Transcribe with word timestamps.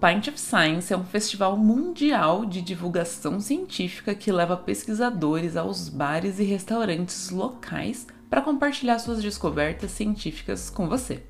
Pint 0.00 0.28
of 0.28 0.40
Science 0.40 0.90
é 0.90 0.96
um 0.96 1.04
festival 1.04 1.58
mundial 1.58 2.46
de 2.46 2.62
divulgação 2.62 3.38
científica 3.38 4.14
que 4.14 4.32
leva 4.32 4.56
pesquisadores 4.56 5.58
aos 5.58 5.90
bares 5.90 6.38
e 6.38 6.42
restaurantes 6.42 7.28
locais 7.28 8.06
para 8.30 8.40
compartilhar 8.40 8.98
suas 8.98 9.22
descobertas 9.22 9.90
científicas 9.90 10.70
com 10.70 10.88
você. 10.88 11.22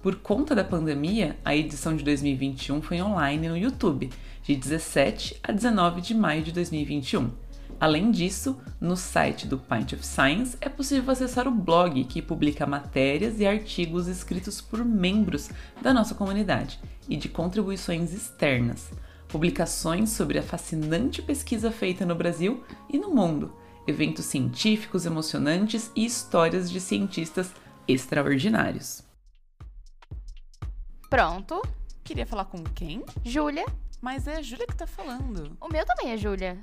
Por 0.00 0.14
conta 0.14 0.54
da 0.54 0.62
pandemia, 0.62 1.36
a 1.44 1.56
edição 1.56 1.96
de 1.96 2.04
2021 2.04 2.80
foi 2.80 3.02
online 3.02 3.48
no 3.48 3.56
YouTube, 3.56 4.08
de 4.44 4.54
17 4.54 5.40
a 5.42 5.50
19 5.50 6.00
de 6.00 6.14
maio 6.14 6.44
de 6.44 6.52
2021. 6.52 7.28
Além 7.82 8.12
disso, 8.12 8.60
no 8.80 8.96
site 8.96 9.44
do 9.44 9.58
Pint 9.58 9.94
of 9.94 10.06
Science 10.06 10.56
é 10.60 10.68
possível 10.68 11.10
acessar 11.10 11.48
o 11.48 11.50
blog 11.50 12.04
que 12.04 12.22
publica 12.22 12.64
matérias 12.64 13.40
e 13.40 13.44
artigos 13.44 14.06
escritos 14.06 14.60
por 14.60 14.84
membros 14.84 15.50
da 15.80 15.92
nossa 15.92 16.14
comunidade 16.14 16.78
e 17.08 17.16
de 17.16 17.28
contribuições 17.28 18.14
externas, 18.14 18.88
publicações 19.26 20.10
sobre 20.10 20.38
a 20.38 20.44
fascinante 20.44 21.20
pesquisa 21.20 21.72
feita 21.72 22.06
no 22.06 22.14
Brasil 22.14 22.62
e 22.88 22.98
no 22.98 23.12
mundo, 23.12 23.52
eventos 23.84 24.26
científicos 24.26 25.04
emocionantes 25.04 25.90
e 25.96 26.04
histórias 26.04 26.70
de 26.70 26.80
cientistas 26.80 27.50
extraordinários. 27.88 29.02
Pronto. 31.10 31.60
Queria 32.04 32.26
falar 32.26 32.44
com 32.44 32.62
quem? 32.62 33.04
Júlia. 33.24 33.66
Mas 34.00 34.28
é 34.28 34.36
a 34.36 34.42
Júlia 34.42 34.68
que 34.68 34.76
tá 34.76 34.86
falando. 34.86 35.56
O 35.60 35.68
meu 35.68 35.84
também 35.84 36.12
é 36.12 36.16
Júlia. 36.16 36.60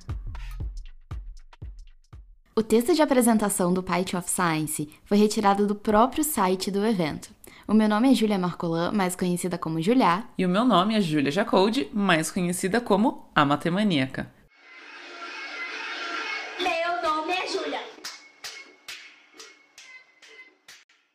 O 2.60 2.62
texto 2.62 2.94
de 2.94 3.02
apresentação 3.02 3.74
do 3.74 3.82
Pint 3.82 4.16
of 4.16 4.30
Science 4.30 4.90
foi 5.06 5.18
retirado 5.18 5.66
do 5.66 5.74
próprio 5.74 6.26
site 6.26 6.70
do 6.70 6.86
evento. 6.86 7.30
O 7.66 7.74
meu 7.74 7.88
nome 7.88 8.12
é 8.12 8.14
Júlia 8.14 8.38
Marcolan, 8.38 8.92
mais 8.92 9.16
conhecida 9.16 9.58
como 9.58 9.82
Julia. 9.82 10.26
E 10.38 10.46
o 10.46 10.50
meu 10.50 10.66
nome 10.66 10.94
é 10.94 11.00
Júlia 11.00 11.32
Jacoldi, 11.32 11.90
mais 11.94 12.30
conhecida 12.30 12.82
como 12.82 13.30
a 13.34 13.46
Matemaníaca. 13.46 14.30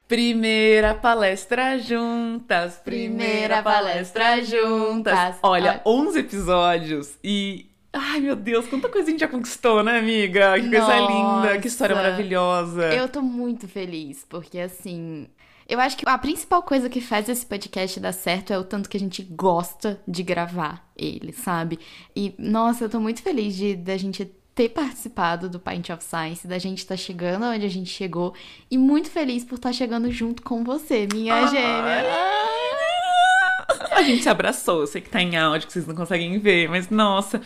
Primeira 0.08 0.95
palestra 0.95 1.79
juntas, 1.79 2.77
primeira 2.77 3.62
palestra 3.62 4.42
juntas. 4.42 5.36
Olha, 5.42 5.83
11 5.84 6.20
episódios 6.20 7.19
e. 7.23 7.73
Ai, 7.95 8.20
meu 8.20 8.34
Deus, 8.34 8.67
quanta 8.67 8.89
coisa 8.89 9.09
a 9.09 9.11
gente 9.11 9.20
já 9.20 9.28
conquistou, 9.28 9.83
né, 9.83 9.98
amiga? 9.98 10.55
Que 10.61 10.69
coisa 10.69 10.97
Nossa. 10.97 11.47
linda, 11.47 11.61
que 11.61 11.69
história 11.69 11.95
maravilhosa. 11.95 12.92
Eu 12.92 13.09
tô 13.09 13.23
muito 13.23 13.69
feliz, 13.69 14.27
porque 14.28 14.59
assim. 14.59 15.28
Eu 15.67 15.81
acho 15.81 15.97
que 15.97 16.05
a 16.06 16.19
principal 16.19 16.62
coisa 16.62 16.91
que 16.91 17.01
faz 17.01 17.27
esse 17.28 17.47
podcast 17.47 17.98
dar 17.98 18.12
certo 18.12 18.53
é 18.53 18.59
o 18.59 18.64
tanto 18.64 18.89
que 18.89 18.98
a 18.98 19.01
gente 19.01 19.23
gosta 19.23 19.98
de 20.06 20.23
gravar 20.23 20.86
ele, 20.95 21.33
sabe? 21.33 21.78
E, 22.14 22.34
nossa, 22.39 22.84
eu 22.84 22.91
tô 22.91 23.01
muito 23.01 23.23
feliz 23.23 23.56
de 23.56 23.75
da 23.75 23.97
gente 23.97 24.31
ter 24.55 24.69
participado 24.69 25.48
do 25.48 25.58
Pint 25.58 25.89
of 25.91 26.05
Science, 26.05 26.47
da 26.47 26.58
gente 26.58 26.79
estar 26.79 26.97
chegando 26.97 27.47
onde 27.47 27.64
a 27.64 27.70
gente 27.70 27.89
chegou 27.89 28.34
e 28.70 28.77
muito 28.77 29.11
feliz 29.11 29.42
por 29.42 29.55
estar 29.55 29.73
chegando 29.73 30.11
junto 30.11 30.42
com 30.42 30.62
você, 30.62 31.08
minha 31.11 31.34
Ai. 31.34 31.48
gêmea. 31.48 32.54
A 33.95 34.03
gente 34.03 34.23
se 34.23 34.28
abraçou, 34.28 34.81
eu 34.81 34.87
sei 34.87 35.00
que 35.00 35.09
tá 35.09 35.23
em 35.23 35.37
áudio, 35.37 35.67
que 35.67 35.73
vocês 35.73 35.87
não 35.87 35.95
conseguem 35.95 36.39
ver, 36.39 36.69
mas 36.69 36.91
nossa. 36.91 37.41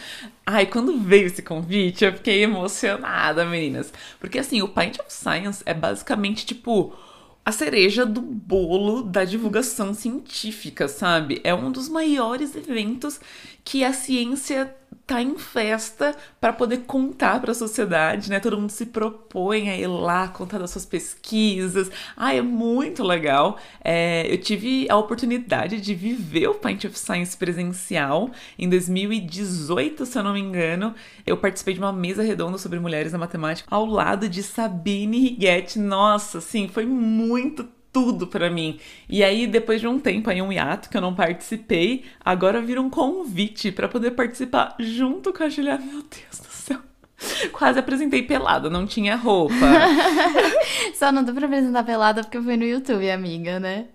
Ai, 0.46 0.64
quando 0.66 0.98
veio 0.98 1.26
esse 1.26 1.42
convite, 1.42 2.04
eu 2.04 2.12
fiquei 2.12 2.42
emocionada, 2.42 3.44
meninas. 3.44 3.92
Porque 4.18 4.38
assim, 4.38 4.62
o 4.62 4.68
Pint 4.68 4.98
of 4.98 5.12
Science 5.12 5.62
é 5.66 5.74
basicamente 5.74 6.46
tipo 6.46 6.96
a 7.44 7.52
cereja 7.52 8.04
do 8.04 8.20
bolo 8.20 9.02
da 9.02 9.24
divulgação 9.24 9.94
científica, 9.94 10.86
sabe? 10.86 11.40
É 11.42 11.54
um 11.54 11.70
dos 11.70 11.88
maiores 11.88 12.54
eventos 12.54 13.20
que 13.68 13.84
a 13.84 13.92
ciência 13.92 14.74
tá 15.06 15.20
em 15.20 15.36
festa 15.36 16.16
para 16.40 16.54
poder 16.54 16.84
contar 16.86 17.38
para 17.38 17.52
a 17.52 17.54
sociedade, 17.54 18.30
né? 18.30 18.40
Todo 18.40 18.58
mundo 18.58 18.70
se 18.70 18.86
propõe 18.86 19.68
a 19.68 19.76
ir 19.76 19.86
lá 19.86 20.26
contar 20.28 20.56
das 20.56 20.70
suas 20.70 20.86
pesquisas. 20.86 21.90
Ah, 22.16 22.34
é 22.34 22.40
muito 22.40 23.04
legal. 23.04 23.58
É, 23.84 24.26
eu 24.32 24.38
tive 24.38 24.86
a 24.88 24.96
oportunidade 24.96 25.82
de 25.82 25.94
viver 25.94 26.48
o 26.48 26.54
Pint 26.54 26.86
of 26.86 26.98
Science 26.98 27.36
presencial 27.36 28.30
em 28.58 28.70
2018, 28.70 30.06
se 30.06 30.18
eu 30.18 30.22
não 30.22 30.32
me 30.32 30.40
engano. 30.40 30.94
Eu 31.26 31.36
participei 31.36 31.74
de 31.74 31.80
uma 31.80 31.92
mesa 31.92 32.22
redonda 32.22 32.56
sobre 32.56 32.80
mulheres 32.80 33.12
na 33.12 33.18
matemática 33.18 33.68
ao 33.70 33.84
lado 33.84 34.30
de 34.30 34.42
Sabine 34.42 35.28
Righetti. 35.28 35.78
Nossa, 35.78 36.38
assim, 36.38 36.68
foi 36.68 36.86
muito 36.86 37.68
tudo 37.98 38.28
pra 38.28 38.48
mim. 38.48 38.78
E 39.08 39.24
aí, 39.24 39.44
depois 39.44 39.80
de 39.80 39.88
um 39.88 39.98
tempo, 39.98 40.30
aí 40.30 40.40
um 40.40 40.52
hiato 40.52 40.88
que 40.88 40.96
eu 40.96 41.00
não 41.00 41.14
participei, 41.14 42.04
agora 42.24 42.62
vira 42.62 42.80
um 42.80 42.88
convite 42.88 43.72
pra 43.72 43.88
poder 43.88 44.12
participar 44.12 44.76
junto 44.78 45.32
com 45.32 45.42
a 45.42 45.48
Julia. 45.48 45.78
Meu 45.78 46.02
Deus 46.02 46.38
do 46.40 46.48
céu. 46.48 46.78
Quase 47.50 47.80
apresentei 47.80 48.22
pelada, 48.22 48.70
não 48.70 48.86
tinha 48.86 49.16
roupa. 49.16 49.54
Só 50.94 51.10
não 51.10 51.24
deu 51.24 51.34
pra 51.34 51.46
apresentar 51.46 51.82
pelada 51.82 52.22
porque 52.22 52.40
foi 52.40 52.56
no 52.56 52.64
YouTube, 52.64 53.10
amiga, 53.10 53.58
né? 53.58 53.86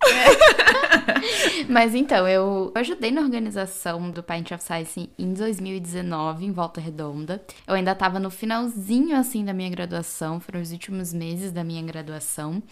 Mas 1.68 1.94
então, 1.94 2.26
eu 2.26 2.72
ajudei 2.74 3.10
na 3.10 3.20
organização 3.20 4.10
do 4.10 4.22
Pint 4.22 4.50
of 4.52 4.62
Science 4.62 5.10
em 5.18 5.32
2019, 5.32 6.46
em 6.46 6.52
Volta 6.52 6.80
Redonda. 6.80 7.42
Eu 7.66 7.74
ainda 7.74 7.94
tava 7.94 8.18
no 8.18 8.30
finalzinho, 8.30 9.16
assim, 9.16 9.44
da 9.44 9.52
minha 9.52 9.70
graduação, 9.70 10.40
foram 10.40 10.60
os 10.60 10.72
últimos 10.72 11.12
meses 11.12 11.52
da 11.52 11.62
minha 11.62 11.82
graduação. 11.82 12.62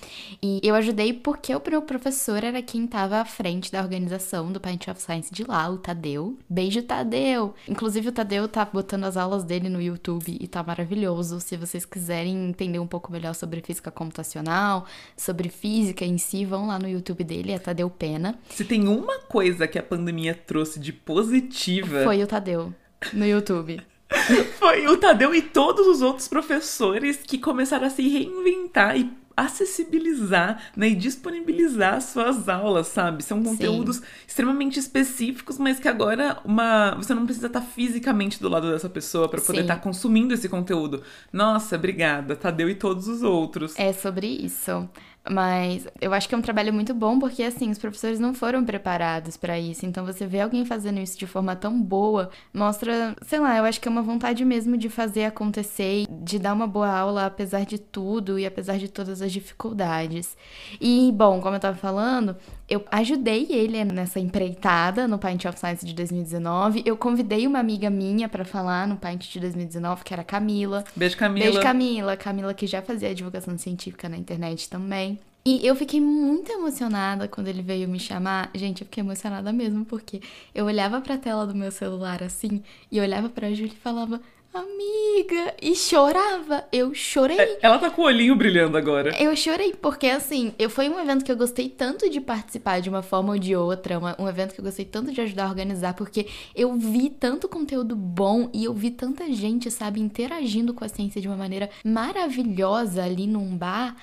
E 0.42 0.60
eu 0.62 0.74
ajudei 0.74 1.12
porque 1.12 1.54
o 1.54 1.62
meu 1.68 1.82
professor 1.82 2.42
era 2.42 2.62
quem 2.62 2.86
tava 2.86 3.20
à 3.20 3.24
frente 3.24 3.70
da 3.70 3.80
organização 3.80 4.50
do 4.50 4.60
Pint 4.60 4.88
of 4.88 5.00
Science 5.00 5.32
de 5.32 5.44
lá, 5.44 5.68
o 5.68 5.78
Tadeu. 5.78 6.36
Beijo, 6.48 6.82
Tadeu! 6.82 7.54
Inclusive, 7.68 8.08
o 8.08 8.12
Tadeu 8.12 8.48
tá 8.48 8.64
botando 8.64 9.04
as 9.04 9.16
aulas 9.16 9.44
dele 9.44 9.68
no 9.68 9.80
YouTube 9.80 10.36
e 10.40 10.46
tá 10.48 10.62
maravilhoso. 10.62 11.40
Se 11.40 11.56
vocês 11.56 11.84
quiserem 11.84 12.48
entender 12.48 12.78
um 12.78 12.86
pouco 12.86 13.12
melhor 13.12 13.34
sobre 13.34 13.60
física 13.60 13.90
computacional, 13.90 14.86
sobre 15.16 15.48
física 15.48 16.04
em 16.04 16.18
si, 16.18 16.44
vão 16.44 16.66
lá 16.66 16.78
no 16.78 16.88
YouTube 16.88 17.17
dele, 17.24 17.52
é 17.52 17.58
Tadeu 17.58 17.88
Pena. 17.90 18.38
Se 18.50 18.64
tem 18.64 18.88
uma 18.88 19.18
coisa 19.20 19.66
que 19.66 19.78
a 19.78 19.82
pandemia 19.82 20.34
trouxe 20.34 20.78
de 20.78 20.92
positiva, 20.92 22.04
Foi 22.04 22.22
o 22.22 22.26
Tadeu 22.26 22.74
no 23.12 23.26
YouTube. 23.26 23.80
foi 24.58 24.86
o 24.86 24.96
Tadeu 24.96 25.34
e 25.34 25.42
todos 25.42 25.86
os 25.86 26.02
outros 26.02 26.28
professores 26.28 27.18
que 27.18 27.38
começaram 27.38 27.86
a 27.86 27.90
se 27.90 28.08
reinventar 28.08 28.96
e 28.96 29.12
acessibilizar 29.38 30.60
né, 30.76 30.88
e 30.88 30.96
disponibilizar 30.96 32.02
suas 32.02 32.48
aulas, 32.48 32.88
sabe? 32.88 33.22
São 33.22 33.40
conteúdos 33.40 34.02
extremamente 34.26 34.80
específicos, 34.80 35.58
mas 35.58 35.78
que 35.78 35.86
agora 35.86 36.38
uma 36.44 36.96
você 36.96 37.14
não 37.14 37.24
precisa 37.24 37.46
estar 37.46 37.60
fisicamente 37.60 38.40
do 38.40 38.48
lado 38.48 38.68
dessa 38.68 38.88
pessoa 38.88 39.28
para 39.28 39.40
poder 39.40 39.58
Sim. 39.58 39.62
estar 39.62 39.76
consumindo 39.76 40.34
esse 40.34 40.48
conteúdo. 40.48 41.04
Nossa, 41.32 41.76
obrigada, 41.76 42.34
Tadeu 42.34 42.68
e 42.68 42.74
todos 42.74 43.06
os 43.06 43.22
outros. 43.22 43.78
É 43.78 43.92
sobre 43.92 44.26
isso. 44.26 44.88
Mas 45.30 45.86
eu 46.00 46.12
acho 46.14 46.28
que 46.28 46.34
é 46.34 46.38
um 46.38 46.42
trabalho 46.42 46.72
muito 46.72 46.94
bom 46.94 47.18
porque, 47.18 47.42
assim, 47.42 47.70
os 47.70 47.78
professores 47.78 48.18
não 48.18 48.32
foram 48.34 48.64
preparados 48.64 49.36
pra 49.36 49.58
isso. 49.58 49.84
Então, 49.84 50.04
você 50.04 50.26
vê 50.26 50.40
alguém 50.40 50.64
fazendo 50.64 50.98
isso 51.00 51.18
de 51.18 51.26
forma 51.26 51.54
tão 51.54 51.80
boa, 51.80 52.30
mostra, 52.52 53.14
sei 53.22 53.38
lá, 53.38 53.56
eu 53.56 53.64
acho 53.64 53.80
que 53.80 53.88
é 53.88 53.90
uma 53.90 54.02
vontade 54.02 54.44
mesmo 54.44 54.76
de 54.76 54.88
fazer 54.88 55.24
acontecer, 55.24 56.06
de 56.08 56.38
dar 56.38 56.52
uma 56.52 56.66
boa 56.66 56.88
aula 56.88 57.26
apesar 57.26 57.64
de 57.64 57.78
tudo 57.78 58.38
e 58.38 58.46
apesar 58.46 58.78
de 58.78 58.88
todas 58.88 59.20
as 59.22 59.32
dificuldades. 59.32 60.36
E, 60.80 61.12
bom, 61.12 61.40
como 61.40 61.56
eu 61.56 61.60
tava 61.60 61.76
falando, 61.76 62.36
eu 62.68 62.84
ajudei 62.90 63.46
ele 63.50 63.82
nessa 63.84 64.20
empreitada 64.20 65.08
no 65.08 65.18
Pint 65.18 65.44
of 65.46 65.58
Science 65.58 65.84
de 65.84 65.94
2019. 65.94 66.82
Eu 66.84 66.96
convidei 66.96 67.46
uma 67.46 67.58
amiga 67.58 67.88
minha 67.90 68.28
pra 68.28 68.44
falar 68.44 68.86
no 68.86 68.96
Pint 68.96 69.30
de 69.30 69.40
2019, 69.40 70.04
que 70.04 70.12
era 70.12 70.22
a 70.22 70.24
Camila. 70.24 70.84
Beijo, 70.94 71.16
Camila. 71.16 71.46
Beijo, 71.46 71.60
Camila. 71.60 72.16
Camila 72.16 72.54
que 72.54 72.66
já 72.66 72.82
fazia 72.82 73.14
divulgação 73.14 73.56
científica 73.56 74.08
na 74.08 74.16
internet 74.16 74.68
também. 74.68 75.17
E 75.50 75.66
eu 75.66 75.74
fiquei 75.74 75.98
muito 75.98 76.52
emocionada 76.52 77.26
quando 77.26 77.48
ele 77.48 77.62
veio 77.62 77.88
me 77.88 77.98
chamar. 77.98 78.50
Gente, 78.54 78.82
eu 78.82 78.84
fiquei 78.84 79.02
emocionada 79.02 79.50
mesmo, 79.50 79.82
porque 79.86 80.20
eu 80.54 80.66
olhava 80.66 81.00
pra 81.00 81.16
tela 81.16 81.46
do 81.46 81.54
meu 81.54 81.70
celular 81.72 82.22
assim, 82.22 82.62
e 82.92 83.00
olhava 83.00 83.30
pra 83.30 83.50
Júlia 83.54 83.72
e 83.72 83.76
falava, 83.76 84.20
amiga, 84.52 85.54
e 85.62 85.74
chorava. 85.74 86.64
Eu 86.70 86.92
chorei. 86.94 87.38
É, 87.38 87.58
Ela 87.62 87.78
tá 87.78 87.88
com 87.88 88.02
o 88.02 88.04
olhinho 88.04 88.36
brilhando 88.36 88.76
agora. 88.76 89.10
Eu 89.22 89.34
chorei, 89.36 89.72
porque 89.72 90.08
assim, 90.08 90.52
eu 90.58 90.68
foi 90.68 90.86
um 90.90 90.98
evento 91.00 91.24
que 91.24 91.32
eu 91.32 91.36
gostei 91.36 91.70
tanto 91.70 92.10
de 92.10 92.20
participar 92.20 92.80
de 92.80 92.90
uma 92.90 93.00
forma 93.02 93.32
ou 93.32 93.38
de 93.38 93.56
outra, 93.56 93.98
uma- 93.98 94.16
um 94.18 94.28
evento 94.28 94.52
que 94.54 94.60
eu 94.60 94.64
gostei 94.64 94.84
tanto 94.84 95.12
de 95.12 95.20
ajudar 95.22 95.46
a 95.46 95.48
organizar, 95.48 95.94
porque 95.94 96.26
eu 96.54 96.74
vi 96.76 97.08
tanto 97.08 97.48
conteúdo 97.48 97.96
bom 97.96 98.50
e 98.52 98.64
eu 98.64 98.74
vi 98.74 98.90
tanta 98.90 99.32
gente, 99.32 99.70
sabe, 99.70 99.98
interagindo 100.00 100.74
com 100.74 100.84
a 100.84 100.88
ciência 100.88 101.20
de 101.22 101.26
uma 101.28 101.36
maneira 101.38 101.70
maravilhosa 101.84 103.02
ali 103.02 103.26
num 103.26 103.56
bar. 103.56 103.96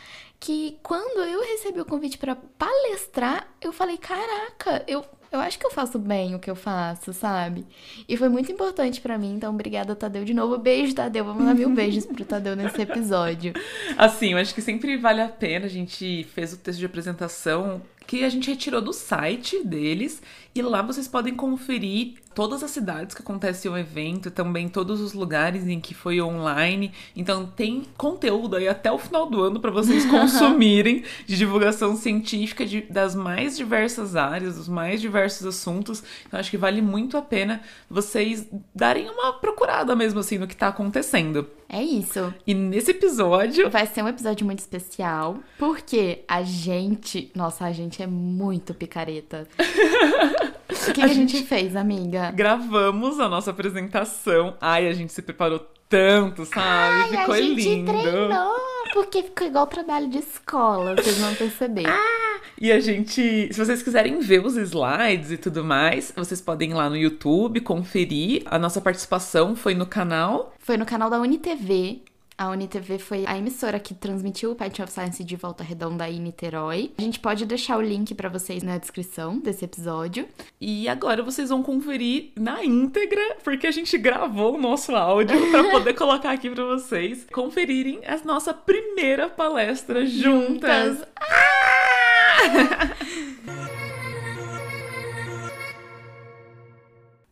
Que 0.45 0.77
quando 0.83 1.27
eu 1.27 1.41
recebi 1.41 1.81
o 1.81 1.85
convite 1.85 2.19
pra 2.19 2.35
palestrar, 2.35 3.47
eu 3.59 3.73
falei: 3.73 3.97
caraca, 3.97 4.83
eu, 4.87 5.03
eu 5.31 5.39
acho 5.39 5.57
que 5.57 5.65
eu 5.65 5.71
faço 5.71 5.97
bem 5.97 6.35
o 6.35 6.39
que 6.39 6.51
eu 6.51 6.55
faço, 6.55 7.11
sabe? 7.13 7.65
E 8.07 8.15
foi 8.15 8.29
muito 8.29 8.51
importante 8.51 9.01
pra 9.01 9.17
mim, 9.17 9.33
então 9.33 9.51
obrigada, 9.51 9.95
Tadeu, 9.95 10.23
de 10.23 10.35
novo. 10.35 10.59
Beijo, 10.59 10.93
Tadeu. 10.93 11.25
Vou 11.25 11.33
mandar 11.33 11.55
mil 11.55 11.71
beijos 11.71 12.05
pro 12.05 12.23
Tadeu 12.23 12.55
nesse 12.55 12.79
episódio. 12.79 13.53
Assim, 13.97 14.33
eu 14.33 14.37
acho 14.37 14.53
que 14.53 14.61
sempre 14.61 14.95
vale 14.97 15.19
a 15.19 15.29
pena. 15.29 15.65
A 15.65 15.69
gente 15.69 16.23
fez 16.25 16.53
o 16.53 16.57
texto 16.57 16.77
de 16.77 16.85
apresentação 16.85 17.81
que 18.05 18.23
a 18.23 18.29
gente 18.29 18.47
retirou 18.51 18.81
do 18.81 18.93
site 18.93 19.63
deles 19.63 20.21
e 20.53 20.61
lá 20.61 20.83
vocês 20.83 21.07
podem 21.07 21.35
conferir 21.35 22.17
todas 22.35 22.61
as 22.61 22.69
cidades 22.71 23.15
que 23.15 23.21
acontece 23.21 23.67
o 23.69 23.77
evento, 23.77 24.29
também 24.29 24.67
todos 24.67 24.99
os 24.99 25.13
lugares 25.13 25.65
em 25.65 25.79
que 25.79 25.93
foi 25.93 26.21
online. 26.21 26.91
Então 27.15 27.47
tem 27.47 27.85
conteúdo 27.97 28.57
aí 28.57 28.67
até 28.67 28.91
o 28.91 28.99
final 28.99 29.27
do 29.27 29.41
ano 29.41 29.59
para 29.59 29.71
vocês 29.71 30.05
consumirem 30.11 31.03
de 31.25 31.37
divulgação 31.37 31.95
científica 31.95 32.65
de, 32.65 32.81
das 32.81 33.15
mais 33.15 33.55
diversas 33.55 34.17
áreas, 34.17 34.57
dos 34.57 34.67
mais 34.67 34.99
diversos 34.99 35.47
assuntos. 35.47 36.03
Então 36.27 36.37
acho 36.37 36.51
que 36.51 36.57
vale 36.57 36.81
muito 36.81 37.17
a 37.17 37.21
pena 37.21 37.61
vocês 37.89 38.45
darem 38.73 39.09
uma 39.09 39.33
procurada 39.33 39.95
mesmo 39.95 40.19
assim 40.19 40.37
no 40.37 40.45
que 40.45 40.55
tá 40.55 40.67
acontecendo. 40.67 41.47
É 41.69 41.81
isso. 41.81 42.33
E 42.45 42.53
nesse 42.53 42.91
episódio 42.91 43.69
vai 43.69 43.87
ser 43.87 44.03
um 44.03 44.07
episódio 44.07 44.45
muito 44.45 44.59
especial, 44.59 45.39
porque 45.57 46.23
a 46.27 46.43
gente, 46.43 47.31
nossa, 47.33 47.65
a 47.65 47.71
gente 47.71 48.03
é 48.03 48.07
muito 48.07 48.73
picareta. 48.73 49.47
O 50.87 50.93
que 50.93 51.01
a, 51.01 51.05
a 51.05 51.07
gente... 51.07 51.37
gente 51.37 51.47
fez, 51.47 51.75
amiga? 51.75 52.31
Gravamos 52.31 53.19
a 53.19 53.27
nossa 53.27 53.51
apresentação. 53.51 54.55
Ai, 54.59 54.87
a 54.87 54.93
gente 54.93 55.11
se 55.13 55.21
preparou 55.21 55.59
tanto, 55.89 56.45
sabe? 56.45 56.61
Ai, 56.61 57.09
ficou 57.09 57.35
a 57.35 57.41
gente 57.41 57.61
lindo. 57.61 57.91
Treinou, 57.91 58.55
porque 58.93 59.23
ficou 59.23 59.47
igual 59.47 59.67
trabalho 59.67 60.09
de 60.09 60.19
escola, 60.19 60.95
vocês 60.95 61.17
vão 61.17 61.33
perceber. 61.35 61.85
ah, 61.87 62.39
e 62.59 62.71
a 62.71 62.79
gente, 62.79 63.49
se 63.51 63.53
vocês 63.53 63.83
quiserem 63.83 64.19
ver 64.19 64.45
os 64.45 64.55
slides 64.55 65.31
e 65.31 65.37
tudo 65.37 65.63
mais, 65.63 66.13
vocês 66.15 66.39
podem 66.39 66.71
ir 66.71 66.73
lá 66.73 66.89
no 66.89 66.95
YouTube 66.95 67.59
conferir. 67.61 68.43
A 68.45 68.57
nossa 68.57 68.79
participação 68.79 69.55
foi 69.55 69.73
no 69.73 69.85
canal. 69.85 70.53
Foi 70.59 70.77
no 70.77 70.85
canal 70.85 71.09
da 71.09 71.19
UniTV. 71.19 72.01
A 72.37 72.49
UniTV 72.49 72.99
foi 72.99 73.23
a 73.25 73.37
emissora 73.37 73.79
que 73.79 73.93
transmitiu 73.93 74.51
o 74.51 74.55
Patch 74.55 74.79
of 74.79 74.91
Science 74.91 75.23
de 75.23 75.35
Volta 75.37 75.63
Redonda 75.63 76.09
em 76.09 76.19
Niterói. 76.19 76.91
A 76.97 77.01
gente 77.01 77.19
pode 77.19 77.45
deixar 77.45 77.77
o 77.77 77.81
link 77.81 78.13
para 78.13 78.27
vocês 78.27 78.61
na 78.61 78.77
descrição 78.77 79.39
desse 79.39 79.63
episódio. 79.63 80.27
E 80.59 80.89
agora 80.89 81.23
vocês 81.23 81.49
vão 81.49 81.63
conferir 81.63 82.31
na 82.35 82.63
íntegra, 82.63 83.37
porque 83.41 83.65
a 83.65 83.71
gente 83.71 83.97
gravou 83.97 84.55
o 84.55 84.61
nosso 84.61 84.93
áudio 84.93 85.49
para 85.49 85.63
poder 85.71 85.93
colocar 85.93 86.31
aqui 86.31 86.49
para 86.49 86.65
vocês 86.65 87.25
conferirem 87.31 88.01
a 88.05 88.17
nossa 88.25 88.53
primeira 88.53 89.29
palestra 89.29 90.05
juntas. 90.05 90.97
juntas. 90.97 91.07
Ah! 92.37 93.24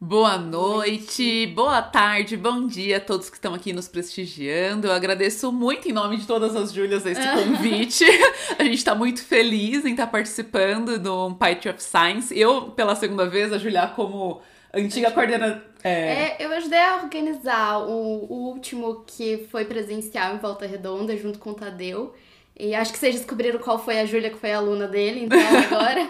Boa 0.06 0.38
noite, 0.38 1.48
boa 1.56 1.82
tarde, 1.82 2.36
bom 2.36 2.68
dia 2.68 2.98
a 2.98 3.00
todos 3.00 3.30
que 3.30 3.38
estão 3.38 3.54
aqui 3.54 3.72
nos 3.72 3.88
prestigiando. 3.88 4.88
Eu 4.88 4.92
agradeço 4.92 5.50
muito 5.50 5.88
em 5.88 5.94
nome 5.94 6.18
de 6.18 6.28
todas 6.28 6.58
as 6.58 6.74
Júlias 6.74 7.06
esse 7.06 7.22
convite. 7.22 8.04
a 8.60 8.66
gente 8.66 8.80
está 8.80 8.94
muito 8.94 9.24
feliz 9.24 9.86
em 9.86 9.92
estar 9.92 10.08
tá 10.08 10.12
participando 10.12 11.00
do 11.00 11.34
Python 11.36 11.70
of 11.70 11.82
Science. 11.82 12.38
Eu, 12.38 12.64
pela 12.72 12.98
segunda 12.98 13.30
vez, 13.30 13.54
a 13.54 13.58
Julia 13.58 13.88
como 13.88 14.42
antiga 14.74 15.10
coordenadora. 15.10 15.64
É... 15.82 15.92
é... 15.92 16.38
eu 16.38 16.52
ajudei 16.52 16.82
a 16.82 16.98
organizar 16.98 17.78
o, 17.88 18.26
o 18.30 18.50
último 18.50 19.06
que 19.08 19.48
foi 19.50 19.64
presencial 19.64 20.36
em 20.36 20.40
Volta 20.40 20.68
Redonda, 20.68 21.16
junto 21.16 21.40
com 21.40 21.52
o 21.52 21.56
Tadeu. 21.56 22.14
E 22.60 22.76
acho 22.76 22.92
que 22.92 23.00
vocês 23.00 23.16
descobriram 23.16 23.58
qual 23.58 23.80
foi 23.80 24.02
a 24.02 24.06
Júlia 24.06 24.30
que 24.30 24.38
foi 24.38 24.52
aluna 24.52 24.86
dele, 24.86 25.24
então 25.24 25.40
agora. 25.72 26.10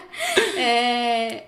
é, 0.58 1.44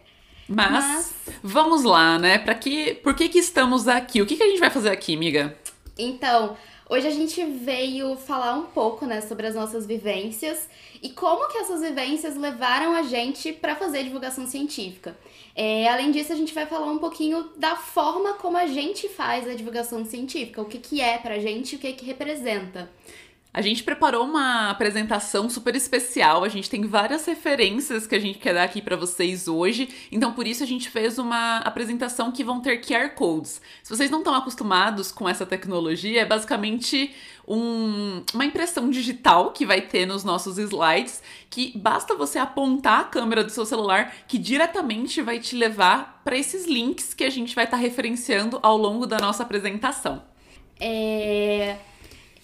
mas, 0.48 0.70
Mas, 0.70 1.14
vamos 1.42 1.82
lá, 1.82 2.18
né? 2.18 2.38
Para 2.38 2.54
que, 2.54 2.94
por 2.94 3.14
que 3.14 3.28
que 3.28 3.38
estamos 3.38 3.88
aqui? 3.88 4.22
O 4.22 4.26
que 4.26 4.36
que 4.36 4.42
a 4.42 4.48
gente 4.48 4.60
vai 4.60 4.70
fazer 4.70 4.90
aqui, 4.90 5.14
amiga? 5.14 5.56
Então, 5.98 6.56
hoje 6.88 7.06
a 7.06 7.10
gente 7.10 7.44
veio 7.44 8.16
falar 8.16 8.54
um 8.54 8.66
pouco, 8.66 9.06
né, 9.06 9.20
sobre 9.20 9.46
as 9.46 9.54
nossas 9.54 9.86
vivências 9.86 10.68
e 11.02 11.10
como 11.10 11.48
que 11.48 11.58
essas 11.58 11.80
vivências 11.80 12.36
levaram 12.36 12.94
a 12.94 13.02
gente 13.02 13.52
para 13.52 13.74
fazer 13.74 14.04
divulgação 14.04 14.46
científica. 14.46 15.16
É, 15.54 15.88
além 15.88 16.10
disso, 16.10 16.32
a 16.32 16.36
gente 16.36 16.52
vai 16.52 16.66
falar 16.66 16.86
um 16.86 16.98
pouquinho 16.98 17.48
da 17.56 17.76
forma 17.76 18.34
como 18.34 18.58
a 18.58 18.66
gente 18.66 19.08
faz 19.08 19.48
a 19.48 19.54
divulgação 19.54 20.04
científica, 20.04 20.60
o 20.60 20.66
que 20.66 20.78
que 20.78 21.00
é 21.00 21.16
pra 21.16 21.38
gente, 21.38 21.76
o 21.76 21.78
que 21.78 21.92
que 21.94 22.04
representa. 22.04 22.90
A 23.56 23.62
gente 23.62 23.82
preparou 23.82 24.22
uma 24.22 24.68
apresentação 24.68 25.48
super 25.48 25.74
especial, 25.74 26.44
a 26.44 26.48
gente 26.50 26.68
tem 26.68 26.82
várias 26.82 27.24
referências 27.24 28.06
que 28.06 28.14
a 28.14 28.18
gente 28.18 28.38
quer 28.38 28.52
dar 28.52 28.64
aqui 28.64 28.82
para 28.82 28.96
vocês 28.96 29.48
hoje, 29.48 29.88
então 30.12 30.34
por 30.34 30.46
isso 30.46 30.62
a 30.62 30.66
gente 30.66 30.90
fez 30.90 31.18
uma 31.18 31.60
apresentação 31.60 32.30
que 32.30 32.44
vão 32.44 32.60
ter 32.60 32.82
QR 32.82 33.14
codes. 33.14 33.62
Se 33.82 33.96
vocês 33.96 34.10
não 34.10 34.18
estão 34.18 34.34
acostumados 34.34 35.10
com 35.10 35.26
essa 35.26 35.46
tecnologia, 35.46 36.20
é 36.20 36.24
basicamente 36.26 37.14
um, 37.48 38.22
uma 38.34 38.44
impressão 38.44 38.90
digital 38.90 39.52
que 39.52 39.64
vai 39.64 39.80
ter 39.80 40.04
nos 40.04 40.22
nossos 40.22 40.58
slides, 40.58 41.22
que 41.48 41.72
basta 41.78 42.14
você 42.14 42.38
apontar 42.38 43.00
a 43.00 43.04
câmera 43.04 43.42
do 43.42 43.50
seu 43.50 43.64
celular 43.64 44.14
que 44.28 44.36
diretamente 44.36 45.22
vai 45.22 45.40
te 45.40 45.56
levar 45.56 46.20
para 46.22 46.36
esses 46.36 46.66
links 46.66 47.14
que 47.14 47.24
a 47.24 47.30
gente 47.30 47.54
vai 47.54 47.64
estar 47.64 47.78
tá 47.78 47.82
referenciando 47.82 48.58
ao 48.62 48.76
longo 48.76 49.06
da 49.06 49.16
nossa 49.16 49.42
apresentação. 49.44 50.22
É 50.78 51.78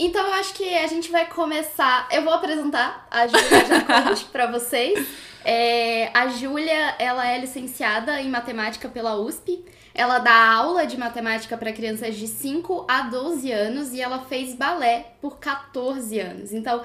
então 0.05 0.27
eu 0.27 0.33
acho 0.35 0.55
que 0.55 0.77
a 0.77 0.87
gente 0.87 1.11
vai 1.11 1.27
começar. 1.29 2.09
Eu 2.11 2.23
vou 2.23 2.33
apresentar 2.33 3.07
a 3.11 3.27
Júlia 3.27 3.65
Jacobi 3.65 4.25
para 4.33 4.47
vocês. 4.47 5.07
É, 5.45 6.11
a 6.15 6.29
Júlia, 6.29 6.95
ela 6.99 7.27
é 7.29 7.39
licenciada 7.39 8.21
em 8.21 8.29
matemática 8.29 8.89
pela 8.89 9.17
USP. 9.17 9.65
Ela 9.95 10.19
dá 10.19 10.55
aula 10.55 10.87
de 10.87 10.97
matemática 10.97 11.57
para 11.57 11.73
crianças 11.73 12.17
de 12.17 12.27
5 12.27 12.87
a 12.89 13.03
12 13.03 13.53
anos 13.53 13.93
e 13.93 14.01
ela 14.01 14.21
fez 14.21 14.55
balé 14.55 15.13
por 15.21 15.39
14 15.39 16.19
anos. 16.19 16.53
Então, 16.53 16.83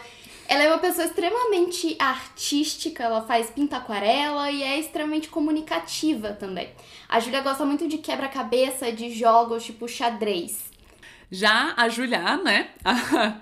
ela 0.47 0.63
é 0.63 0.67
uma 0.67 0.77
pessoa 0.77 1.05
extremamente 1.05 1.95
artística, 1.99 3.03
ela 3.03 3.21
faz 3.21 3.49
pinta 3.49 3.77
aquarela 3.77 4.51
e 4.51 4.61
é 4.61 4.79
extremamente 4.79 5.29
comunicativa 5.29 6.33
também. 6.33 6.69
A 7.07 7.19
Júlia 7.19 7.41
gosta 7.41 7.65
muito 7.65 7.87
de 7.87 7.97
quebra-cabeça, 7.97 8.91
de 8.91 9.09
jogos 9.09 9.63
tipo 9.63 9.87
xadrez. 9.87 10.66
Já 11.29 11.73
a 11.75 11.89
Julia, 11.89 12.37
né? 12.37 12.69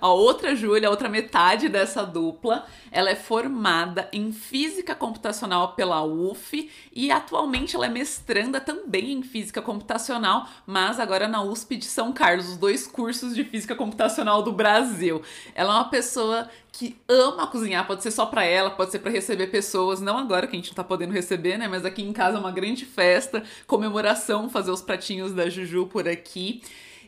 A, 0.02 0.10
outra 0.10 0.56
Júlia, 0.56 0.88
a 0.88 0.92
outra 0.92 1.08
metade 1.08 1.70
dessa 1.70 2.04
dupla, 2.04 2.66
ela 2.92 3.12
é 3.12 3.16
formada 3.16 4.10
em 4.12 4.32
física 4.32 4.96
computacional 4.96 5.74
pela 5.74 6.04
UF 6.04 6.70
e 6.92 7.12
atualmente 7.12 7.76
ela 7.76 7.86
é 7.86 7.90
mestranda 7.90 8.60
também 8.60 9.12
em 9.12 9.22
física 9.22 9.62
computacional, 9.62 10.48
mas 10.66 11.00
agora 11.00 11.27
na 11.27 11.44
USP 11.44 11.77
de 11.77 11.86
São 11.86 12.12
Carlos, 12.12 12.50
os 12.50 12.58
dois 12.58 12.88
cursos 12.88 13.36
de 13.36 13.44
física 13.44 13.75
computacional 13.75 14.42
do 14.42 14.51
Brasil. 14.51 15.22
Ela 15.54 15.74
é 15.74 15.77
uma 15.77 15.89
pessoa 15.89 16.50
que 16.72 16.98
ama 17.08 17.48
cozinhar, 17.48 17.86
pode 17.86 18.01
ser 18.01 18.12
só 18.12 18.25
para 18.25 18.44
ela, 18.44 18.72
pode 18.72 18.92
ser 18.92 19.00
para 19.00 19.12
receber 19.12 19.48
pessoas, 19.48 20.01
não 20.01 20.18
agora 20.18 20.48
que 20.48 20.56
a 20.56 20.60
gente 20.60 20.70
não 20.70 20.75
tá 20.75 20.84
podendo 20.84 21.13
receber, 21.13 21.58
né, 21.58 21.68
mas 21.68 21.86
aqui 21.86 22.01
em 22.01 22.12
casa 22.12 22.38
é 22.38 22.39
uma 22.39 22.51
grande 22.51 22.86
festa, 22.86 23.44
comemoração, 23.68 24.50
fazer 24.50 24.72
os 24.72 24.82
pratinhos 24.82 25.34
da 25.34 25.50
Juju 25.50 25.86
por 25.86 26.08
aqui. 26.08 26.62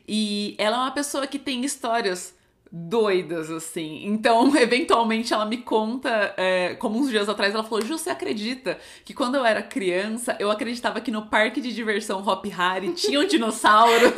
E 0.07 0.55
ela 0.57 0.77
é 0.77 0.79
uma 0.81 0.91
pessoa 0.91 1.27
que 1.27 1.37
tem 1.37 1.65
histórias 1.65 2.35
doidas, 2.71 3.49
assim. 3.49 4.05
Então, 4.05 4.55
eventualmente, 4.55 5.33
ela 5.33 5.45
me 5.45 5.57
conta, 5.57 6.33
é, 6.37 6.75
como 6.75 6.99
uns 6.99 7.09
dias 7.09 7.27
atrás, 7.27 7.53
ela 7.53 7.63
falou: 7.63 7.83
Ju, 7.83 7.97
você 7.97 8.09
acredita 8.09 8.77
que 9.03 9.13
quando 9.13 9.35
eu 9.35 9.45
era 9.45 9.61
criança, 9.61 10.35
eu 10.39 10.51
acreditava 10.51 11.01
que 11.01 11.11
no 11.11 11.25
parque 11.25 11.61
de 11.61 11.73
diversão 11.73 12.25
Hop 12.25 12.45
Harry 12.45 12.93
tinham 12.93 13.25
dinossauros? 13.25 14.13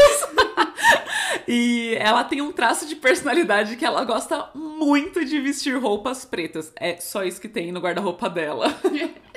e 1.48 1.96
ela 2.00 2.24
tem 2.24 2.42
um 2.42 2.52
traço 2.52 2.86
de 2.86 2.96
personalidade 2.96 3.76
que 3.76 3.86
ela 3.86 4.04
gosta 4.04 4.50
muito 4.54 5.24
de 5.26 5.40
vestir 5.40 5.78
roupas 5.78 6.26
pretas. 6.26 6.72
É 6.76 6.98
só 6.98 7.24
isso 7.24 7.42
que 7.42 7.48
tem 7.48 7.72
no 7.72 7.80
guarda-roupa 7.80 8.30
dela. 8.30 8.68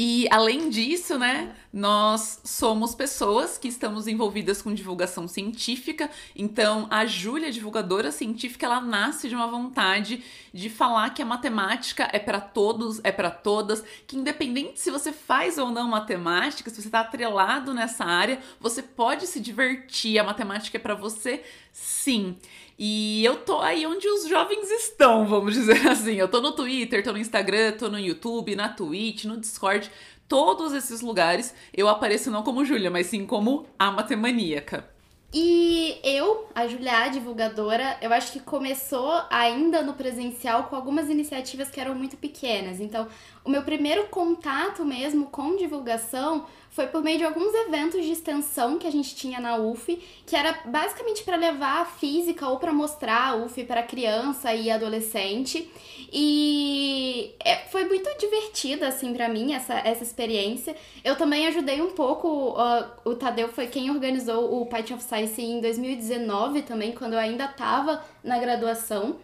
E 0.00 0.28
além 0.30 0.70
disso, 0.70 1.18
né, 1.18 1.56
nós 1.72 2.40
somos 2.44 2.94
pessoas 2.94 3.58
que 3.58 3.66
estamos 3.66 4.06
envolvidas 4.06 4.62
com 4.62 4.72
divulgação 4.72 5.26
científica. 5.26 6.08
Então, 6.36 6.86
a 6.88 7.04
Júlia, 7.04 7.50
divulgadora 7.50 8.12
científica, 8.12 8.64
ela 8.64 8.80
nasce 8.80 9.28
de 9.28 9.34
uma 9.34 9.48
vontade 9.48 10.22
de 10.54 10.70
falar 10.70 11.10
que 11.10 11.20
a 11.20 11.26
matemática 11.26 12.08
é 12.12 12.20
para 12.20 12.40
todos, 12.40 13.00
é 13.02 13.10
para 13.10 13.28
todas, 13.28 13.82
que 14.06 14.16
independente 14.16 14.78
se 14.78 14.92
você 14.92 15.10
faz 15.10 15.58
ou 15.58 15.72
não 15.72 15.88
matemática, 15.88 16.70
se 16.70 16.80
você 16.80 16.86
está 16.86 17.00
atrelado 17.00 17.74
nessa 17.74 18.04
área, 18.04 18.38
você 18.60 18.80
pode 18.80 19.26
se 19.26 19.40
divertir. 19.40 20.16
A 20.20 20.22
matemática 20.22 20.76
é 20.76 20.80
para 20.80 20.94
você, 20.94 21.42
sim. 21.72 22.36
E 22.78 23.24
eu 23.24 23.36
tô 23.38 23.58
aí 23.58 23.84
onde 23.86 24.06
os 24.06 24.28
jovens 24.28 24.70
estão, 24.70 25.26
vamos 25.26 25.54
dizer 25.54 25.84
assim. 25.88 26.14
Eu 26.14 26.28
tô 26.28 26.40
no 26.40 26.52
Twitter, 26.52 27.02
tô 27.02 27.12
no 27.12 27.18
Instagram, 27.18 27.72
tô 27.72 27.88
no 27.88 27.98
YouTube, 27.98 28.54
na 28.54 28.68
Twitch, 28.68 29.24
no 29.24 29.36
Discord. 29.36 29.90
Todos 30.28 30.72
esses 30.72 31.00
lugares 31.00 31.54
eu 31.74 31.88
apareço 31.88 32.30
não 32.30 32.42
como 32.42 32.64
Júlia, 32.64 32.90
mas 32.90 33.06
sim 33.06 33.26
como 33.26 33.66
a 33.78 33.90
matemaníaca. 33.90 34.88
E 35.32 36.00
eu, 36.02 36.48
a 36.54 36.66
Julia, 36.66 37.00
a 37.00 37.08
divulgadora, 37.08 37.98
eu 38.00 38.10
acho 38.14 38.32
que 38.32 38.40
começou 38.40 39.12
ainda 39.28 39.82
no 39.82 39.92
presencial 39.92 40.64
com 40.64 40.76
algumas 40.76 41.10
iniciativas 41.10 41.68
que 41.68 41.78
eram 41.78 41.94
muito 41.94 42.16
pequenas. 42.16 42.80
Então, 42.80 43.08
o 43.44 43.50
meu 43.50 43.62
primeiro 43.62 44.06
contato 44.06 44.86
mesmo 44.86 45.26
com 45.26 45.56
divulgação 45.56 46.46
foi 46.78 46.86
por 46.86 47.02
meio 47.02 47.18
de 47.18 47.24
alguns 47.24 47.52
eventos 47.52 48.04
de 48.04 48.12
extensão 48.12 48.78
que 48.78 48.86
a 48.86 48.92
gente 48.92 49.12
tinha 49.16 49.40
na 49.40 49.56
UF, 49.56 50.00
que 50.24 50.36
era 50.36 50.60
basicamente 50.64 51.24
para 51.24 51.34
levar 51.34 51.82
a 51.82 51.84
física 51.84 52.46
ou 52.48 52.56
para 52.56 52.72
mostrar 52.72 53.30
a 53.30 53.34
UF 53.34 53.64
para 53.64 53.82
criança 53.82 54.54
e 54.54 54.70
adolescente. 54.70 55.68
E 56.12 57.34
é, 57.44 57.56
foi 57.66 57.84
muito 57.84 58.08
divertida, 58.20 58.86
assim, 58.86 59.12
para 59.12 59.28
mim, 59.28 59.54
essa, 59.54 59.74
essa 59.74 60.04
experiência. 60.04 60.76
Eu 61.02 61.16
também 61.16 61.48
ajudei 61.48 61.82
um 61.82 61.90
pouco, 61.90 62.52
uh, 62.52 62.86
o 63.04 63.16
Tadeu 63.16 63.48
foi 63.48 63.66
quem 63.66 63.90
organizou 63.90 64.62
o 64.62 64.66
Python 64.66 64.94
of 64.94 65.02
Science 65.02 65.42
em 65.42 65.60
2019 65.60 66.62
também, 66.62 66.92
quando 66.92 67.14
eu 67.14 67.18
ainda 67.18 67.46
estava 67.46 68.04
na 68.22 68.38
graduação. 68.38 69.16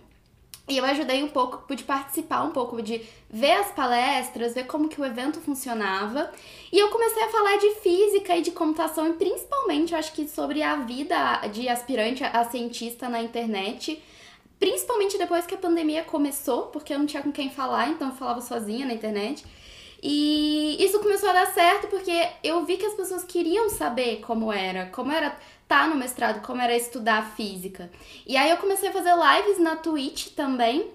E 0.67 0.79
eu 0.79 0.85
ajudei 0.87 1.23
um 1.23 1.29
pouco, 1.29 1.59
pude 1.69 1.85
participar 1.85 2.43
um 2.43 2.51
pouco 2.51 2.81
de 2.81 3.03
ver 3.29 3.53
as 3.53 3.71
palestras, 3.73 4.55
ver 4.55 4.67
como 4.67 4.89
que 4.89 4.99
o 4.99 5.05
evento 5.05 5.39
funcionava. 5.41 6.31
E 6.73 6.79
eu 6.79 6.89
comecei 6.89 7.23
a 7.23 7.29
falar 7.29 7.59
de 7.59 7.71
física 7.77 8.35
e 8.35 8.41
de 8.41 8.51
computação, 8.51 9.07
e 9.09 9.13
principalmente, 9.13 9.93
eu 9.93 9.99
acho 9.99 10.13
que 10.13 10.27
sobre 10.27 10.63
a 10.63 10.77
vida 10.77 11.47
de 11.49 11.69
aspirante 11.69 12.25
a 12.25 12.45
cientista 12.45 13.11
na 13.11 13.21
internet. 13.23 14.03
Principalmente 14.59 15.19
depois 15.19 15.45
que 15.45 15.55
a 15.55 15.59
pandemia 15.59 16.03
começou, 16.05 16.69
porque 16.69 16.95
eu 16.95 16.99
não 16.99 17.07
tinha 17.07 17.23
com 17.23 17.31
quem 17.31 17.51
falar, 17.51 17.91
então 17.91 18.09
eu 18.09 18.15
falava 18.15 18.41
sozinha 18.41 18.87
na 18.87 18.95
internet. 18.95 19.45
E 20.07 20.77
isso 20.81 20.99
começou 21.01 21.31
a 21.31 21.33
dar 21.33 21.47
certo 21.47 21.87
porque 21.89 22.29
eu 22.43 22.63
vi 22.67 22.77
que 22.77 22.85
as 22.85 22.93
pessoas 22.93 23.25
queriam 23.25 23.71
saber 23.71 24.21
como 24.21 24.53
era, 24.53 24.85
como 24.87 25.11
era 25.11 25.35
tá 25.67 25.87
no 25.87 25.97
mestrado, 25.97 26.45
como 26.45 26.61
era 26.61 26.77
estudar 26.77 27.35
física. 27.35 27.91
E 28.27 28.37
aí 28.37 28.51
eu 28.51 28.57
comecei 28.59 28.89
a 28.89 28.93
fazer 28.93 29.13
lives 29.15 29.59
na 29.59 29.77
Twitch 29.77 30.29
também, 30.35 30.91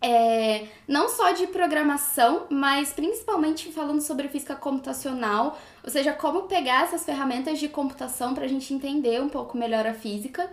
é, 0.00 0.66
não 0.86 1.08
só 1.08 1.32
de 1.32 1.46
programação, 1.46 2.46
mas 2.50 2.92
principalmente 2.92 3.72
falando 3.72 4.00
sobre 4.00 4.28
física 4.28 4.54
computacional, 4.54 5.58
ou 5.82 5.90
seja, 5.90 6.12
como 6.12 6.42
pegar 6.42 6.84
essas 6.84 7.04
ferramentas 7.04 7.58
de 7.58 7.68
computação 7.68 8.34
para 8.34 8.44
a 8.44 8.48
gente 8.48 8.72
entender 8.72 9.20
um 9.20 9.28
pouco 9.28 9.56
melhor 9.56 9.86
a 9.86 9.94
física. 9.94 10.50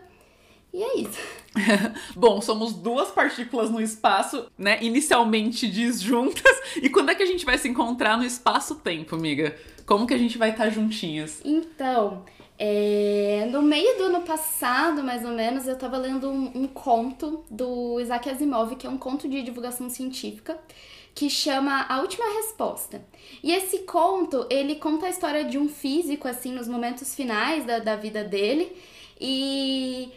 E 0.74 0.82
é 0.82 0.98
isso. 0.98 1.20
Bom, 2.18 2.42
somos 2.42 2.74
duas 2.74 3.12
partículas 3.12 3.70
no 3.70 3.80
espaço, 3.80 4.48
né? 4.58 4.80
Inicialmente 4.82 5.70
disjuntas. 5.70 6.58
E 6.82 6.90
quando 6.90 7.12
é 7.12 7.16
que 7.16 7.22
a 7.22 7.28
gente 7.28 7.46
vai 7.46 7.60
se 7.60 7.70
encontrar 7.70 8.18
no 8.18 8.26
espaço-tempo, 8.26 9.16
amiga? 9.16 9.56
Como 9.86 10.08
que 10.08 10.16
a 10.16 10.18
gente 10.18 10.36
vai 10.36 10.50
estar 10.50 10.70
juntinhas? 10.72 11.42
Então, 11.46 12.26
é, 12.58 13.48
no 13.52 13.62
meio 13.62 13.98
do 13.98 14.04
ano 14.06 14.22
passado, 14.22 15.04
mais 15.04 15.26
ou 15.26 15.32
menos, 15.32 15.68
eu 15.68 15.74
estava 15.74 15.98
lendo 15.98 16.30
um, 16.30 16.64
um, 16.64 16.68
conto 16.68 17.44
do 17.50 18.00
Isaac 18.00 18.30
Asimov, 18.30 18.76
que 18.76 18.86
é 18.86 18.90
um 18.90 18.98
conto 18.98 19.28
de 19.28 19.42
divulgação 19.42 19.90
científica, 19.90 20.58
que 21.16 21.30
chama 21.30 21.86
A 21.90 22.02
Última 22.02 22.26
Resposta. 22.36 23.04
E 23.42 23.52
esse 23.52 23.80
conto, 23.80 24.46
ele 24.50 24.76
conta 24.76 25.08
a 25.08 25.10
história 25.10 25.44
de 25.44 25.58
um 25.58 25.68
físico, 25.68 26.28
assim, 26.28 26.52
nos 26.52 26.68
momentos 26.68 27.16
finais 27.16 27.66
da, 27.66 27.80
da 27.80 27.96
vida 27.96 28.24
dele, 28.24 28.76
e 29.20 30.12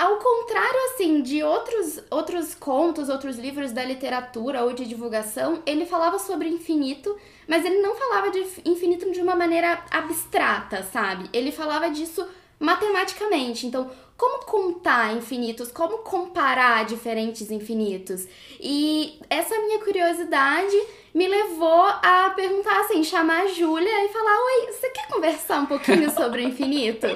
ao 0.00 0.16
contrário, 0.16 0.80
assim, 0.86 1.20
de 1.20 1.42
outros, 1.42 2.02
outros 2.10 2.54
contos, 2.54 3.10
outros 3.10 3.36
livros 3.36 3.70
da 3.70 3.84
literatura 3.84 4.64
ou 4.64 4.72
de 4.72 4.86
divulgação, 4.86 5.62
ele 5.66 5.84
falava 5.84 6.18
sobre 6.18 6.48
infinito, 6.48 7.14
mas 7.46 7.66
ele 7.66 7.82
não 7.82 7.94
falava 7.94 8.30
de 8.30 8.38
infinito 8.64 9.12
de 9.12 9.20
uma 9.20 9.36
maneira 9.36 9.84
abstrata, 9.90 10.82
sabe? 10.84 11.28
Ele 11.34 11.52
falava 11.52 11.90
disso 11.90 12.26
matematicamente. 12.58 13.66
Então, 13.66 13.90
como 14.16 14.46
contar 14.46 15.14
infinitos, 15.14 15.70
como 15.70 15.98
comparar 15.98 16.86
diferentes 16.86 17.50
infinitos. 17.50 18.26
E 18.58 19.20
essa 19.28 19.54
minha 19.58 19.80
curiosidade 19.80 20.76
me 21.14 21.26
levou 21.26 21.84
a 21.84 22.32
perguntar 22.34 22.80
assim, 22.80 23.02
chamar 23.02 23.42
a 23.42 23.46
Júlia 23.48 24.04
e 24.04 24.08
falar: 24.08 24.36
Oi, 24.36 24.72
você 24.72 24.90
quer 24.90 25.08
conversar 25.08 25.60
um 25.60 25.66
pouquinho 25.66 26.10
sobre 26.14 26.42
o 26.42 26.48
infinito? 26.48 27.06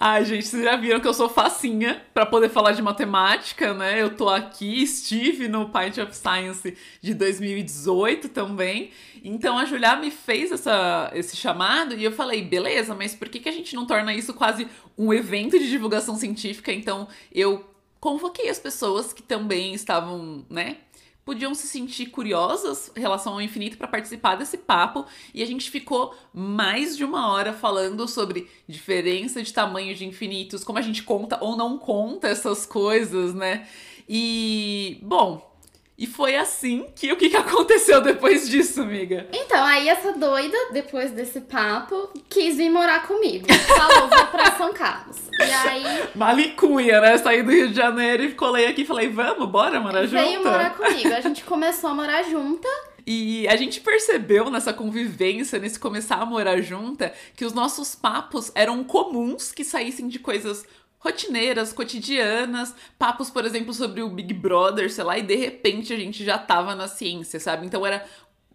Ai, 0.00 0.24
gente, 0.24 0.46
vocês 0.46 0.64
já 0.64 0.76
viram 0.76 1.00
que 1.00 1.08
eu 1.08 1.14
sou 1.14 1.28
facinha 1.28 2.02
para 2.12 2.26
poder 2.26 2.48
falar 2.48 2.72
de 2.72 2.82
matemática, 2.82 3.74
né? 3.74 4.00
Eu 4.00 4.16
tô 4.16 4.28
aqui, 4.28 4.82
estive 4.82 5.48
no 5.48 5.68
Pint 5.68 5.98
of 5.98 6.16
Science 6.16 6.76
de 7.00 7.14
2018 7.14 8.28
também. 8.30 8.90
Então 9.22 9.56
a 9.56 9.64
Julia 9.64 9.96
me 9.96 10.10
fez 10.10 10.52
essa, 10.52 11.10
esse 11.14 11.34
chamado 11.36 11.94
e 11.94 12.04
eu 12.04 12.12
falei, 12.12 12.42
beleza, 12.42 12.94
mas 12.94 13.14
por 13.14 13.28
que, 13.28 13.40
que 13.40 13.48
a 13.48 13.52
gente 13.52 13.74
não 13.74 13.86
torna 13.86 14.14
isso 14.14 14.34
quase 14.34 14.68
um 14.98 15.12
evento 15.14 15.58
de 15.58 15.68
divulgação 15.70 16.14
científica? 16.16 16.70
Então 16.70 17.08
eu 17.32 17.64
convoquei 17.98 18.50
as 18.50 18.58
pessoas 18.58 19.14
que 19.14 19.22
também 19.22 19.72
estavam, 19.72 20.44
né, 20.50 20.76
podiam 21.24 21.54
se 21.54 21.66
sentir 21.66 22.06
curiosas 22.06 22.90
em 22.94 23.00
relação 23.00 23.34
ao 23.34 23.40
infinito 23.40 23.78
para 23.78 23.88
participar 23.88 24.36
desse 24.36 24.58
papo 24.58 25.06
e 25.32 25.42
a 25.42 25.46
gente 25.46 25.70
ficou 25.70 26.14
mais 26.32 26.96
de 26.96 27.04
uma 27.04 27.32
hora 27.32 27.52
falando 27.52 28.06
sobre 28.06 28.48
diferença 28.68 29.42
de 29.42 29.52
tamanho 29.52 29.94
de 29.94 30.04
infinitos, 30.04 30.62
como 30.62 30.78
a 30.78 30.82
gente 30.82 31.02
conta 31.02 31.38
ou 31.40 31.56
não 31.56 31.78
conta 31.78 32.28
essas 32.28 32.66
coisas, 32.66 33.34
né? 33.34 33.66
E 34.08 34.98
bom, 35.02 35.53
e 35.96 36.08
foi 36.08 36.34
assim 36.34 36.86
que 36.96 37.12
o 37.12 37.16
que, 37.16 37.30
que 37.30 37.36
aconteceu 37.36 38.00
depois 38.00 38.48
disso, 38.48 38.82
amiga? 38.82 39.28
Então, 39.32 39.64
aí 39.64 39.88
essa 39.88 40.12
doida, 40.12 40.56
depois 40.72 41.12
desse 41.12 41.40
papo, 41.42 42.10
quis 42.28 42.56
vir 42.56 42.68
morar 42.68 43.06
comigo. 43.06 43.46
Falou, 43.52 44.08
vou 44.08 44.26
pra 44.26 44.56
São 44.56 44.72
Carlos. 44.72 45.16
E 45.38 45.42
aí. 45.42 45.84
Malicuia, 46.16 47.00
né? 47.00 47.16
Saí 47.18 47.44
do 47.44 47.52
Rio 47.52 47.68
de 47.68 47.76
Janeiro 47.76 48.24
e 48.24 48.34
colei 48.34 48.66
aqui 48.66 48.82
e 48.82 48.86
falei, 48.86 49.08
vamos, 49.08 49.48
bora 49.48 49.78
morar 49.78 50.04
junto? 50.04 50.20
Veio 50.20 50.42
morar 50.42 50.74
comigo. 50.76 51.14
A 51.14 51.20
gente 51.20 51.44
começou 51.44 51.90
a 51.90 51.94
morar 51.94 52.24
junta. 52.24 52.68
E 53.06 53.46
a 53.48 53.54
gente 53.54 53.80
percebeu 53.80 54.50
nessa 54.50 54.72
convivência, 54.72 55.58
nesse 55.58 55.78
começar 55.78 56.16
a 56.16 56.26
morar 56.26 56.60
junta, 56.60 57.12
que 57.36 57.44
os 57.44 57.52
nossos 57.52 57.94
papos 57.94 58.50
eram 58.54 58.82
comuns 58.82 59.52
que 59.52 59.62
saíssem 59.62 60.08
de 60.08 60.18
coisas 60.18 60.64
rotineiras, 61.04 61.70
cotidianas, 61.70 62.74
papos, 62.98 63.28
por 63.28 63.44
exemplo, 63.44 63.74
sobre 63.74 64.00
o 64.00 64.08
Big 64.08 64.32
Brother, 64.32 64.90
sei 64.90 65.04
lá, 65.04 65.18
e 65.18 65.22
de 65.22 65.36
repente 65.36 65.92
a 65.92 65.96
gente 65.96 66.24
já 66.24 66.38
tava 66.38 66.74
na 66.74 66.88
ciência, 66.88 67.38
sabe? 67.38 67.66
Então 67.66 67.84
era 67.84 68.08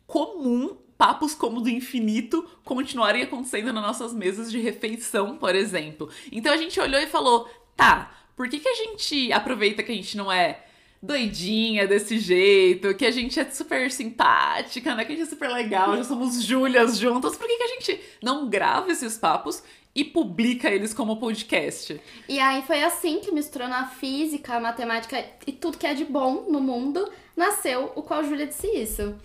comum 0.08 0.76
papos 0.98 1.36
como 1.36 1.62
do 1.62 1.70
infinito 1.70 2.44
continuarem 2.66 3.22
acontecendo 3.22 3.72
nas 3.72 3.84
nossas 3.84 4.14
mesas 4.14 4.52
de 4.52 4.60
refeição, 4.60 5.38
por 5.38 5.56
exemplo. 5.56 6.10
Então 6.32 6.52
a 6.52 6.58
gente 6.58 6.80
olhou 6.80 7.00
e 7.00 7.06
falou: 7.06 7.48
tá, 7.78 8.12
por 8.36 8.50
que, 8.50 8.60
que 8.60 8.68
a 8.68 8.76
gente 8.76 9.32
aproveita 9.32 9.84
que 9.84 9.92
a 9.92 9.96
gente 9.96 10.18
não 10.18 10.32
é 10.32 10.66
doidinha 11.02 11.88
desse 11.88 12.20
jeito, 12.20 12.94
que 12.94 13.06
a 13.06 13.12
gente 13.12 13.40
é 13.40 13.46
super 13.46 13.90
simpática, 13.92 14.94
né? 14.96 15.06
Que 15.06 15.14
a 15.14 15.16
gente 15.16 15.28
é 15.28 15.30
super 15.30 15.50
legal, 15.50 15.96
já 15.98 16.04
somos 16.04 16.44
Júlias 16.44 16.98
juntas. 16.98 17.36
Por 17.36 17.48
que, 17.48 17.58
que 17.58 17.64
a 17.64 17.68
gente 17.68 18.02
não 18.22 18.50
grava 18.50 18.92
esses 18.92 19.18
papos 19.18 19.64
e 19.96 20.04
publica 20.04 20.70
eles 20.70 20.94
como 20.94 21.18
podcast. 21.18 22.00
E 22.28 22.40
aí 22.40 22.62
foi 22.62 22.84
assim 22.84 23.20
que 23.20 23.32
misturando 23.32 23.74
a 23.74 23.86
física, 23.86 24.56
a 24.56 24.60
matemática 24.60 25.26
e 25.46 25.52
tudo 25.52 25.78
que 25.78 25.88
é 25.88 25.94
de 25.94 26.06
bom 26.06 26.46
no 26.50 26.62
mundo, 26.62 27.12
nasceu 27.36 27.92
o 27.96 28.04
qual 28.04 28.24
Júlia 28.24 28.48
disse 28.48 28.68
isso. 28.68 29.16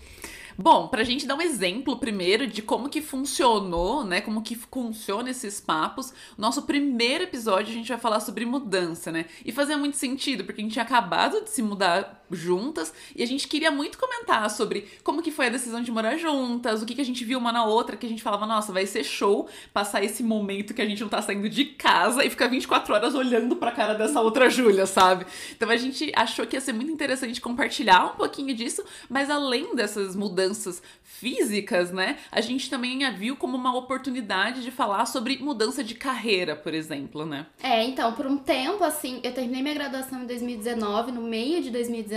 Bom, 0.57 0.87
pra 0.87 1.03
gente 1.03 1.27
dar 1.27 1.35
um 1.35 1.41
exemplo 1.41 1.97
primeiro 1.97 2.47
de 2.47 2.61
como 2.61 2.87
que 2.87 3.01
funcionou, 3.01 4.05
né? 4.05 4.21
Como 4.21 4.41
que 4.41 4.55
funciona 4.55 5.29
esses 5.29 5.59
papos. 5.59 6.13
Nosso 6.37 6.61
primeiro 6.61 7.25
episódio 7.25 7.71
a 7.71 7.75
gente 7.75 7.89
vai 7.89 7.97
falar 7.97 8.21
sobre 8.21 8.45
mudança, 8.45 9.11
né? 9.11 9.25
E 9.43 9.51
fazia 9.51 9.77
muito 9.77 9.97
sentido, 9.97 10.45
porque 10.45 10.61
a 10.61 10.63
gente 10.63 10.73
tinha 10.73 10.85
acabado 10.85 11.43
de 11.43 11.49
se 11.49 11.61
mudar 11.61 12.24
juntas 12.31 12.93
e 13.15 13.23
a 13.23 13.25
gente 13.25 13.47
queria 13.47 13.71
muito 13.71 13.97
comentar 13.97 14.49
sobre 14.49 14.87
como 15.03 15.21
que 15.21 15.31
foi 15.31 15.47
a 15.47 15.49
decisão 15.49 15.81
de 15.81 15.91
morar 15.91 16.17
juntas, 16.17 16.81
o 16.81 16.85
que, 16.85 16.95
que 16.95 17.01
a 17.01 17.05
gente 17.05 17.23
viu 17.23 17.39
uma 17.39 17.51
na 17.51 17.65
outra, 17.65 17.97
que 17.97 18.05
a 18.05 18.09
gente 18.09 18.23
falava, 18.23 18.45
nossa, 18.45 18.71
vai 18.71 18.85
ser 18.85 19.03
show 19.03 19.47
passar 19.73 20.03
esse 20.03 20.23
momento 20.23 20.73
que 20.73 20.81
a 20.81 20.85
gente 20.85 21.01
não 21.01 21.09
tá 21.09 21.21
saindo 21.21 21.49
de 21.49 21.65
casa 21.65 22.23
e 22.23 22.29
ficar 22.29 22.47
24 22.47 22.93
horas 22.93 23.15
olhando 23.15 23.55
pra 23.55 23.71
cara 23.71 23.93
dessa 23.93 24.21
outra 24.21 24.49
Júlia, 24.49 24.85
sabe? 24.85 25.25
Então 25.55 25.69
a 25.69 25.77
gente 25.77 26.11
achou 26.15 26.45
que 26.45 26.55
ia 26.55 26.61
ser 26.61 26.73
muito 26.73 26.91
interessante 26.91 27.41
compartilhar 27.41 28.05
um 28.05 28.15
pouquinho 28.15 28.53
disso, 28.53 28.83
mas 29.09 29.29
além 29.29 29.75
dessas 29.75 30.15
mudanças 30.15 30.81
físicas, 31.03 31.91
né? 31.91 32.17
A 32.31 32.41
gente 32.41 32.69
também 32.69 33.03
a 33.05 33.11
viu 33.11 33.35
como 33.35 33.55
uma 33.55 33.75
oportunidade 33.75 34.63
de 34.63 34.71
falar 34.71 35.05
sobre 35.05 35.37
mudança 35.37 35.83
de 35.83 35.95
carreira, 35.95 36.55
por 36.55 36.73
exemplo, 36.73 37.25
né? 37.25 37.45
É, 37.61 37.83
então, 37.83 38.13
por 38.13 38.25
um 38.25 38.37
tempo, 38.37 38.83
assim, 38.83 39.19
eu 39.23 39.33
terminei 39.33 39.61
minha 39.61 39.73
graduação 39.73 40.23
em 40.23 40.25
2019, 40.25 41.11
no 41.11 41.21
meio 41.21 41.61
de 41.63 41.71
2019, 41.71 42.14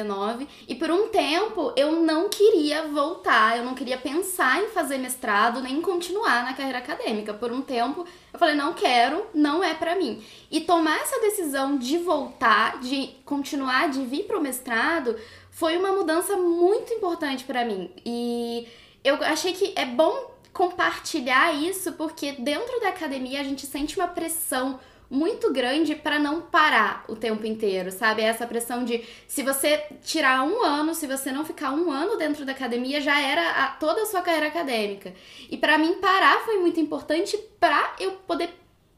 e 0.68 0.74
por 0.74 0.90
um 0.90 1.08
tempo 1.08 1.72
eu 1.76 1.92
não 1.92 2.28
queria 2.28 2.88
voltar, 2.88 3.58
eu 3.58 3.64
não 3.64 3.74
queria 3.74 3.98
pensar 3.98 4.62
em 4.62 4.68
fazer 4.68 4.98
mestrado, 4.98 5.60
nem 5.60 5.80
continuar 5.80 6.44
na 6.44 6.54
carreira 6.54 6.78
acadêmica. 6.78 7.34
Por 7.34 7.52
um 7.52 7.60
tempo 7.60 8.06
eu 8.32 8.38
falei, 8.38 8.54
não 8.54 8.74
quero, 8.74 9.26
não 9.34 9.62
é 9.62 9.74
para 9.74 9.94
mim. 9.94 10.22
E 10.50 10.60
tomar 10.60 10.98
essa 11.00 11.20
decisão 11.20 11.78
de 11.78 11.98
voltar, 11.98 12.80
de 12.80 13.10
continuar, 13.24 13.88
de 13.90 14.04
vir 14.04 14.24
pro 14.24 14.40
mestrado, 14.40 15.16
foi 15.50 15.76
uma 15.76 15.92
mudança 15.92 16.36
muito 16.36 16.92
importante 16.92 17.44
para 17.44 17.64
mim. 17.64 17.90
E 18.04 18.68
eu 19.02 19.16
achei 19.24 19.52
que 19.52 19.72
é 19.76 19.84
bom 19.84 20.36
compartilhar 20.52 21.52
isso 21.54 21.92
porque 21.92 22.32
dentro 22.32 22.80
da 22.80 22.88
academia 22.88 23.40
a 23.40 23.44
gente 23.44 23.64
sente 23.64 23.96
uma 23.96 24.08
pressão 24.08 24.80
muito 25.10 25.52
grande 25.52 25.94
para 25.94 26.18
não 26.18 26.42
parar 26.42 27.04
o 27.08 27.16
tempo 27.16 27.46
inteiro, 27.46 27.90
sabe? 27.90 28.22
Essa 28.22 28.46
pressão 28.46 28.84
de 28.84 29.02
se 29.26 29.42
você 29.42 29.82
tirar 30.02 30.42
um 30.42 30.62
ano, 30.62 30.94
se 30.94 31.06
você 31.06 31.32
não 31.32 31.44
ficar 31.44 31.72
um 31.72 31.90
ano 31.90 32.16
dentro 32.16 32.44
da 32.44 32.52
academia, 32.52 33.00
já 33.00 33.20
era 33.20 33.64
a, 33.64 33.68
toda 33.68 34.02
a 34.02 34.06
sua 34.06 34.20
carreira 34.20 34.48
acadêmica. 34.48 35.14
E 35.50 35.56
para 35.56 35.78
mim 35.78 35.94
parar 35.94 36.44
foi 36.44 36.58
muito 36.58 36.78
importante 36.78 37.38
para 37.58 37.94
eu 37.98 38.12
poder 38.26 38.50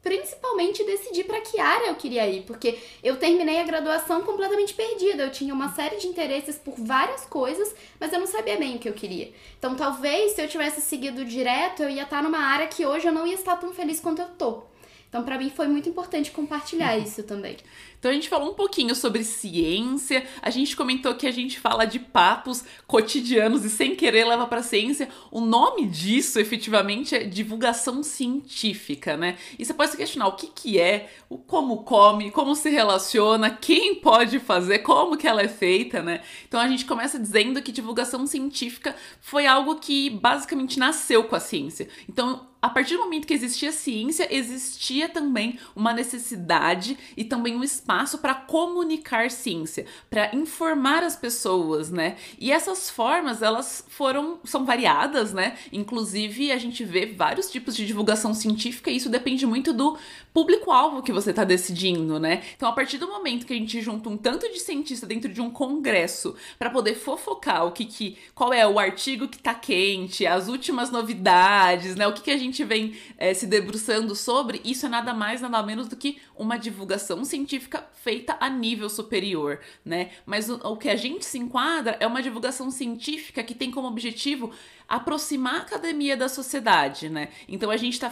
principalmente 0.02 0.82
decidir 0.82 1.24
para 1.24 1.40
que 1.42 1.60
área 1.60 1.88
eu 1.88 1.94
queria 1.94 2.26
ir, 2.26 2.42
porque 2.44 2.78
eu 3.02 3.18
terminei 3.18 3.60
a 3.60 3.64
graduação 3.64 4.22
completamente 4.22 4.72
perdida. 4.74 5.24
Eu 5.24 5.30
tinha 5.30 5.52
uma 5.52 5.72
série 5.74 5.96
de 5.96 6.06
interesses 6.06 6.56
por 6.56 6.74
várias 6.76 7.26
coisas, 7.26 7.74
mas 7.98 8.12
eu 8.12 8.18
não 8.18 8.26
sabia 8.26 8.56
bem 8.56 8.76
o 8.76 8.78
que 8.78 8.88
eu 8.88 8.94
queria. 8.94 9.30
Então, 9.58 9.76
talvez 9.76 10.32
se 10.32 10.42
eu 10.42 10.48
tivesse 10.48 10.80
seguido 10.80 11.24
direto, 11.24 11.82
eu 11.82 11.90
ia 11.90 12.04
estar 12.04 12.22
numa 12.22 12.38
área 12.38 12.66
que 12.66 12.86
hoje 12.86 13.06
eu 13.06 13.12
não 13.12 13.26
ia 13.26 13.34
estar 13.34 13.56
tão 13.56 13.72
feliz 13.72 14.00
quanto 14.00 14.22
eu 14.22 14.28
tô. 14.38 14.69
Então, 15.10 15.24
para 15.24 15.36
mim 15.36 15.50
foi 15.50 15.66
muito 15.66 15.88
importante 15.88 16.30
compartilhar 16.30 16.96
uhum. 16.96 17.02
isso 17.02 17.24
também. 17.24 17.56
Então 18.00 18.10
a 18.10 18.14
gente 18.14 18.30
falou 18.30 18.50
um 18.50 18.54
pouquinho 18.54 18.94
sobre 18.94 19.22
ciência, 19.22 20.26
a 20.40 20.48
gente 20.48 20.74
comentou 20.74 21.14
que 21.14 21.26
a 21.26 21.30
gente 21.30 21.60
fala 21.60 21.84
de 21.84 21.98
papos 21.98 22.64
cotidianos 22.86 23.62
e 23.62 23.68
sem 23.68 23.94
querer 23.94 24.24
leva 24.24 24.46
para 24.46 24.62
ciência. 24.62 25.06
O 25.30 25.38
nome 25.38 25.86
disso, 25.86 26.40
efetivamente, 26.40 27.14
é 27.14 27.24
divulgação 27.24 28.02
científica, 28.02 29.18
né? 29.18 29.36
E 29.58 29.66
você 29.66 29.74
pode 29.74 29.90
se 29.90 29.98
questionar 29.98 30.28
o 30.28 30.32
que 30.32 30.46
que 30.46 30.80
é, 30.80 31.10
o 31.28 31.36
como 31.36 31.82
come, 31.82 32.30
como 32.30 32.56
se 32.56 32.70
relaciona, 32.70 33.50
quem 33.50 33.96
pode 33.96 34.38
fazer, 34.38 34.78
como 34.78 35.18
que 35.18 35.28
ela 35.28 35.42
é 35.42 35.48
feita, 35.48 36.02
né? 36.02 36.22
Então 36.48 36.58
a 36.58 36.68
gente 36.68 36.86
começa 36.86 37.18
dizendo 37.18 37.60
que 37.60 37.70
divulgação 37.70 38.26
científica 38.26 38.96
foi 39.20 39.46
algo 39.46 39.74
que 39.74 40.08
basicamente 40.08 40.78
nasceu 40.78 41.24
com 41.24 41.36
a 41.36 41.40
ciência. 41.40 41.86
Então 42.08 42.48
a 42.62 42.68
partir 42.68 42.94
do 42.94 43.00
momento 43.00 43.26
que 43.26 43.34
existia 43.34 43.72
ciência, 43.72 44.28
existia 44.34 45.08
também 45.08 45.58
uma 45.74 45.92
necessidade 45.92 46.98
e 47.16 47.24
também 47.24 47.56
um 47.56 47.64
espaço 47.64 48.18
para 48.18 48.34
comunicar 48.34 49.30
ciência, 49.30 49.86
para 50.10 50.34
informar 50.34 51.02
as 51.02 51.16
pessoas, 51.16 51.90
né? 51.90 52.16
E 52.38 52.52
essas 52.52 52.90
formas, 52.90 53.40
elas 53.40 53.84
foram 53.88 54.38
são 54.44 54.64
variadas, 54.64 55.32
né? 55.32 55.56
Inclusive, 55.72 56.52
a 56.52 56.58
gente 56.58 56.84
vê 56.84 57.06
vários 57.06 57.50
tipos 57.50 57.74
de 57.74 57.86
divulgação 57.86 58.34
científica 58.34 58.90
e 58.90 58.96
isso 58.96 59.08
depende 59.08 59.46
muito 59.46 59.72
do 59.72 59.96
público-alvo 60.32 61.02
que 61.02 61.12
você 61.12 61.30
está 61.30 61.44
decidindo, 61.44 62.18
né? 62.20 62.42
Então, 62.56 62.68
a 62.68 62.72
partir 62.72 62.98
do 62.98 63.08
momento 63.08 63.46
que 63.46 63.52
a 63.52 63.56
gente 63.56 63.80
junta 63.80 64.08
um 64.08 64.16
tanto 64.16 64.48
de 64.50 64.60
cientista 64.60 65.06
dentro 65.06 65.32
de 65.32 65.40
um 65.40 65.50
congresso 65.50 66.34
para 66.58 66.70
poder 66.70 66.94
fofocar 66.94 67.66
o 67.66 67.72
que, 67.72 67.84
que 67.84 68.18
qual 68.34 68.52
é 68.52 68.66
o 68.66 68.78
artigo 68.78 69.28
que 69.28 69.38
está 69.38 69.54
quente, 69.54 70.26
as 70.26 70.48
últimas 70.48 70.90
novidades, 70.90 71.96
né? 71.96 72.06
O 72.06 72.12
que, 72.12 72.22
que 72.22 72.30
a 72.30 72.36
gente 72.36 72.49
vem 72.64 72.96
é, 73.16 73.32
se 73.32 73.46
debruçando 73.46 74.14
sobre, 74.16 74.60
isso 74.64 74.86
é 74.86 74.88
nada 74.88 75.14
mais, 75.14 75.40
nada 75.40 75.62
menos 75.62 75.88
do 75.88 75.96
que 75.96 76.18
uma 76.36 76.58
divulgação 76.58 77.24
científica 77.24 77.86
feita 77.94 78.36
a 78.40 78.48
nível 78.48 78.88
superior, 78.88 79.60
né? 79.84 80.10
Mas 80.26 80.48
o, 80.48 80.56
o 80.56 80.76
que 80.76 80.88
a 80.88 80.96
gente 80.96 81.24
se 81.24 81.38
enquadra 81.38 81.96
é 82.00 82.06
uma 82.06 82.22
divulgação 82.22 82.70
científica 82.70 83.42
que 83.42 83.54
tem 83.54 83.70
como 83.70 83.88
objetivo 83.88 84.52
aproximar 84.90 85.54
a 85.54 85.58
academia 85.58 86.16
da 86.16 86.28
sociedade, 86.28 87.08
né? 87.08 87.28
Então 87.48 87.70
a 87.70 87.76
gente 87.76 87.92
está 87.92 88.10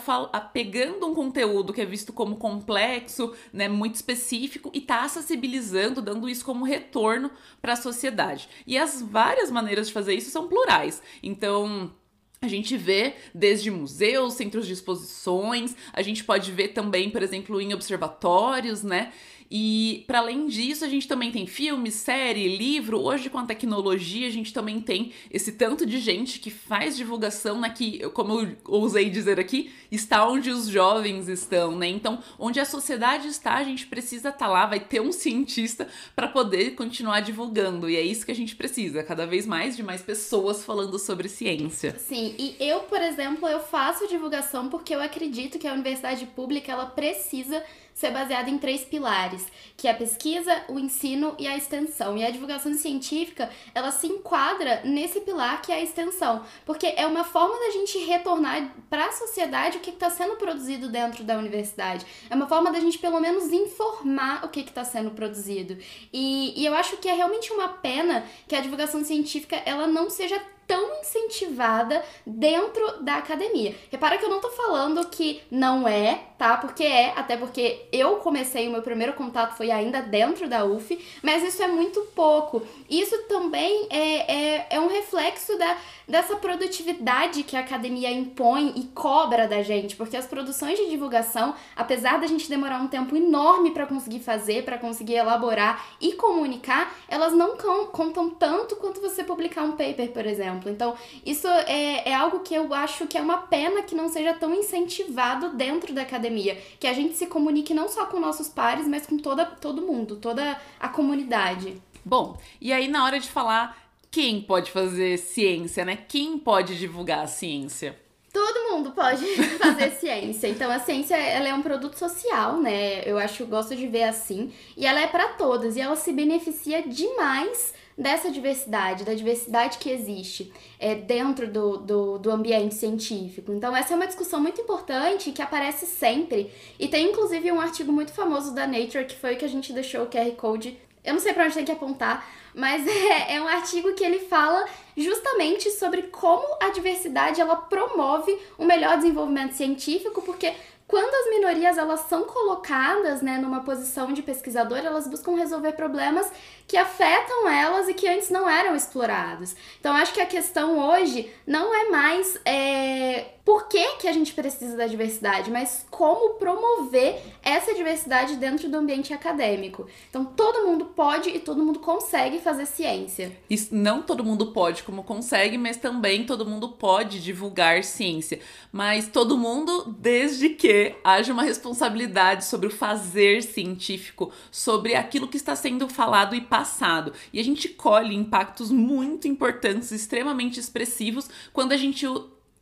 pegando 0.53 1.09
um 1.09 1.15
conteúdo 1.15 1.73
que 1.73 1.81
é 1.81 1.85
visto 1.85 2.13
como 2.13 2.37
complexo, 2.37 3.35
né, 3.53 3.69
muito 3.69 3.97
específico 3.97 4.71
e 4.73 4.79
está 4.79 5.03
acessibilizando, 5.03 6.01
dando 6.01 6.29
isso 6.29 6.45
como 6.45 6.65
retorno 6.65 7.33
para 7.61 7.73
a 7.73 7.77
sociedade. 7.77 8.49
E 8.65 8.79
as 8.79 9.03
várias 9.03 9.51
maneiras 9.51 9.89
de 9.89 9.93
fazer 9.93 10.15
isso 10.15 10.31
são 10.31 10.47
plurais. 10.47 11.03
Então, 11.21 11.93
a 12.41 12.47
gente 12.47 12.77
vê 12.77 13.15
desde 13.35 13.71
museus, 13.71 14.35
centros 14.35 14.67
de 14.67 14.73
exposições, 14.73 15.75
a 15.93 16.03
gente 16.03 16.23
pode 16.23 16.53
ver 16.53 16.69
também, 16.69 17.11
por 17.11 17.23
exemplo, 17.23 17.61
em 17.61 17.75
observatórios, 17.75 18.83
né? 18.83 19.13
E 19.51 20.05
para 20.07 20.19
além 20.19 20.47
disso, 20.47 20.85
a 20.85 20.89
gente 20.89 21.09
também 21.09 21.31
tem 21.31 21.47
filme, 21.47 21.91
série, 21.91 22.57
livro. 22.57 23.01
Hoje, 23.01 23.31
com 23.31 23.39
a 23.39 23.47
tecnologia, 23.47 24.27
a 24.27 24.31
gente 24.31 24.53
também 24.53 24.81
tem 24.81 25.13
esse 25.31 25.53
tanto 25.53 25.87
de 25.87 25.99
gente 25.99 26.39
que 26.39 26.51
faz 26.51 26.97
divulgação, 26.97 27.61
né? 27.61 27.71
Que, 27.71 28.01
como 28.11 28.41
eu 28.41 28.57
ousei 28.67 29.09
dizer 29.09 29.41
aqui, 29.41 29.73
está 29.91 30.29
onde 30.29 30.51
os 30.51 30.69
jovens 30.69 31.29
estão, 31.29 31.77
né? 31.77 31.89
Então, 31.89 32.23
onde 32.39 32.61
a 32.61 32.65
sociedade 32.65 33.29
está, 33.29 33.55
a 33.55 33.65
gente 33.65 33.87
precisa 33.87 34.29
estar 34.29 34.47
tá 34.47 34.53
lá, 34.53 34.67
vai 34.67 34.81
ter 34.81 35.01
um 35.01 35.13
cientista 35.13 35.89
para 36.15 36.29
poder 36.29 36.75
continuar 36.75 37.21
divulgando. 37.21 37.89
E 37.89 37.97
é 37.97 38.03
isso 38.03 38.27
que 38.27 38.33
a 38.33 38.37
gente 38.37 38.55
precisa, 38.55 39.03
cada 39.03 39.27
vez 39.27 39.47
mais 39.47 39.77
de 39.77 39.83
mais 39.83 40.03
pessoas 40.03 40.65
falando 40.65 40.99
sobre 40.99 41.29
ciência. 41.29 41.99
Sim, 41.99 42.35
e 42.39 42.57
eu, 42.61 42.81
por 42.81 43.01
exemplo, 43.01 43.49
eu 43.49 43.61
faço 43.61 44.07
divulgação 44.09 44.69
porque 44.69 44.95
eu 44.95 45.01
acredito 45.01 45.59
que 45.59 45.67
a 45.67 45.73
universidade 45.73 46.27
pública 46.27 46.73
ela 46.73 46.87
precisa 46.87 47.63
ser 47.99 48.13
baseada 48.13 48.49
em 48.49 48.59
três 48.59 48.85
pilares, 48.85 49.45
que 49.77 49.89
é 49.89 49.91
a 49.91 49.95
pesquisa, 49.95 50.63
o 50.69 50.79
ensino 50.79 51.35
e 51.37 51.49
a 51.49 51.57
extensão. 51.57 52.17
E 52.17 52.25
a 52.25 52.31
divulgação 52.31 52.73
científica, 52.75 53.51
ela 53.75 53.91
se 53.91 54.07
enquadra 54.07 54.83
nesse 54.85 55.21
pilar 55.23 55.61
que 55.61 55.73
é 55.73 55.75
a 55.75 55.83
extensão, 55.83 56.45
porque 56.65 56.95
é 56.97 57.05
uma 57.05 57.25
forma 57.25 57.59
da 57.59 57.73
gente 57.73 57.99
retornar 57.99 58.73
para 58.89 59.07
a 59.07 59.13
sociedade 59.13 59.79
o 59.79 59.81
que 59.81 59.91
está 59.91 60.09
sendo 60.09 60.37
produzido 60.37 60.89
dentro 60.89 61.25
da 61.25 61.37
universidade. 61.37 62.07
É 62.31 62.37
uma 62.37 62.47
forma 62.47 62.71
da 62.71 62.79
gente, 62.79 62.99
pelo 62.99 63.19
menos, 63.19 63.51
informar 63.51 64.45
o 64.45 64.49
que 64.49 64.61
está 64.61 64.85
sendo 64.85 65.11
produzido. 65.11 65.77
E, 66.13 66.55
e 66.57 66.65
eu 66.65 66.75
acho 66.75 66.99
que 66.99 67.09
é 67.09 67.15
realmente 67.15 67.53
uma 67.53 67.67
pena 67.67 68.25
que 68.47 68.55
a 68.55 68.61
divulgação 68.61 69.05
científica 69.05 69.57
ela 69.67 69.89
não 69.89 70.09
seja 70.09 70.41
tão 70.69 71.01
incentivada 71.01 72.05
dentro 72.27 73.03
da 73.03 73.17
academia. 73.17 73.75
Repara 73.91 74.19
que 74.19 74.25
eu 74.25 74.29
não 74.29 74.39
tô 74.39 74.51
falando 74.51 75.09
que 75.09 75.41
não 75.51 75.89
é, 75.89 76.21
tá? 76.37 76.59
Porque 76.59 76.85
é, 76.85 77.15
até 77.17 77.39
porque 77.39 77.87
eu 77.91 78.17
comecei, 78.17 78.69
o 78.69 78.73
meu 78.73 78.83
primeiro 78.83 79.15
contato 79.15 79.57
foi 79.57 79.71
ainda 79.71 80.03
dentro 80.03 80.47
da 80.47 80.67
UF, 80.67 81.03
mas 81.23 81.43
isso 81.43 81.63
é 81.63 81.69
muito 81.69 82.03
pouco. 82.15 82.63
Isso 82.89 83.17
também 83.23 83.87
é, 83.89 84.33
é, 84.33 84.67
é 84.73 84.81
um 84.81 84.89
reflexo 84.89 85.57
da, 85.57 85.79
dessa 86.07 86.37
produtividade 86.37 87.43
que 87.45 87.57
a 87.57 87.61
academia 87.61 88.11
impõe 88.11 88.75
e 88.77 88.85
cobra 88.89 89.49
da 89.49 89.63
gente, 89.63 89.97
porque 89.97 90.19
as 90.19 90.27
produções 90.27 90.79
de 90.79 90.91
divulgação, 90.91 91.55
apesar 91.75 92.21
da 92.21 92.27
gente 92.27 92.49
demorar 92.49 92.79
um 92.79 92.89
tempo 92.89 93.17
enorme 93.17 93.71
para 93.71 93.87
conseguir 93.87 94.21
fazer, 94.21 94.65
para 94.67 94.77
conseguir 94.77 95.15
elaborar 95.15 95.87
e 95.99 96.13
comunicar, 96.13 96.95
elas 97.09 97.33
não 97.33 97.57
contam 97.91 98.29
tanto 98.29 98.77
quanto 98.77 99.01
você 99.01 99.25
publicar 99.25 99.63
um 99.63 99.73
paper, 99.73 100.11
por 100.13 100.27
exemplo 100.27 100.58
exemplo. 100.59 100.71
Então, 100.71 100.95
isso 101.25 101.47
é, 101.47 102.09
é 102.09 102.15
algo 102.15 102.41
que 102.41 102.55
eu 102.55 102.73
acho 102.75 103.07
que 103.07 103.17
é 103.17 103.23
uma 103.23 103.39
pena 103.39 103.83
que 103.83 103.95
não 103.95 104.09
seja 104.09 104.35
tão 104.35 104.55
incentivado 104.55 105.51
dentro 105.51 105.95
da 105.95 106.03
academia. 106.03 106.59
Que 106.79 106.87
a 106.87 106.93
gente 106.93 107.17
se 107.17 107.27
comunique 107.27 107.73
não 107.73 107.89
só 107.89 108.07
com 108.07 108.21
nossos 108.21 108.49
pares, 108.49 108.87
mas 108.87 109.07
com 109.07 109.17
toda, 109.17 109.47
todo 109.47 109.83
mundo, 109.83 110.17
toda 110.17 110.61
a 110.79 110.89
comunidade. 110.89 111.81
Bom, 112.05 112.37
e 112.61 112.73
aí 112.73 112.89
na 112.89 113.05
hora 113.05 113.21
de 113.21 113.29
falar 113.29 113.89
quem 114.11 114.41
pode 114.41 114.71
fazer 114.71 115.19
ciência, 115.19 115.85
né? 115.85 115.99
Quem 116.09 116.39
pode 116.39 116.79
divulgar 116.79 117.21
a 117.21 117.27
ciência? 117.27 117.99
Todo 118.33 118.71
mundo 118.71 118.93
pode 118.93 119.25
fazer 119.59 119.91
ciência. 119.93 120.49
Então 120.49 120.71
a 120.71 120.79
ciência 120.79 121.17
ela 121.17 121.49
é 121.49 121.55
um 121.55 121.63
produto 121.63 121.99
social, 121.99 122.59
né? 122.59 123.03
Eu 123.05 123.19
acho 123.19 123.45
gosto 123.47 123.77
de 123.77 123.87
ver 123.87 124.05
assim, 124.05 124.53
e 124.77 124.87
ela 124.87 125.01
é 125.01 125.07
para 125.07 125.29
todos 125.29 125.77
e 125.77 125.81
ela 125.81 125.97
se 125.97 126.13
beneficia 126.13 126.83
demais 126.83 127.75
dessa 127.99 128.31
diversidade, 128.31 129.05
da 129.05 129.13
diversidade 129.13 129.79
que 129.79 129.91
existe 129.91 130.53
é, 130.79 130.95
dentro 130.95 131.51
do, 131.51 131.79
do, 131.79 132.19
do 132.19 132.31
ambiente 132.31 132.77
científico. 132.77 133.53
Então, 133.53 133.77
essa 133.77 133.93
é 133.93 133.97
uma 133.97 134.07
discussão 134.07 134.41
muito 134.41 134.61
importante 134.61 135.33
que 135.33 135.43
aparece 135.43 135.85
sempre. 135.85 136.53
E 136.79 136.87
tem 136.87 137.11
inclusive 137.11 137.51
um 137.51 137.61
artigo 137.61 137.93
muito 137.93 138.13
famoso 138.13 138.55
da 138.55 138.67
Nature, 138.69 139.05
que 139.05 139.17
foi 139.17 139.35
o 139.35 139.37
que 139.37 139.45
a 139.45 139.49
gente 139.49 139.73
deixou 139.73 140.05
o 140.05 140.07
QR 140.07 140.31
Code. 140.37 140.79
Eu 141.05 141.15
não 141.15 141.21
sei 141.21 141.33
para 141.33 141.45
onde 141.45 141.55
tem 141.55 141.65
que 141.65 141.73
apontar, 141.73 142.25
mas 142.55 142.87
é, 142.87 143.35
é 143.35 143.43
um 143.43 143.49
artigo 143.49 143.93
que 143.95 144.05
ele 144.05 144.21
fala 144.21 144.65
justamente 144.97 145.69
sobre 145.73 146.03
como 146.03 146.47
a 146.61 146.71
diversidade 146.71 147.41
ela 147.41 147.57
promove 147.57 148.37
o 148.57 148.65
melhor 148.65 148.97
desenvolvimento 148.97 149.53
científico, 149.55 150.23
porque 150.23 150.53
quando 150.89 151.15
as 151.15 151.31
minorias 151.31 151.77
elas 151.77 152.01
são 152.09 152.25
colocadas 152.25 153.21
né, 153.21 153.37
numa 153.37 153.61
posição 153.61 154.11
de 154.11 154.23
pesquisador, 154.23 154.79
elas 154.79 155.07
buscam 155.07 155.37
resolver 155.37 155.73
problemas 155.73 156.33
que 156.67 156.79
afetam 156.79 157.47
elas 157.47 157.89
e 157.89 157.95
que 157.95 158.09
antes 158.09 158.31
não 158.31 158.49
eram 158.49 158.75
explorados. 158.75 159.55
Então, 159.79 159.95
acho 159.95 160.15
que 160.15 160.21
a 160.21 160.27
questão 160.27 160.79
hoje 160.79 161.31
não 161.47 161.75
é 161.75 161.91
mais 161.91 162.41
é, 162.43 163.35
por 163.49 163.67
que, 163.67 163.97
que 163.97 164.07
a 164.07 164.13
gente 164.13 164.35
precisa 164.35 164.77
da 164.77 164.87
diversidade, 164.87 165.51
mas 165.51 165.87
como 165.91 166.35
promover 166.35 167.19
essa 167.43 167.75
diversidade 167.75 168.37
dentro 168.37 168.69
do 168.69 168.77
ambiente 168.77 169.15
acadêmico. 169.15 169.87
Então, 170.11 170.23
todo 170.23 170.67
mundo 170.67 170.85
pode 170.85 171.31
e 171.31 171.39
todo 171.39 171.65
mundo 171.65 171.79
consegue 171.79 172.41
fazer 172.41 172.67
ciência. 172.67 173.35
Isso, 173.49 173.75
não 173.75 174.03
todo 174.03 174.23
mundo 174.23 174.53
pode 174.53 174.83
como 174.83 175.03
consegue, 175.03 175.57
mas 175.57 175.79
também 175.79 176.27
todo 176.27 176.45
mundo 176.45 176.69
pode 176.73 177.23
divulgar 177.23 177.83
ciência. 177.85 178.39
Mas 178.71 179.09
todo 179.09 179.39
mundo, 179.39 179.97
desde 179.99 180.51
que 180.51 180.97
haja 181.03 181.33
uma 181.33 181.43
responsabilidade 181.43 182.45
sobre 182.45 182.67
o 182.67 182.71
fazer 182.71 183.43
científico, 183.43 184.31
sobre 184.51 184.95
aquilo 184.95 185.27
que 185.27 185.39
está 185.39 185.57
sendo 185.57 185.89
falado 185.89 186.35
e 186.35 186.43
passado. 186.43 187.15
E 187.33 187.41
a 187.41 187.45
gente 187.45 187.67
colhe 187.71 188.15
impactos 188.15 188.71
muito 188.71 189.27
importantes, 189.27 189.91
extremamente 189.91 190.61
expressivos, 190.61 191.31
quando 191.51 191.73
a 191.73 191.79
gente 191.79 192.05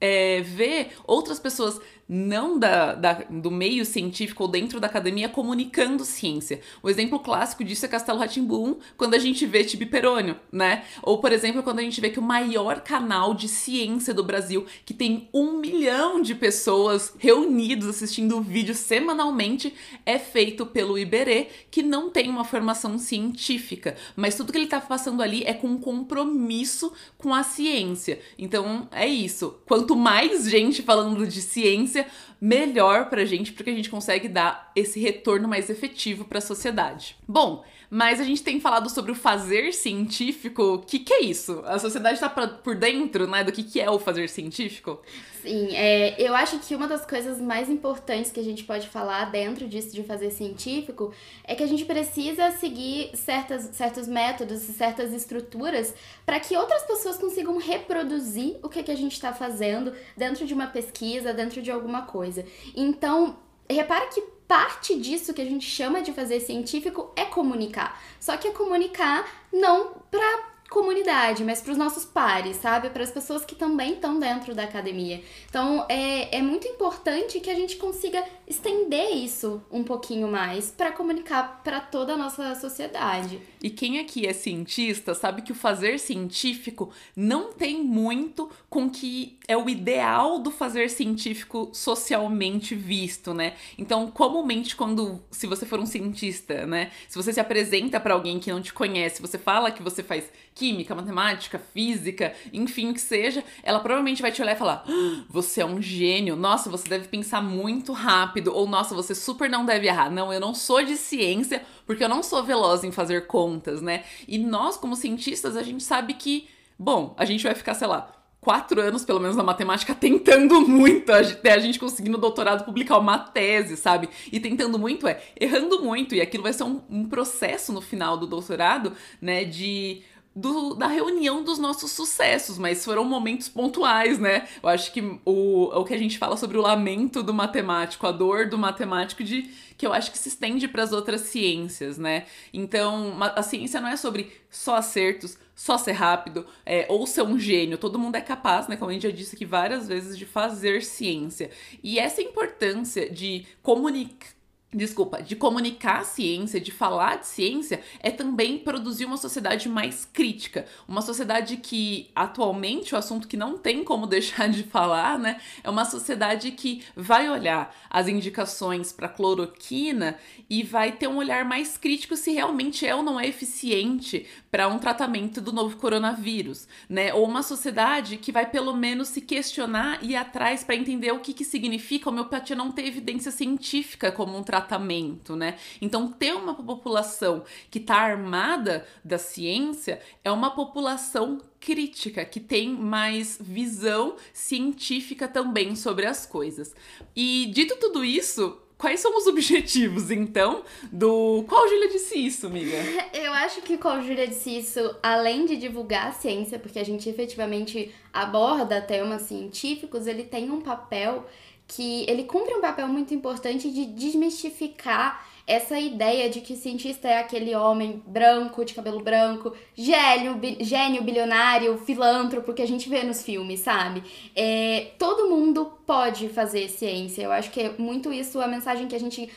é, 0.01 0.41
ver 0.43 0.93
outras 1.07 1.39
pessoas 1.39 1.81
não 2.09 2.59
da, 2.59 2.95
da, 2.95 3.13
do 3.29 3.51
meio 3.51 3.85
científico 3.85 4.45
ou 4.45 4.49
dentro 4.49 4.79
da 4.79 4.87
academia 4.87 5.29
comunicando 5.29 6.05
ciência. 6.05 6.61
O 6.83 6.89
exemplo 6.89 7.19
clássico 7.19 7.65
disso 7.65 7.85
é 7.85 7.89
Castelo 7.89 8.19
Ratimbum, 8.19 8.77
quando 8.97 9.15
a 9.15 9.19
gente 9.19 9.45
vê 9.47 9.65
Tibi 9.65 9.87
Perônio, 9.87 10.37
né? 10.53 10.85
Ou, 11.03 11.19
por 11.19 11.33
exemplo, 11.33 11.63
quando 11.63 11.81
a 11.81 11.83
gente 11.83 12.01
vê 12.01 12.11
que 12.11 12.19
o 12.19 12.23
maior 12.23 12.81
canal 12.81 13.35
de 13.35 13.49
ciência 13.49 14.15
do 14.15 14.23
Brasil, 14.23 14.67
que 14.85 14.95
tem 14.95 15.29
um 15.33 15.59
milhão 15.59 16.21
de 16.21 16.35
pessoas 16.35 17.15
reunidos 17.19 17.89
assistindo 17.89 18.37
o 18.37 18.43
vídeo 18.43 18.75
semanalmente, 18.75 19.75
é 20.05 20.19
feito 20.19 20.67
pelo 20.67 20.99
Iberê, 20.99 21.49
que 21.71 21.83
não 21.83 22.11
tem 22.11 22.29
uma 22.29 22.45
formação 22.45 22.99
científica, 22.99 23.97
mas 24.15 24.37
tudo 24.37 24.53
que 24.53 24.59
ele 24.59 24.67
tá 24.67 24.81
passando 24.81 25.23
ali 25.23 25.43
é 25.45 25.53
com 25.53 25.69
um 25.69 25.79
compromisso 25.79 26.93
com 27.19 27.35
a 27.35 27.43
ciência. 27.43 28.21
Então, 28.39 28.89
é 28.93 29.07
isso. 29.07 29.59
Quanto 29.67 29.97
mais 29.97 30.49
gente 30.49 30.83
falando 30.83 31.27
de 31.27 31.43
ciência, 31.43 31.96
місце 31.97 32.11
melhor 32.47 33.11
pra 33.11 33.25
gente, 33.25 33.53
porque 33.53 33.71
a 33.71 33.75
gente 33.75 33.91
consegue 33.91 34.29
dar 34.29 34.71
esse 34.77 35.01
retorno 35.01 35.49
mais 35.49 35.69
efetivo 35.69 36.25
para 36.25 36.39
a 36.39 36.41
sociedade. 36.41 37.17
Bom, 37.27 37.65
mas 37.91 38.21
a 38.21 38.25
gente 38.25 38.43
tem 38.43 38.61
falado 38.61 38.89
sobre 38.89 39.11
o 39.11 39.15
fazer 39.15 39.73
científico. 39.73 40.75
O 40.75 40.79
que, 40.79 41.01
que 41.01 41.13
é 41.13 41.25
isso? 41.25 41.63
A 41.65 41.79
sociedade 41.79 42.21
tá 42.21 42.29
pra, 42.29 42.47
por 42.47 42.77
dentro, 42.77 43.27
né, 43.27 43.43
do 43.43 43.53
que, 43.53 43.63
que 43.63 43.81
é 43.81 43.91
o 43.91 43.99
fazer 43.99 44.29
científico? 44.29 45.01
Sim, 45.43 45.77
é, 45.77 46.21
eu 46.21 46.35
acho 46.35 46.59
que 46.59 46.75
uma 46.75 46.89
das 46.89 47.07
coisas 47.07 47.41
mais 47.41 47.71
importantes 47.71 48.33
que 48.33 48.41
a 48.41 48.43
gente 48.43 48.65
pode 48.65 48.89
falar 48.89 49.27
dentro 49.27 49.69
disso 49.69 49.95
de 49.95 50.03
fazer 50.03 50.33
científico 50.33 51.13
é 51.45 51.55
que 51.55 51.63
a 51.63 51.69
gente 51.69 51.85
precisa 51.85 52.51
seguir 52.51 53.11
certas, 53.15 53.71
certos 53.73 54.09
métodos 54.09 54.61
certas 54.63 55.13
estruturas 55.13 55.95
para 56.25 56.41
que 56.41 56.57
outras 56.57 56.83
pessoas 56.83 57.17
consigam 57.17 57.59
reproduzir 57.59 58.57
o 58.61 58.69
que, 58.69 58.83
que 58.83 58.91
a 58.91 58.97
gente 58.97 59.13
está 59.13 59.33
fazendo 59.33 59.93
dentro 60.17 60.45
de 60.45 60.53
uma 60.53 60.67
pesquisa, 60.67 61.33
dentro 61.33 61.63
de 61.63 61.71
alguma 61.71 62.03
coisa. 62.37 62.45
Então, 62.75 63.37
repara 63.69 64.07
que 64.07 64.21
parte 64.47 64.99
disso 64.99 65.35
que 65.35 65.43
a 65.43 65.45
gente 65.45 65.67
chama 65.67 66.03
de 66.03 66.13
fazer 66.13 66.41
científico 66.41 67.11
é 67.17 67.25
comunicar. 67.25 68.01
Só 68.21 68.37
que 68.37 68.49
é 68.49 68.53
comunicar 68.53 69.27
não 69.53 69.95
para 70.11 70.57
comunidade, 70.69 71.45
mas 71.45 71.61
para 71.61 71.73
os 71.73 71.79
nossos 71.79 72.05
pares, 72.05 72.57
sabe? 72.57 72.91
Para 72.91 73.05
as 73.05 73.11
pessoas 73.11 73.45
que 73.45 73.55
também 73.55 73.95
estão 73.95 74.19
dentro 74.19 74.55
da 74.55 74.65
academia. 74.65 75.23
Então, 75.49 75.87
é, 75.89 76.39
é 76.39 76.43
muito 76.43 76.67
importante 76.67 77.39
que 77.39 77.51
a 77.51 77.55
gente 77.55 77.77
consiga 77.77 78.23
estender 78.47 79.15
isso 79.15 79.63
um 79.71 79.85
pouquinho 79.85 80.29
mais 80.29 80.71
para 80.71 80.91
comunicar 80.91 81.61
para 81.63 81.81
toda 81.81 82.15
a 82.15 82.17
nossa 82.17 82.55
sociedade. 82.57 83.41
E 83.63 83.71
quem 83.71 83.99
aqui 83.99 84.27
é 84.27 84.33
cientista 84.33 85.15
sabe 85.15 85.43
que 85.43 85.53
o 85.53 85.55
fazer 85.55 85.99
científico 85.99 86.91
não 87.17 87.53
tem 87.53 87.83
muito 87.83 88.51
com 88.69 88.89
que 88.91 89.39
é 89.49 89.57
o 89.57 89.69
ideal 89.69 90.39
do 90.39 90.51
fazer 90.51 90.91
científico 90.91 91.71
socialmente 91.73 92.75
visto, 92.75 93.33
né? 93.33 93.55
Então, 93.79 94.11
comumente 94.11 94.77
quando 94.77 95.21
se 95.31 95.47
você 95.47 95.65
for 95.65 95.79
um 95.79 95.87
cientista, 95.87 96.67
né, 96.67 96.91
se 97.09 97.17
você 97.17 97.33
se 97.33 97.41
apresenta 97.41 98.01
para 98.01 98.15
alguém 98.15 98.39
que 98.39 98.53
não 98.53 98.61
te 98.61 98.73
conhece, 98.73 99.23
você 99.23 99.39
fala 99.39 99.71
que 99.71 99.83
você 99.83 100.03
faz 100.03 100.31
química, 100.55 100.95
matemática, 100.95 101.59
física, 101.59 102.33
enfim, 102.53 102.91
o 102.91 102.95
que 102.95 103.01
seja, 103.01 103.45
ela 103.63 103.79
provavelmente 103.79 104.23
vai 104.23 104.33
te 104.33 104.41
olhar 104.41 104.57
e 104.57 104.59
falar: 104.59 104.85
ah, 104.89 105.25
"Você 105.29 105.61
é 105.61 105.67
um 105.67 105.81
gênio. 105.81 106.35
Nossa, 106.35 106.71
você 106.71 106.89
deve 106.89 107.09
pensar 107.09 107.43
muito 107.43 107.93
rápido." 107.93 108.55
Ou 108.55 108.67
"Nossa, 108.67 108.95
você 108.95 109.15
super 109.15 109.49
não 109.49 109.65
deve 109.65 109.87
errar." 109.87 110.11
Não, 110.11 110.33
eu 110.33 110.41
não 110.41 110.55
sou 110.55 110.83
de 110.83 110.97
ciência, 110.97 111.63
porque 111.87 112.03
eu 112.03 112.09
não 112.09 112.23
sou 112.23 112.43
veloz 112.43 112.83
em 112.85 112.91
fazer 112.91 113.27
contas, 113.27 113.56
né? 113.83 114.05
E 114.27 114.39
nós 114.39 114.77
como 114.77 114.97
cientistas, 114.97 115.57
a 115.57 115.63
gente 115.63 115.83
sabe 115.83 116.15
que, 116.15 116.49
bom, 116.79 117.15
a 117.19 117.25
gente 117.25 117.45
vai 117.45 117.55
ficar, 117.55 117.75
sei 117.75 117.87
lá, 117.87 118.13
quatro 118.47 118.81
anos, 118.81 119.05
pelo 119.05 119.19
menos, 119.19 119.37
na 119.37 119.43
matemática, 119.43 119.93
tentando 119.93 120.61
muito, 120.69 121.11
até 121.11 121.53
a 121.53 121.59
gente 121.59 121.81
conseguir 121.81 122.11
no 122.11 122.19
doutorado 122.19 122.65
publicar 122.65 122.97
uma 122.99 123.19
tese, 123.19 123.77
sabe? 123.77 124.09
E 124.31 124.39
tentando 124.39 124.79
muito 124.79 125.09
é 125.09 125.21
errando 125.39 125.83
muito, 125.83 126.15
e 126.15 126.21
aquilo 126.21 126.45
vai 126.45 126.53
ser 126.53 126.63
um, 126.63 126.81
um 126.89 127.09
processo 127.09 127.73
no 127.73 127.81
final 127.81 128.17
do 128.17 128.27
doutorado, 128.27 128.93
né? 129.21 129.45
De 129.45 130.03
do, 130.37 130.75
da 130.75 130.87
reunião 130.87 131.43
dos 131.43 131.59
nossos 131.59 131.93
sucessos, 131.93 132.59
mas 132.59 132.85
foram 132.85 133.07
momentos 133.07 133.49
pontuais, 133.49 134.19
né? 134.19 134.47
Eu 134.63 134.69
acho 134.69 134.93
que 134.93 135.01
o, 135.25 135.71
o 135.73 135.85
que 135.85 135.95
a 135.95 135.99
gente 135.99 136.19
fala 136.19 136.37
sobre 136.37 136.59
o 136.59 136.61
lamento 136.61 137.23
do 137.23 137.33
matemático, 137.33 138.07
a 138.07 138.13
dor 138.13 138.47
do 138.47 138.59
matemático, 138.59 139.25
de 139.25 139.51
que 139.79 139.87
eu 139.87 139.95
acho 139.95 140.13
que 140.13 140.19
se 140.19 140.29
estende 140.29 140.69
para 140.69 140.83
as 140.83 140.93
outras 140.93 141.23
ciências, 141.23 141.97
né? 141.97 142.27
Então, 142.53 143.17
a 143.21 143.43
ciência 143.43 143.81
não 143.81 143.89
é 143.89 143.97
sobre 143.97 144.31
só 144.51 144.77
acertos, 144.77 145.39
só 145.55 145.79
ser 145.79 145.93
rápido, 145.93 146.47
é, 146.67 146.85
ou 146.91 147.07
ser 147.07 147.23
um 147.23 147.39
gênio. 147.39 147.79
Todo 147.79 147.99
mundo 147.99 148.17
é 148.17 148.21
capaz, 148.21 148.69
né? 148.69 148.77
Como 148.77 148.91
a 148.91 148.95
gente 148.95 149.05
já 149.05 149.11
disse 149.11 149.37
aqui 149.37 149.47
várias 149.47 149.89
vezes, 149.89 150.19
de 150.19 150.27
fazer 150.27 150.83
ciência. 150.83 151.51
E 151.83 151.99
essa 151.99 152.21
importância 152.21 153.09
de 153.09 153.47
comunicar 153.63 154.36
desculpa, 154.77 155.23
de 155.23 155.35
comunicar 155.35 156.05
ciência, 156.05 156.61
de 156.61 156.71
falar 156.71 157.17
de 157.17 157.27
ciência, 157.27 157.81
é 158.01 158.11
também 158.11 158.59
produzir 158.59 159.07
uma 159.07 159.17
sociedade 159.17 159.69
mais 159.69 160.05
crítica. 160.05 160.67
Uma 160.87 161.01
sociedade 161.01 161.57
que, 161.57 162.11
atualmente, 162.15 162.95
o 162.95 162.99
assunto 162.99 163.27
que 163.27 163.37
não 163.37 163.57
tem 163.57 163.83
como 163.83 164.07
deixar 164.07 164.49
de 164.49 164.63
falar, 164.63 165.19
né? 165.19 165.41
É 165.65 165.71
uma 165.71 165.85
sociedade 165.85 166.51
que 166.51 166.85
vai 166.95 167.31
olhar 167.31 167.75
as 167.89 168.07
indicações 168.07 168.93
para 168.93 169.09
cloroquina 169.09 170.19
e 170.49 170.63
vai 170.63 170.93
ter 170.93 171.09
um 171.09 171.17
olhar 171.17 171.45
mais 171.45 171.79
crítico 171.79 172.17
se 172.17 172.33
realmente 172.33 172.87
é 172.87 172.95
ou 172.95 173.03
não 173.03 173.19
é 173.19 173.27
eficiente 173.27 174.27
para 174.57 174.69
um 174.69 174.79
tratamento 174.79 175.39
do 175.39 175.53
novo 175.53 175.77
coronavírus, 175.77 176.67
né? 176.89 177.13
Ou 177.13 177.27
uma 177.27 177.43
sociedade 177.43 178.17
que 178.17 178.33
vai 178.33 178.49
pelo 178.49 178.75
menos 178.75 179.09
se 179.09 179.21
questionar 179.21 180.03
e 180.03 180.13
ir 180.13 180.17
atrás 180.17 180.65
para 180.65 180.75
entender 180.75 181.13
o 181.13 181.21
que, 181.21 181.35
que 181.35 181.45
significa 181.45 182.09
homeopatia 182.09 182.57
não 182.57 182.73
ter 182.73 182.87
evidência 182.87 183.31
científica 183.31 184.11
como 184.11 184.35
um 184.35 184.43
tratamento, 184.43 185.37
né? 185.37 185.59
Então, 185.79 186.11
ter 186.11 186.33
uma 186.33 186.55
população 186.55 187.45
que 187.71 187.79
está 187.79 187.97
armada 187.97 188.87
da 189.05 189.19
ciência 189.19 190.01
é 190.25 190.33
uma 190.33 190.49
população 190.49 191.39
crítica, 191.61 192.25
que 192.25 192.41
tem 192.41 192.71
mais 192.71 193.37
visão 193.39 194.17
científica 194.33 195.29
também 195.29 195.77
sobre 195.77 196.07
as 196.07 196.25
coisas. 196.25 196.75
E 197.15 197.51
dito 197.53 197.77
tudo 197.77 198.03
isso, 198.03 198.59
Quais 198.79 199.01
são 199.01 199.17
os 199.17 199.27
objetivos, 199.27 200.11
então, 200.11 200.63
do. 200.93 201.45
Qual 201.49 201.67
Júlia 201.67 201.89
disse 201.89 202.19
isso, 202.19 202.47
amiga? 202.47 202.77
Eu 203.15 203.33
acho 203.33 203.63
que 203.63 203.79
qual 203.79 204.03
Júlia 204.03 204.29
disse 204.29 204.59
isso, 204.59 204.95
além 205.03 205.47
de 205.47 205.57
divulgar 205.57 206.09
a 206.09 206.13
ciência, 206.13 206.59
porque 206.59 206.79
a 206.79 206.85
gente 206.85 207.09
efetivamente 207.09 207.95
aborda 208.13 208.81
temas 208.83 209.23
científicos, 209.23 210.07
ele 210.07 210.25
tem 210.25 210.51
um 210.51 210.61
papel 210.61 211.27
que. 211.67 212.05
Ele 212.07 212.25
cumpre 212.25 212.55
um 212.55 212.61
papel 212.61 212.87
muito 212.87 213.15
importante 213.15 213.71
de 213.71 213.87
desmistificar 213.87 215.27
essa 215.47 215.79
ideia 215.79 216.29
de 216.29 216.41
que 216.41 216.57
cientista 216.57 217.07
é 217.07 217.19
aquele 217.19 217.55
homem 217.55 218.03
branco, 218.05 218.65
de 218.65 218.75
cabelo 218.75 219.01
branco, 219.01 219.55
gênio, 219.77 220.35
bi, 220.35 220.59
gênio 220.61 221.03
bilionário, 221.03 221.79
filântropo 221.79 222.53
que 222.53 222.63
a 222.63 222.67
gente 222.67 222.89
vê 222.89 223.05
nos 223.05 223.23
filmes, 223.23 223.61
sabe? 223.61 224.03
É, 224.35 224.89
todo 224.99 225.31
mundo 225.31 225.73
pode 225.87 226.29
fazer 226.29 226.69
ciência. 226.69 227.23
Eu 227.23 227.33
acho 227.33 227.51
que 227.53 227.61
é 227.61 227.75
muito 227.79 228.13
isso 228.13 228.41
a 228.41 228.49
mensagem 228.49 228.89
que 228.89 228.97
a 228.97 229.01
gente 229.01 229.31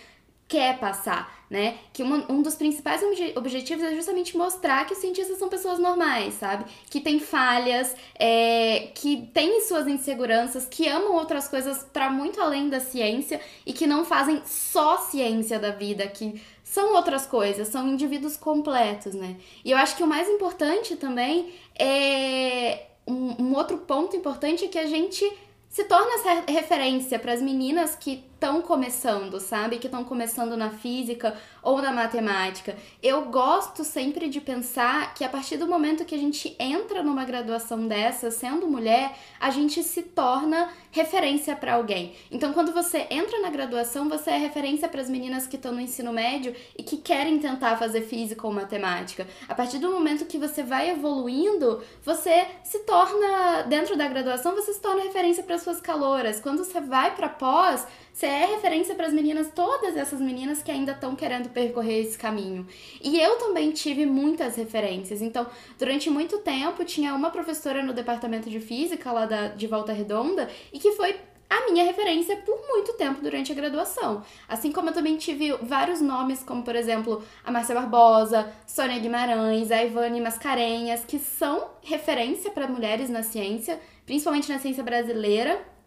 quer 0.49 0.79
passar, 0.79 1.45
né? 1.47 1.77
Que 1.93 2.01
uma, 2.01 2.25
um 2.29 2.41
dos 2.41 2.55
principais 2.55 3.03
obje 3.03 3.33
objetivos 3.35 3.83
é 3.83 3.95
justamente 3.95 4.35
mostrar 4.35 4.85
que 4.87 4.93
os 4.93 4.99
cientistas 4.99 5.37
são 5.37 5.47
pessoas 5.47 5.77
normais, 5.77 6.33
sabe? 6.33 6.65
Que 6.89 6.99
têm 6.99 7.19
falhas, 7.19 7.95
é, 8.15 8.89
que 8.95 9.29
têm 9.31 9.61
suas 9.61 9.87
inseguranças, 9.87 10.65
que 10.65 10.87
amam 10.87 11.13
outras 11.13 11.47
coisas 11.47 11.83
para 11.93 12.09
muito 12.09 12.41
além 12.41 12.67
da 12.67 12.79
ciência 12.79 13.39
e 13.63 13.71
que 13.71 13.85
não 13.85 14.03
fazem 14.03 14.41
só 14.43 14.97
ciência 14.97 15.59
da 15.59 15.69
vida, 15.69 16.07
que 16.07 16.41
são 16.63 16.95
outras 16.95 17.27
coisas, 17.27 17.67
são 17.67 17.87
indivíduos 17.87 18.35
completos, 18.35 19.13
né? 19.13 19.37
E 19.63 19.69
eu 19.69 19.77
acho 19.77 19.95
que 19.95 20.03
o 20.03 20.07
mais 20.07 20.27
importante 20.27 20.95
também 20.95 21.53
é. 21.77 22.87
Um, 23.07 23.41
um 23.41 23.55
outro 23.55 23.79
ponto 23.79 24.15
importante 24.15 24.65
é 24.65 24.67
que 24.67 24.77
a 24.77 24.85
gente 24.85 25.25
se 25.67 25.83
torna 25.85 26.13
essa 26.13 26.51
referência 26.51 27.17
para 27.17 27.33
as 27.33 27.41
meninas 27.41 27.95
que 27.95 28.23
estão 28.39 28.61
começando, 28.61 29.37
sabe? 29.37 29.79
Que 29.79 29.87
estão 29.87 30.05
começando 30.05 30.55
na 30.55 30.69
física 30.69 31.35
ou 31.61 31.81
na 31.81 31.91
matemática. 31.91 32.77
Eu 33.03 33.25
gosto 33.25 33.83
sempre 33.83 34.29
de 34.29 34.39
pensar 34.39 35.13
que 35.13 35.25
a 35.25 35.29
partir 35.29 35.57
do 35.57 35.67
momento 35.67 36.05
que 36.05 36.15
a 36.15 36.17
gente 36.17 36.55
entra 36.57 37.03
numa 37.03 37.25
graduação 37.25 37.85
dessa, 37.85 38.31
sendo 38.31 38.65
mulher, 38.65 39.13
a 39.41 39.49
gente 39.49 39.83
se 39.83 40.03
torna 40.03 40.71
referência 40.89 41.53
para 41.53 41.73
alguém. 41.73 42.15
Então, 42.31 42.53
quando 42.53 42.71
você 42.71 43.05
entra 43.11 43.41
na 43.41 43.49
graduação, 43.49 44.07
você 44.07 44.31
é 44.31 44.37
referência 44.37 44.87
para 44.87 45.01
as 45.01 45.09
meninas 45.09 45.45
que 45.45 45.57
estão 45.57 45.73
no 45.73 45.81
ensino 45.81 46.13
médio 46.13 46.55
e 46.77 46.81
que 46.81 46.95
querem 46.95 47.39
tentar 47.39 47.75
fazer 47.75 48.03
física 48.03 48.47
ou 48.47 48.53
matemática. 48.53 49.27
A 49.49 49.53
partir 49.53 49.79
do 49.79 49.91
momento 49.91 50.25
que 50.25 50.37
você 50.37 50.63
vai 50.63 50.89
evoluindo, 50.91 51.83
você 52.03 52.47
se 52.63 52.79
torna, 52.79 53.63
dentro 53.63 53.97
da 53.97 54.07
graduação, 54.07 54.55
você 54.55 54.73
se 54.73 54.81
torna 54.81 55.03
referência 55.03 55.43
para 55.43 55.59
suas 55.59 55.81
caloras. 55.81 56.39
Quando 56.39 56.63
você 56.63 56.79
vai 56.79 57.13
para 57.13 57.27
pós, 57.27 57.85
você 58.19 58.25
é 58.25 58.45
referência 58.47 58.95
para 58.95 59.07
as 59.07 59.13
meninas, 59.13 59.49
todas 59.55 59.95
essas 59.95 60.19
meninas 60.19 60.61
que 60.61 60.69
ainda 60.69 60.91
estão 60.91 61.15
querendo 61.15 61.47
percorrer 61.47 62.01
esse 62.01 62.17
caminho. 62.17 62.67
E 63.01 63.17
eu 63.17 63.37
também 63.37 63.71
tive 63.71 64.05
muitas 64.05 64.57
referências. 64.57 65.21
Então, 65.21 65.47
durante 65.77 66.09
muito 66.09 66.39
tempo, 66.39 66.83
tinha 66.83 67.15
uma 67.15 67.29
professora 67.29 67.81
no 67.81 67.93
departamento 67.93 68.49
de 68.49 68.59
física 68.59 69.09
lá 69.13 69.25
da, 69.25 69.47
de 69.47 69.65
Volta 69.67 69.93
Redonda 69.93 70.49
e 70.73 70.79
que 70.79 70.91
foi 70.91 71.15
a 71.49 71.71
minha 71.71 71.85
referência 71.85 72.35
por 72.35 72.59
muito 72.67 72.91
tempo 72.97 73.21
durante 73.21 73.53
a 73.53 73.55
graduação. 73.55 74.21
Assim 74.49 74.69
como 74.69 74.89
eu 74.89 74.93
também 74.93 75.15
tive 75.15 75.53
vários 75.61 76.01
nomes, 76.01 76.43
como 76.43 76.61
por 76.61 76.75
exemplo 76.75 77.23
a 77.41 77.49
Márcia 77.49 77.73
Barbosa, 77.73 78.51
Sônia 78.67 78.99
Guimarães, 78.99 79.71
a 79.71 79.81
Ivane 79.81 80.19
Mascarenhas, 80.19 81.05
que 81.05 81.19
são 81.19 81.69
referência 81.81 82.51
para 82.51 82.67
mulheres 82.67 83.09
na 83.09 83.23
ciência, 83.23 83.79
principalmente 84.05 84.51
na 84.51 84.59
ciência 84.59 84.83
brasileira 84.83 85.78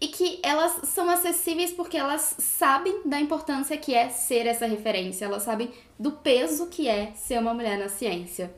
e 0.00 0.08
que 0.08 0.40
elas 0.42 0.88
são 0.88 1.10
acessíveis 1.10 1.72
porque 1.72 1.96
elas 1.96 2.36
sabem 2.38 3.02
da 3.04 3.20
importância 3.20 3.76
que 3.76 3.94
é 3.94 4.08
ser 4.08 4.46
essa 4.46 4.66
referência, 4.66 5.26
elas 5.26 5.42
sabem 5.42 5.70
do 5.98 6.12
peso 6.12 6.66
que 6.66 6.88
é 6.88 7.12
ser 7.14 7.38
uma 7.38 7.52
mulher 7.52 7.78
na 7.78 7.88
ciência. 7.88 8.52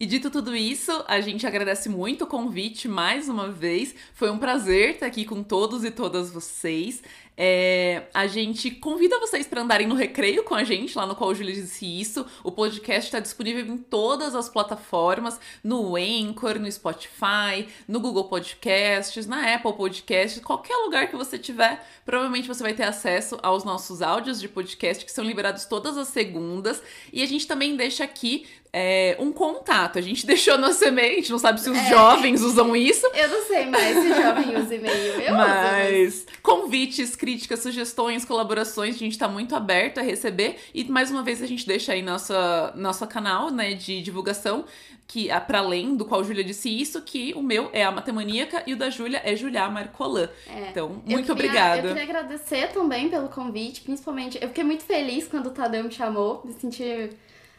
E 0.00 0.06
dito 0.06 0.30
tudo 0.30 0.54
isso, 0.54 0.92
a 1.08 1.20
gente 1.20 1.44
agradece 1.44 1.88
muito 1.88 2.22
o 2.22 2.26
convite 2.26 2.86
mais 2.86 3.28
uma 3.28 3.50
vez. 3.50 3.92
Foi 4.14 4.30
um 4.30 4.38
prazer 4.38 4.90
estar 4.90 5.06
aqui 5.06 5.24
com 5.24 5.42
todos 5.42 5.84
e 5.84 5.90
todas 5.90 6.30
vocês. 6.30 7.02
É, 7.40 8.02
a 8.12 8.26
gente 8.26 8.68
convida 8.68 9.20
vocês 9.20 9.46
para 9.46 9.62
andarem 9.62 9.86
no 9.86 9.94
recreio 9.94 10.42
com 10.42 10.56
a 10.56 10.64
gente, 10.64 10.98
lá 10.98 11.06
no 11.06 11.14
qual 11.14 11.30
o 11.30 11.34
Júlia 11.34 11.54
disse 11.54 11.86
isso. 11.86 12.26
O 12.42 12.50
podcast 12.50 13.06
está 13.06 13.20
disponível 13.20 13.64
em 13.64 13.78
todas 13.78 14.34
as 14.34 14.48
plataformas, 14.48 15.38
no 15.62 15.94
Anchor, 15.94 16.58
no 16.58 16.70
Spotify, 16.70 17.68
no 17.86 18.00
Google 18.00 18.24
Podcasts, 18.24 19.28
na 19.28 19.54
Apple 19.54 19.72
Podcasts, 19.74 20.42
qualquer 20.42 20.74
lugar 20.78 21.06
que 21.06 21.14
você 21.14 21.38
tiver, 21.38 21.86
provavelmente 22.04 22.48
você 22.48 22.60
vai 22.60 22.74
ter 22.74 22.82
acesso 22.82 23.38
aos 23.40 23.62
nossos 23.62 24.02
áudios 24.02 24.40
de 24.40 24.48
podcast 24.48 25.04
que 25.04 25.12
são 25.12 25.24
liberados 25.24 25.64
todas 25.64 25.96
as 25.96 26.08
segundas. 26.08 26.82
E 27.12 27.22
a 27.22 27.26
gente 27.26 27.46
também 27.46 27.76
deixa 27.76 28.02
aqui 28.02 28.46
é, 28.72 29.16
um 29.18 29.32
contato. 29.32 29.98
A 29.98 30.02
gente 30.02 30.24
deixou 30.26 30.58
no 30.58 30.72
semente, 30.72 31.30
não 31.30 31.38
sabe 31.38 31.60
se 31.60 31.70
os 31.70 31.78
é. 31.78 31.88
jovens 31.88 32.42
usam 32.42 32.74
isso. 32.74 33.06
Eu 33.14 33.28
não 33.28 33.46
sei 33.46 33.66
mais 33.66 33.96
se 33.96 34.08
jovem 34.08 34.56
usa 34.56 34.74
e-mail. 34.74 35.20
Eu 35.20 35.34
mas 35.34 36.14
uso, 36.14 36.24
mas 36.26 36.26
convites, 36.42 37.16
críticas, 37.28 37.60
sugestões, 37.60 38.24
colaborações, 38.24 38.94
a 38.94 38.98
gente 38.98 39.12
está 39.12 39.28
muito 39.28 39.54
aberto 39.54 39.98
a 39.98 40.02
receber. 40.02 40.56
E 40.72 40.82
mais 40.84 41.10
uma 41.10 41.22
vez 41.22 41.42
a 41.42 41.46
gente 41.46 41.66
deixa 41.66 41.92
aí 41.92 42.00
nossa, 42.00 42.72
nosso 42.74 43.06
canal 43.06 43.50
né, 43.50 43.74
de 43.74 44.00
divulgação, 44.00 44.64
que 45.06 45.30
é 45.30 45.38
para 45.38 45.58
além 45.58 45.94
do 45.94 46.06
qual 46.06 46.22
a 46.22 46.24
Júlia 46.24 46.42
disse 46.42 46.70
isso, 46.70 47.02
que 47.02 47.34
o 47.34 47.42
meu 47.42 47.68
é 47.74 47.84
a 47.84 47.92
Matemaníaca 47.92 48.62
e 48.66 48.72
o 48.72 48.78
da 48.78 48.88
Júlia 48.88 49.20
é 49.22 49.36
Julia 49.36 49.68
Marcolan. 49.68 50.30
É. 50.46 50.70
Então, 50.70 50.88
muito 50.88 51.04
queria, 51.06 51.32
obrigada. 51.32 51.88
Eu 51.88 51.94
queria 51.94 52.02
agradecer 52.04 52.72
também 52.72 53.10
pelo 53.10 53.28
convite, 53.28 53.82
principalmente. 53.82 54.38
Eu 54.40 54.48
fiquei 54.48 54.64
muito 54.64 54.84
feliz 54.84 55.28
quando 55.28 55.48
o 55.48 55.50
Tadeu 55.50 55.84
me 55.84 55.90
chamou, 55.90 56.40
me 56.46 56.54
senti 56.54 57.10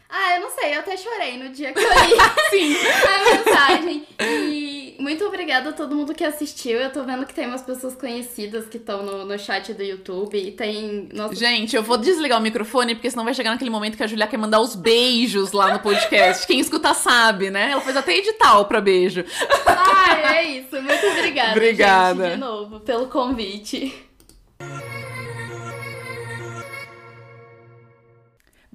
ah, 0.09 0.35
eu 0.37 0.41
não 0.41 0.49
sei, 0.49 0.73
eu 0.73 0.79
até 0.79 0.97
chorei 0.97 1.37
no 1.37 1.49
dia 1.49 1.71
que 1.71 1.79
eu 1.79 1.87
li 1.87 2.17
Sim. 2.49 2.75
a 3.05 3.35
mensagem. 3.35 4.07
E 4.19 4.95
muito 4.99 5.23
obrigada 5.23 5.69
a 5.69 5.73
todo 5.73 5.95
mundo 5.95 6.15
que 6.15 6.23
assistiu. 6.23 6.79
Eu 6.79 6.91
tô 6.91 7.03
vendo 7.03 7.27
que 7.27 7.33
tem 7.33 7.45
umas 7.45 7.61
pessoas 7.61 7.93
conhecidas 7.93 8.65
que 8.65 8.77
estão 8.77 9.03
no, 9.03 9.23
no 9.23 9.37
chat 9.37 9.71
do 9.71 9.83
YouTube 9.83 10.35
e 10.35 10.51
tem. 10.51 11.07
Nossa... 11.13 11.35
Gente, 11.35 11.75
eu 11.75 11.83
vou 11.83 11.95
desligar 11.95 12.39
o 12.39 12.41
microfone, 12.41 12.95
porque 12.95 13.11
senão 13.11 13.23
vai 13.23 13.35
chegar 13.35 13.51
naquele 13.51 13.69
momento 13.69 13.95
que 13.95 14.03
a 14.03 14.07
Julia 14.07 14.25
quer 14.25 14.37
mandar 14.37 14.59
os 14.59 14.75
beijos 14.75 15.51
lá 15.51 15.73
no 15.73 15.79
podcast. 15.79 16.47
Quem 16.47 16.59
escuta 16.59 16.95
sabe, 16.95 17.51
né? 17.51 17.69
Ela 17.71 17.81
fez 17.81 17.95
até 17.95 18.17
edital 18.17 18.65
pra 18.65 18.81
beijo. 18.81 19.23
Ah, 19.67 20.33
é 20.35 20.43
isso. 20.43 20.81
Muito 20.81 21.05
obrigada. 21.05 21.51
Obrigada. 21.51 22.23
Gente, 22.23 22.33
de 22.33 22.39
novo, 22.39 22.79
pelo 22.79 23.07
convite. 23.07 24.08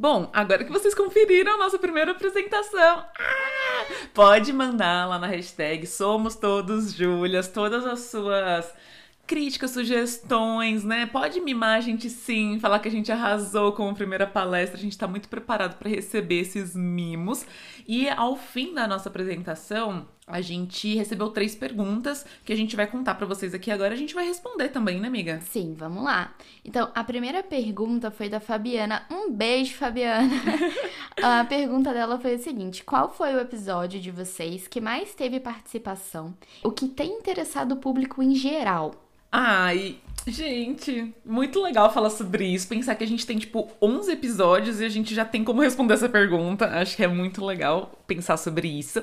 Bom, 0.05 0.29
agora 0.35 0.63
que 0.63 0.71
vocês 0.71 0.95
conferiram 0.95 1.55
a 1.55 1.57
nossa 1.57 1.79
primeira 1.79 2.11
apresentação, 2.11 3.07
ah, 3.19 3.87
pode 4.13 4.53
mandar 4.53 5.09
lá 5.09 5.19
na 5.19 5.27
hashtag 5.27 5.87
Somos 5.87 6.37
Todos 6.37 6.93
Júlias 6.93 7.49
todas 7.49 7.87
as 7.87 8.01
suas 8.01 8.71
críticas, 9.27 9.71
sugestões, 9.71 10.85
né? 10.85 11.07
Pode 11.07 11.41
mimar 11.41 11.79
a 11.79 11.81
gente 11.81 12.11
sim, 12.11 12.59
falar 12.61 12.81
que 12.81 12.89
a 12.89 12.91
gente 12.91 13.11
arrasou 13.11 13.73
com 13.73 13.89
a 13.89 13.95
primeira 13.95 14.27
palestra, 14.27 14.77
a 14.77 14.83
gente 14.83 14.99
tá 14.99 15.09
muito 15.09 15.27
preparado 15.27 15.79
para 15.79 15.89
receber 15.89 16.41
esses 16.41 16.77
mimos. 16.77 17.47
E 17.89 18.07
ao 18.11 18.37
fim 18.37 18.75
da 18.75 18.87
nossa 18.87 19.09
apresentação, 19.09 20.07
a 20.27 20.41
gente 20.41 20.95
recebeu 20.95 21.29
três 21.29 21.55
perguntas 21.55 22.25
que 22.45 22.53
a 22.53 22.57
gente 22.57 22.75
vai 22.75 22.87
contar 22.87 23.15
para 23.15 23.27
vocês 23.27 23.53
aqui 23.53 23.71
agora. 23.71 23.93
A 23.93 23.97
gente 23.97 24.15
vai 24.15 24.25
responder 24.25 24.71
também, 24.71 24.99
né, 24.99 25.07
amiga? 25.07 25.41
Sim, 25.43 25.75
vamos 25.77 26.03
lá. 26.03 26.35
Então, 26.65 26.91
a 26.95 27.05
primeira 27.05 27.43
pergunta 27.43 28.11
foi 28.11 28.31
da 28.31 28.41
Fabiana. 28.41 29.05
Um 29.11 29.31
beijo, 29.31 29.75
Fabiana. 29.75 30.31
a 31.23 31.45
pergunta 31.45 31.93
dela 31.93 32.19
foi 32.19 32.37
o 32.37 32.39
seguinte: 32.39 32.83
Qual 32.85 33.13
foi 33.13 33.35
o 33.35 33.41
episódio 33.41 34.01
de 34.01 34.11
vocês 34.11 34.67
que 34.67 34.81
mais 34.81 35.15
teve 35.15 35.41
participação? 35.41 36.35
O 36.63 36.71
que 36.71 36.89
tem 36.89 37.11
interessado 37.11 37.73
o 37.73 37.77
público 37.77 38.23
em 38.23 38.35
geral? 38.35 38.95
Ai, 39.31 39.97
gente, 40.27 41.13
muito 41.25 41.61
legal 41.61 41.93
falar 41.93 42.09
sobre 42.09 42.47
isso. 42.47 42.69
Pensar 42.69 42.95
que 42.95 43.05
a 43.05 43.07
gente 43.07 43.27
tem, 43.27 43.37
tipo, 43.37 43.69
11 43.83 44.13
episódios 44.13 44.81
e 44.81 44.85
a 44.85 44.89
gente 44.89 45.15
já 45.15 45.25
tem 45.25 45.45
como 45.45 45.61
responder 45.61 45.95
essa 45.95 46.09
pergunta. 46.09 46.67
Acho 46.67 46.97
que 46.97 47.03
é 47.05 47.09
muito 47.09 47.45
legal 47.45 47.93
pensar 48.07 48.37
sobre 48.37 48.69
isso. 48.69 49.03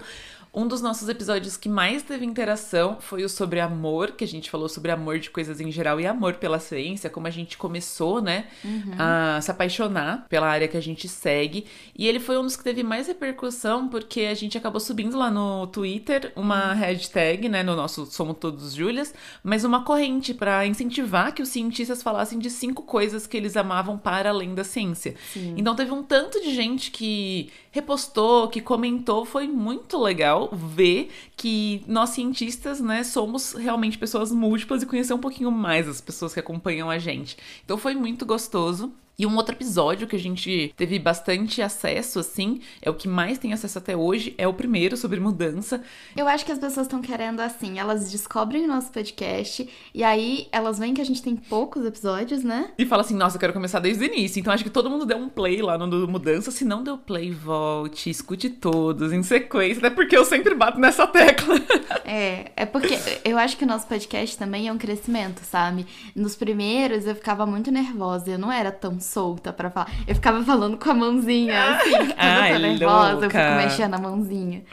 Um 0.54 0.68
dos 0.68 0.82
nossos 0.82 1.08
episódios 1.08 1.56
que 1.56 1.70
mais 1.70 2.04
teve 2.04 2.26
interação 2.26 2.98
foi 3.00 3.24
o 3.24 3.30
sobre 3.30 3.62
amor, 3.62 4.12
que 4.12 4.26
a 4.26 4.28
gente 4.28 4.50
falou 4.50 4.68
sobre 4.68 4.92
amor 4.92 5.18
de 5.18 5.30
coisas 5.30 5.62
em 5.62 5.72
geral 5.72 5.98
e 5.98 6.06
amor 6.06 6.34
pela 6.34 6.60
ciência, 6.60 7.10
como 7.10 7.26
a 7.26 7.30
gente 7.30 7.58
começou, 7.58 8.22
né, 8.22 8.48
uhum. 8.62 8.92
a 9.00 9.40
se 9.40 9.50
apaixonar 9.50 10.26
pela 10.28 10.48
área 10.48 10.68
que 10.68 10.76
a 10.76 10.82
gente 10.82 11.08
segue. 11.08 11.66
E 11.98 12.06
ele 12.06 12.20
foi 12.20 12.38
um 12.38 12.44
dos 12.44 12.58
que 12.58 12.66
teve 12.66 12.84
mais 12.84 13.08
repercussão 13.08 13.88
porque 13.88 14.22
a 14.22 14.34
gente 14.34 14.58
acabou 14.58 14.82
subindo 14.82 15.18
lá 15.18 15.32
no 15.32 15.68
Twitter 15.68 16.34
uma 16.36 16.74
hashtag, 16.74 17.48
né, 17.48 17.64
no 17.64 17.74
nosso 17.74 18.06
Somos 18.08 18.36
Todos 18.38 18.74
Júlias, 18.74 19.14
mas 19.42 19.64
uma 19.64 19.86
corrente 19.86 20.34
para 20.34 20.68
incentivar 20.68 21.34
que 21.34 21.42
os 21.42 21.48
cientistas 21.48 22.04
falassem 22.04 22.40
de 22.40 22.50
cinco 22.50 22.84
coisas 22.84 23.26
que 23.26 23.38
eles 23.38 23.56
amavam 23.56 23.98
para 23.98 24.30
além 24.30 24.54
da 24.54 24.66
ciência. 24.66 25.16
Sim. 25.32 25.54
Então 25.56 25.74
teve 25.78 25.92
um 25.94 26.04
tanto 26.04 26.42
de 26.42 26.54
gente 26.54 26.92
que 26.92 27.50
repostou, 27.72 28.50
que 28.50 28.60
comentou, 28.60 29.24
foi 29.24 29.48
muito 29.48 29.98
legal 29.98 30.41
ver 30.52 31.10
que 31.36 31.84
nós 31.88 32.12
cientistas, 32.12 32.80
né, 32.80 33.04
somos 33.04 33.54
realmente 33.54 33.98
pessoas 33.98 34.32
múltiplas 34.32 34.84
e 34.84 34.86
conhecer 34.86 35.14
um 35.14 35.20
pouquinho 35.20 35.52
mais 35.52 35.88
as 35.88 36.02
pessoas 36.02 36.34
que 36.34 36.40
acompanham 36.40 36.90
a 36.90 36.98
gente. 36.98 37.38
Então 37.64 37.78
foi 37.78 37.94
muito 37.96 38.26
gostoso. 38.26 38.94
E 39.18 39.26
um 39.26 39.36
outro 39.36 39.56
episódio 39.56 40.08
que 40.08 40.16
a 40.16 40.20
gente 40.20 40.74
teve 40.76 40.98
bastante 40.98 41.62
acesso, 41.62 42.20
assim, 42.20 42.62
é 42.82 42.90
o 42.90 42.94
que 42.94 43.08
mais 43.08 43.38
tem 43.38 43.54
acesso 43.54 43.78
até 43.78 43.96
hoje, 43.96 44.34
é 44.38 44.48
o 44.48 44.54
primeiro 44.54 44.98
sobre 44.98 45.20
mudança. 45.20 45.82
Eu 46.16 46.28
acho 46.28 46.46
que 46.46 46.52
as 46.52 46.58
pessoas 46.58 46.88
estão 46.88 47.02
querendo 47.02 47.40
assim, 47.40 47.78
elas 47.78 48.12
descobrem 48.12 48.66
o 48.66 48.68
nosso 48.68 48.92
podcast 48.92 49.70
e 49.94 50.04
aí 50.04 50.48
elas 50.52 50.80
veem 50.80 50.94
que 50.94 51.02
a 51.02 51.06
gente 51.06 51.22
tem 51.22 51.36
poucos 51.36 51.86
episódios, 51.86 52.44
né? 52.44 52.72
E 52.78 52.86
fala 52.86 53.02
assim, 53.02 53.16
nossa, 53.16 53.36
eu 53.36 53.40
quero 53.40 53.54
começar 53.54 53.80
desde 53.80 54.04
o 54.04 54.08
início. 54.08 54.40
Então 54.40 54.52
acho 54.52 54.64
que 54.64 54.70
todo 54.70 54.90
mundo 54.90 55.06
deu 55.06 55.18
um 55.18 55.30
play 55.30 55.62
lá 55.62 55.78
no 55.78 56.08
Mudança. 56.08 56.50
Se 56.50 56.66
não 56.66 56.84
deu 56.84 56.98
play, 56.98 57.32
volte, 57.32 58.10
escute 58.10 58.50
todos 58.50 59.14
em 59.14 59.22
sequência, 59.24 59.80
até 59.80 59.90
porque 59.90 60.18
eu 60.18 60.26
sempre 60.26 60.56
bato 60.56 60.80
nessa 60.80 61.06
tecla. 61.06 61.56
É, 62.04 62.52
é 62.58 62.66
porque 62.66 63.00
eu 63.24 63.38
acho 63.38 63.56
que 63.56 63.64
o 63.64 63.68
nosso 63.68 63.88
podcast 63.88 64.38
também 64.38 64.68
é 64.68 64.74
um 64.74 64.78
crescimento, 64.78 65.46
sabe? 65.46 65.86
Nos 66.14 66.36
primeiros 66.36 67.06
eu 67.06 67.16
ficava 67.16 67.46
muito 67.46 67.72
nervosa, 67.72 68.32
eu 68.32 68.38
não 68.38 68.52
era 68.52 68.70
tão 68.70 69.00
solta 69.12 69.52
para 69.52 69.70
falar. 69.70 69.92
Eu 70.08 70.16
ficava 70.16 70.44
falando 70.44 70.78
com 70.78 70.90
a 70.90 70.94
mãozinha, 70.94 71.76
assim, 71.76 71.92
toda 72.08 72.16
Ai, 72.18 72.58
nervosa, 72.60 73.12
louca. 73.12 73.26
eu 73.26 73.30
fico 73.30 73.56
mexendo 73.56 73.94
a 73.94 73.98
mãozinha. 73.98 74.64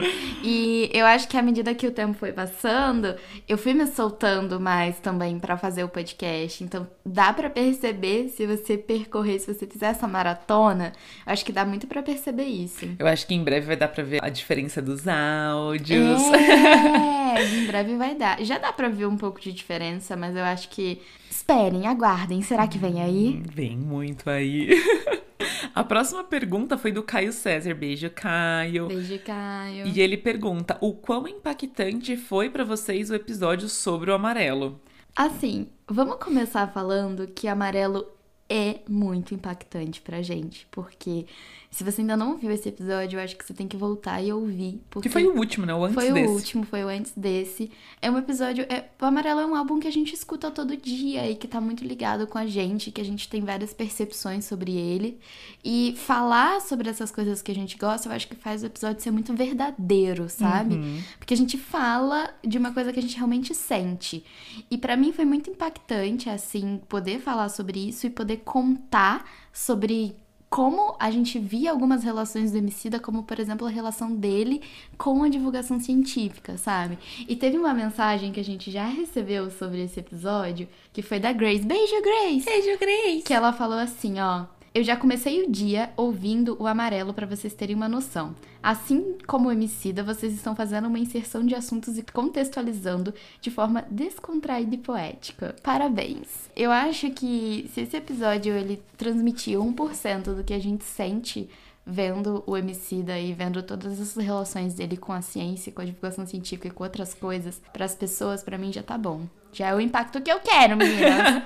E 0.43 0.89
eu 0.93 1.05
acho 1.05 1.27
que 1.27 1.37
à 1.37 1.41
medida 1.41 1.75
que 1.75 1.85
o 1.85 1.91
tempo 1.91 2.13
foi 2.13 2.31
passando, 2.31 3.15
eu 3.47 3.57
fui 3.57 3.73
me 3.73 3.85
soltando 3.87 4.59
mais 4.59 4.97
também 4.99 5.37
para 5.39 5.57
fazer 5.57 5.83
o 5.83 5.89
podcast. 5.89 6.63
Então, 6.63 6.87
dá 7.05 7.33
para 7.33 7.49
perceber 7.49 8.29
se 8.29 8.47
você 8.47 8.77
percorrer, 8.77 9.39
se 9.39 9.53
você 9.53 9.67
fizer 9.67 9.87
essa 9.87 10.07
maratona, 10.07 10.93
acho 11.25 11.43
que 11.43 11.51
dá 11.51 11.65
muito 11.65 11.87
para 11.87 12.01
perceber 12.01 12.45
isso. 12.45 12.87
Eu 12.97 13.07
acho 13.07 13.27
que 13.27 13.33
em 13.33 13.43
breve 13.43 13.67
vai 13.67 13.75
dar 13.75 13.89
para 13.89 14.03
ver 14.03 14.23
a 14.23 14.29
diferença 14.29 14.81
dos 14.81 15.07
áudios. 15.07 16.21
É, 16.33 17.43
em 17.55 17.67
breve 17.67 17.95
vai 17.97 18.15
dar. 18.15 18.41
Já 18.43 18.57
dá 18.57 18.71
para 18.71 18.87
ver 18.87 19.05
um 19.05 19.17
pouco 19.17 19.39
de 19.41 19.51
diferença, 19.51 20.15
mas 20.15 20.35
eu 20.35 20.43
acho 20.43 20.69
que 20.69 21.01
Esperem, 21.49 21.87
aguardem. 21.87 22.43
Será 22.43 22.67
que 22.67 22.77
vem 22.77 23.01
aí? 23.01 23.29
Hum, 23.29 23.43
vem 23.51 23.75
muito 23.75 24.29
aí. 24.29 24.69
A 25.73 25.83
próxima 25.83 26.23
pergunta 26.23 26.77
foi 26.77 26.91
do 26.91 27.01
Caio 27.01 27.33
César. 27.33 27.73
Beijo, 27.73 28.07
Caio. 28.11 28.87
Beijo, 28.87 29.17
Caio. 29.25 29.87
E 29.87 29.99
ele 29.99 30.15
pergunta: 30.15 30.77
o 30.79 30.93
quão 30.93 31.27
impactante 31.27 32.15
foi 32.15 32.51
para 32.51 32.63
vocês 32.63 33.09
o 33.09 33.15
episódio 33.15 33.67
sobre 33.67 34.11
o 34.11 34.13
amarelo? 34.13 34.79
Assim, 35.15 35.67
vamos 35.87 36.17
começar 36.17 36.67
falando 36.67 37.25
que 37.25 37.47
amarelo 37.47 38.05
é 38.47 38.81
muito 38.87 39.33
impactante 39.33 40.01
pra 40.01 40.21
gente, 40.21 40.67
porque 40.69 41.25
se 41.71 41.83
você 41.83 42.01
ainda 42.01 42.17
não 42.17 42.35
viu 42.35 42.49
esse 42.49 42.67
episódio, 42.67 43.19
eu 43.19 43.23
acho 43.23 43.35
que 43.35 43.45
você 43.45 43.53
tem 43.53 43.67
que 43.67 43.77
voltar 43.77 44.19
e 44.23 44.33
ouvir. 44.33 44.81
Porque 44.89 45.07
Que 45.07 45.13
foi 45.13 45.27
o 45.27 45.37
último, 45.37 45.67
né? 45.67 45.73
O 45.73 45.83
antes 45.83 45.93
foi 45.93 46.11
desse. 46.11 46.27
o 46.27 46.31
último, 46.31 46.63
foi 46.63 46.83
o 46.83 46.87
antes 46.87 47.11
desse. 47.15 47.71
É 48.01 48.09
um 48.09 48.17
episódio. 48.17 48.65
É, 48.67 48.85
o 48.99 49.05
Amarelo 49.05 49.39
é 49.41 49.45
um 49.45 49.55
álbum 49.55 49.79
que 49.79 49.87
a 49.87 49.91
gente 49.91 50.13
escuta 50.15 50.49
todo 50.49 50.75
dia 50.75 51.29
e 51.29 51.35
que 51.35 51.47
tá 51.47 51.61
muito 51.61 51.83
ligado 51.83 52.25
com 52.25 52.39
a 52.39 52.47
gente, 52.47 52.89
que 52.89 52.99
a 52.99 53.05
gente 53.05 53.29
tem 53.29 53.41
várias 53.41 53.71
percepções 53.71 54.45
sobre 54.45 54.75
ele. 54.75 55.19
E 55.63 55.93
falar 55.95 56.59
sobre 56.59 56.89
essas 56.89 57.11
coisas 57.11 57.39
que 57.39 57.51
a 57.51 57.55
gente 57.55 57.77
gosta, 57.77 58.09
eu 58.09 58.13
acho 58.13 58.27
que 58.27 58.35
faz 58.35 58.63
o 58.63 58.65
episódio 58.65 59.03
ser 59.03 59.11
muito 59.11 59.31
verdadeiro, 59.35 60.27
sabe? 60.27 60.73
Uhum. 60.73 61.01
Porque 61.19 61.35
a 61.35 61.37
gente 61.37 61.55
fala 61.55 62.33
de 62.43 62.57
uma 62.57 62.73
coisa 62.73 62.91
que 62.91 62.97
a 62.97 63.01
gente 63.01 63.15
realmente 63.15 63.53
sente. 63.53 64.25
E 64.71 64.77
pra 64.77 64.97
mim 64.97 65.13
foi 65.13 65.23
muito 65.23 65.51
impactante, 65.51 66.31
assim, 66.31 66.81
poder 66.89 67.19
falar 67.19 67.49
sobre 67.49 67.89
isso 67.89 68.07
e 68.07 68.09
poder 68.09 68.37
contar 68.37 69.29
sobre 69.53 70.15
como 70.49 70.95
a 70.99 71.11
gente 71.11 71.37
via 71.37 71.71
algumas 71.71 72.03
relações 72.03 72.51
do 72.51 72.57
Emicida, 72.57 72.99
como 72.99 73.23
por 73.23 73.39
exemplo 73.39 73.67
a 73.67 73.69
relação 73.69 74.15
dele 74.15 74.61
com 74.97 75.23
a 75.23 75.29
divulgação 75.29 75.79
científica, 75.79 76.57
sabe? 76.57 76.97
E 77.27 77.35
teve 77.35 77.57
uma 77.57 77.73
mensagem 77.73 78.31
que 78.31 78.39
a 78.39 78.43
gente 78.43 78.71
já 78.71 78.85
recebeu 78.85 79.51
sobre 79.51 79.83
esse 79.83 79.99
episódio, 79.99 80.67
que 80.91 81.01
foi 81.01 81.19
da 81.19 81.31
Grace. 81.31 81.63
Beijo, 81.65 82.01
Grace! 82.01 82.45
Beijo, 82.45 82.79
Grace! 82.79 83.23
Que 83.23 83.33
ela 83.33 83.53
falou 83.53 83.77
assim, 83.77 84.19
ó. 84.19 84.45
Eu 84.73 84.83
já 84.83 84.95
comecei 84.95 85.43
o 85.43 85.51
dia 85.51 85.91
ouvindo 85.97 86.55
o 86.59 86.67
amarelo 86.67 87.11
para 87.11 87.25
vocês 87.25 87.55
terem 87.55 87.75
uma 87.75 87.89
noção. 87.89 88.35
Assim 88.61 89.17
como 89.25 89.49
o 89.49 89.51
Emicida, 89.51 90.03
vocês 90.03 90.31
estão 90.31 90.55
fazendo 90.55 90.87
uma 90.87 90.99
inserção 90.99 91.43
de 91.43 91.55
assuntos 91.55 91.97
e 91.97 92.03
contextualizando 92.03 93.11
de 93.41 93.49
forma 93.49 93.83
descontraída 93.89 94.75
e 94.75 94.77
poética. 94.77 95.55
Parabéns! 95.63 96.51
Eu 96.55 96.71
acho 96.71 97.09
que 97.09 97.67
se 97.73 97.81
esse 97.81 97.97
episódio 97.97 98.53
ele 98.53 98.79
transmitiu 98.95 99.63
1% 99.63 100.35
do 100.35 100.43
que 100.43 100.53
a 100.53 100.59
gente 100.59 100.83
sente 100.83 101.49
vendo 101.83 102.43
o 102.45 102.55
Emicida 102.55 103.17
e 103.17 103.33
vendo 103.33 103.63
todas 103.63 103.99
as 103.99 104.15
relações 104.15 104.75
dele 104.75 104.97
com 104.97 105.11
a 105.11 105.21
ciência, 105.21 105.71
com 105.71 105.81
a 105.81 105.85
divulgação 105.85 106.27
científica 106.27 106.67
e 106.67 106.71
com 106.71 106.83
outras 106.83 107.15
coisas 107.15 107.59
para 107.73 107.85
as 107.85 107.95
pessoas, 107.95 108.43
para 108.43 108.57
mim 108.57 108.71
já 108.71 108.83
tá 108.83 108.95
bom. 108.95 109.25
Já 109.51 109.69
é 109.69 109.75
o 109.75 109.81
impacto 109.81 110.21
que 110.21 110.31
eu 110.31 110.39
quero, 110.39 110.77
meninas. 110.77 111.43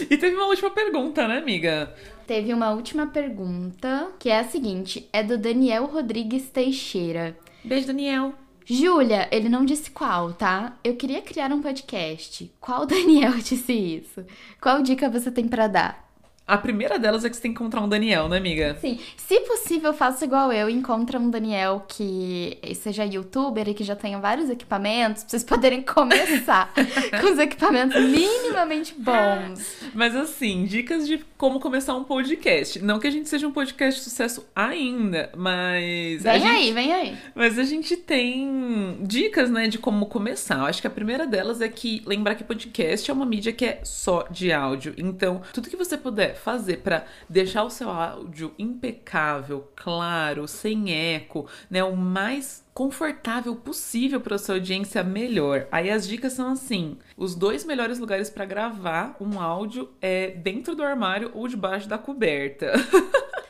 E 0.10 0.16
teve 0.16 0.34
uma 0.36 0.46
última 0.46 0.70
pergunta, 0.70 1.26
né, 1.26 1.38
amiga? 1.38 1.94
Teve 2.26 2.52
uma 2.52 2.70
última 2.70 3.06
pergunta, 3.06 4.08
que 4.18 4.28
é 4.28 4.40
a 4.40 4.44
seguinte: 4.44 5.08
é 5.12 5.22
do 5.22 5.38
Daniel 5.38 5.86
Rodrigues 5.86 6.48
Teixeira. 6.50 7.36
Beijo, 7.64 7.86
Daniel. 7.86 8.34
Júlia, 8.68 9.28
ele 9.30 9.48
não 9.48 9.64
disse 9.64 9.90
qual, 9.92 10.32
tá? 10.32 10.76
Eu 10.82 10.96
queria 10.96 11.22
criar 11.22 11.52
um 11.52 11.62
podcast. 11.62 12.50
Qual 12.60 12.84
Daniel 12.86 13.34
disse 13.34 13.72
isso? 13.72 14.24
Qual 14.60 14.82
dica 14.82 15.08
você 15.08 15.30
tem 15.30 15.46
pra 15.46 15.68
dar? 15.68 16.05
A 16.46 16.56
primeira 16.56 16.96
delas 16.96 17.24
é 17.24 17.28
que 17.28 17.34
você 17.34 17.42
tem 17.42 17.52
que 17.52 17.60
encontrar 17.60 17.80
um 17.82 17.88
Daniel, 17.88 18.28
né, 18.28 18.36
amiga? 18.36 18.76
Sim, 18.80 19.00
se 19.16 19.40
possível, 19.40 19.92
faça 19.92 20.24
igual 20.24 20.52
eu. 20.52 20.70
Encontra 20.70 21.18
um 21.18 21.28
Daniel 21.28 21.84
que 21.88 22.56
seja 22.76 23.04
youtuber 23.04 23.68
e 23.68 23.74
que 23.74 23.82
já 23.82 23.96
tenha 23.96 24.20
vários 24.20 24.48
equipamentos, 24.48 25.24
pra 25.24 25.30
vocês 25.30 25.42
poderem 25.42 25.82
começar 25.82 26.72
com 27.20 27.32
os 27.32 27.38
equipamentos 27.40 28.00
minimamente 28.00 28.94
bons. 28.96 29.82
Mas 29.92 30.14
assim, 30.14 30.64
dicas 30.66 31.08
de 31.08 31.18
como 31.36 31.58
começar 31.58 31.94
um 31.94 32.04
podcast. 32.04 32.78
Não 32.80 33.00
que 33.00 33.08
a 33.08 33.10
gente 33.10 33.28
seja 33.28 33.48
um 33.48 33.52
podcast 33.52 33.98
de 33.98 34.04
sucesso 34.04 34.46
ainda, 34.54 35.30
mas. 35.36 36.24
a 36.24 36.32
Vem 36.32 36.42
gente... 36.42 36.50
aí, 36.50 36.72
vem 36.72 36.92
aí. 36.92 37.16
Mas 37.34 37.58
a 37.58 37.64
gente 37.64 37.96
tem 37.96 38.98
dicas, 39.02 39.50
né, 39.50 39.66
de 39.66 39.78
como 39.78 40.06
começar. 40.06 40.58
Eu 40.58 40.66
acho 40.66 40.80
que 40.80 40.86
a 40.86 40.90
primeira 40.90 41.26
delas 41.26 41.60
é 41.60 41.68
que 41.68 42.04
lembrar 42.06 42.36
que 42.36 42.44
podcast 42.44 43.10
é 43.10 43.14
uma 43.14 43.26
mídia 43.26 43.52
que 43.52 43.64
é 43.64 43.80
só 43.82 44.24
de 44.30 44.52
áudio. 44.52 44.94
Então, 44.96 45.42
tudo 45.52 45.68
que 45.68 45.76
você 45.76 45.96
puder 45.98 46.35
fazer 46.36 46.78
pra 46.78 47.04
deixar 47.28 47.64
o 47.64 47.70
seu 47.70 47.90
áudio 47.90 48.54
impecável, 48.58 49.70
claro, 49.74 50.46
sem 50.46 50.92
eco, 50.92 51.48
né, 51.70 51.82
o 51.82 51.96
mais 51.96 52.64
confortável 52.74 53.56
possível 53.56 54.20
para 54.20 54.36
sua 54.36 54.56
audiência, 54.56 55.02
melhor. 55.02 55.66
Aí 55.72 55.90
as 55.90 56.06
dicas 56.06 56.34
são 56.34 56.52
assim: 56.52 56.98
os 57.16 57.34
dois 57.34 57.64
melhores 57.64 57.98
lugares 57.98 58.28
para 58.28 58.44
gravar 58.44 59.16
um 59.20 59.40
áudio 59.40 59.88
é 60.00 60.28
dentro 60.28 60.74
do 60.74 60.82
armário 60.82 61.30
ou 61.34 61.48
debaixo 61.48 61.88
da 61.88 61.96
coberta. 61.96 62.72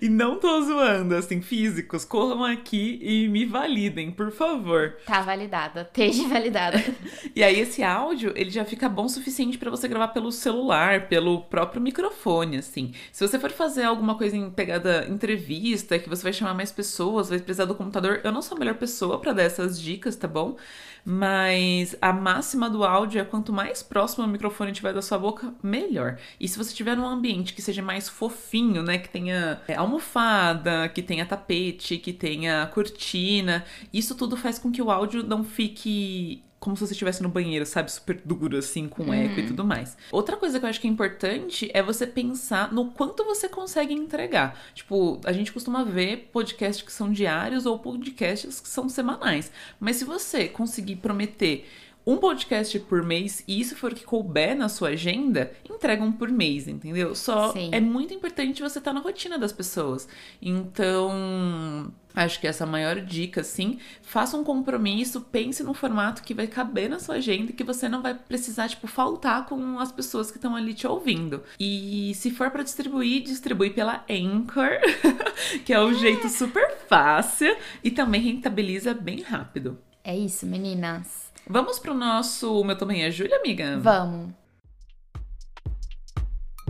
E 0.00 0.08
não 0.08 0.38
tô 0.38 0.60
zoando, 0.62 1.14
assim, 1.14 1.40
físicos, 1.40 2.04
corram 2.04 2.44
aqui 2.44 2.98
e 3.02 3.28
me 3.28 3.44
validem, 3.44 4.10
por 4.10 4.30
favor. 4.30 4.96
Tá 5.06 5.20
validada, 5.20 5.82
esteja 5.82 6.26
validada. 6.28 6.78
E 7.34 7.44
aí 7.44 7.60
esse 7.60 7.82
áudio, 7.82 8.32
ele 8.34 8.50
já 8.50 8.64
fica 8.64 8.88
bom 8.88 9.04
o 9.04 9.08
suficiente 9.08 9.56
pra 9.56 9.70
você 9.70 9.86
gravar 9.86 10.08
pelo 10.08 10.32
celular, 10.32 11.06
pelo 11.08 11.42
próprio 11.42 11.80
microfone, 11.80 12.58
assim. 12.58 12.92
Se 13.12 13.26
você 13.26 13.38
for 13.38 13.50
fazer 13.50 13.84
alguma 13.84 14.16
coisa 14.16 14.36
em 14.36 14.50
pegada 14.50 15.06
entrevista, 15.08 15.98
que 15.98 16.08
você 16.08 16.22
vai 16.22 16.32
chamar 16.32 16.54
mais 16.54 16.72
pessoas, 16.72 17.28
vai 17.28 17.38
precisar 17.38 17.66
do 17.66 17.74
computador, 17.74 18.20
eu 18.24 18.32
não 18.32 18.42
sou 18.42 18.56
a 18.56 18.58
melhor 18.58 18.74
pessoa 18.74 19.18
pra 19.20 19.32
dar 19.32 19.42
essas 19.42 19.80
dicas, 19.80 20.16
tá 20.16 20.28
bom? 20.28 20.56
Mas 21.04 21.96
a 22.00 22.12
máxima 22.12 22.68
do 22.68 22.84
áudio 22.84 23.20
é 23.20 23.24
quanto 23.24 23.52
mais 23.52 23.82
próximo 23.82 24.24
o 24.24 24.28
microfone 24.28 24.72
tiver 24.72 24.92
da 24.92 25.02
sua 25.02 25.18
boca, 25.18 25.54
melhor. 25.62 26.18
E 26.38 26.46
se 26.48 26.58
você 26.58 26.74
tiver 26.74 26.96
num 26.96 27.06
ambiente 27.06 27.54
que 27.54 27.62
seja 27.62 27.82
mais 27.82 28.08
fofinho, 28.08 28.82
né, 28.82 28.98
que 28.98 29.08
tenha 29.08 29.60
é, 29.66 29.74
almofada, 29.74 30.88
que 30.88 31.02
tenha 31.02 31.26
tapete, 31.26 31.98
que 31.98 32.12
tenha 32.12 32.66
cortina, 32.72 33.64
isso 33.92 34.14
tudo 34.14 34.36
faz 34.36 34.58
com 34.58 34.70
que 34.70 34.82
o 34.82 34.90
áudio 34.90 35.22
não 35.22 35.44
fique 35.44 36.42
como 36.60 36.76
se 36.76 36.86
você 36.86 36.92
estivesse 36.92 37.22
no 37.22 37.28
banheiro, 37.30 37.64
sabe? 37.64 37.90
Super 37.90 38.20
duro, 38.22 38.58
assim, 38.58 38.86
com 38.86 39.12
eco 39.14 39.40
e 39.40 39.46
tudo 39.46 39.64
mais. 39.64 39.96
Outra 40.12 40.36
coisa 40.36 40.60
que 40.60 40.64
eu 40.66 40.68
acho 40.68 40.80
que 40.80 40.86
é 40.86 40.90
importante 40.90 41.70
é 41.72 41.82
você 41.82 42.06
pensar 42.06 42.70
no 42.70 42.90
quanto 42.90 43.24
você 43.24 43.48
consegue 43.48 43.94
entregar. 43.94 44.60
Tipo, 44.74 45.18
a 45.24 45.32
gente 45.32 45.52
costuma 45.52 45.82
ver 45.82 46.28
podcasts 46.30 46.84
que 46.84 46.92
são 46.92 47.10
diários 47.10 47.64
ou 47.64 47.78
podcasts 47.78 48.60
que 48.60 48.68
são 48.68 48.90
semanais. 48.90 49.50
Mas 49.80 49.96
se 49.96 50.04
você 50.04 50.48
conseguir 50.48 50.96
prometer 50.96 51.66
um 52.06 52.16
podcast 52.16 52.78
por 52.80 53.02
mês 53.02 53.44
e 53.46 53.60
isso 53.60 53.76
for 53.76 53.92
o 53.92 53.94
que 53.94 54.04
couber 54.04 54.56
na 54.56 54.68
sua 54.68 54.90
agenda, 54.90 55.52
entrega 55.68 56.02
um 56.02 56.12
por 56.12 56.28
mês, 56.30 56.66
entendeu? 56.66 57.14
Só 57.14 57.52
Sim. 57.52 57.70
é 57.72 57.80
muito 57.80 58.14
importante 58.14 58.62
você 58.62 58.78
estar 58.78 58.92
na 58.92 59.00
rotina 59.00 59.38
das 59.38 59.52
pessoas. 59.52 60.08
Então, 60.40 61.92
acho 62.14 62.40
que 62.40 62.46
essa 62.46 62.64
é 62.64 62.66
a 62.66 62.70
maior 62.70 63.00
dica, 63.00 63.42
assim, 63.42 63.78
faça 64.02 64.36
um 64.36 64.44
compromisso, 64.44 65.20
pense 65.20 65.62
num 65.62 65.74
formato 65.74 66.22
que 66.22 66.34
vai 66.34 66.46
caber 66.46 66.88
na 66.88 66.98
sua 66.98 67.16
agenda 67.16 67.50
e 67.50 67.54
que 67.54 67.64
você 67.64 67.88
não 67.88 68.02
vai 68.02 68.14
precisar, 68.14 68.68
tipo, 68.68 68.86
faltar 68.86 69.46
com 69.46 69.78
as 69.78 69.92
pessoas 69.92 70.30
que 70.30 70.38
estão 70.38 70.56
ali 70.56 70.74
te 70.74 70.86
ouvindo. 70.86 71.42
E 71.58 72.12
se 72.14 72.30
for 72.30 72.50
para 72.50 72.62
distribuir, 72.62 73.22
distribui 73.22 73.70
pela 73.70 74.04
Anchor, 74.08 74.80
que 75.64 75.72
é 75.72 75.80
o 75.80 75.92
jeito 75.94 76.28
super 76.28 76.78
fácil 76.88 77.54
e 77.84 77.90
também 77.90 78.20
rentabiliza 78.22 78.94
bem 78.94 79.22
rápido. 79.22 79.78
É 80.02 80.16
isso, 80.16 80.46
meninas. 80.46 81.19
Vamos 81.52 81.80
pro 81.80 81.92
nosso 81.92 82.60
O 82.60 82.64
Meu 82.64 82.76
Também 82.78 83.02
é 83.02 83.10
Júlia, 83.10 83.36
amiga? 83.38 83.76
Vamos. 83.80 84.32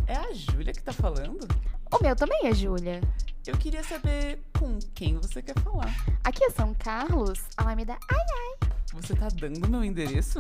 É 0.07 0.15
a 0.17 0.33
Júlia 0.33 0.73
que 0.73 0.83
tá 0.83 0.91
falando? 0.91 1.47
O 1.93 2.03
meu 2.03 2.17
também 2.17 2.47
é 2.47 2.55
Júlia. 2.55 3.03
Eu 3.47 3.59
queria 3.59 3.85
saber 3.85 4.43
com 4.59 4.79
quem 4.95 5.19
você 5.19 5.43
quer 5.43 5.59
falar. 5.61 5.95
Aqui 6.25 6.43
é 6.45 6.51
São 6.51 6.73
Carlos, 6.73 7.41
Alameda. 7.59 7.99
Ai, 8.11 8.71
Você 8.95 9.15
tá 9.15 9.29
dando 9.29 9.69
meu 9.69 9.85
endereço? 9.85 10.39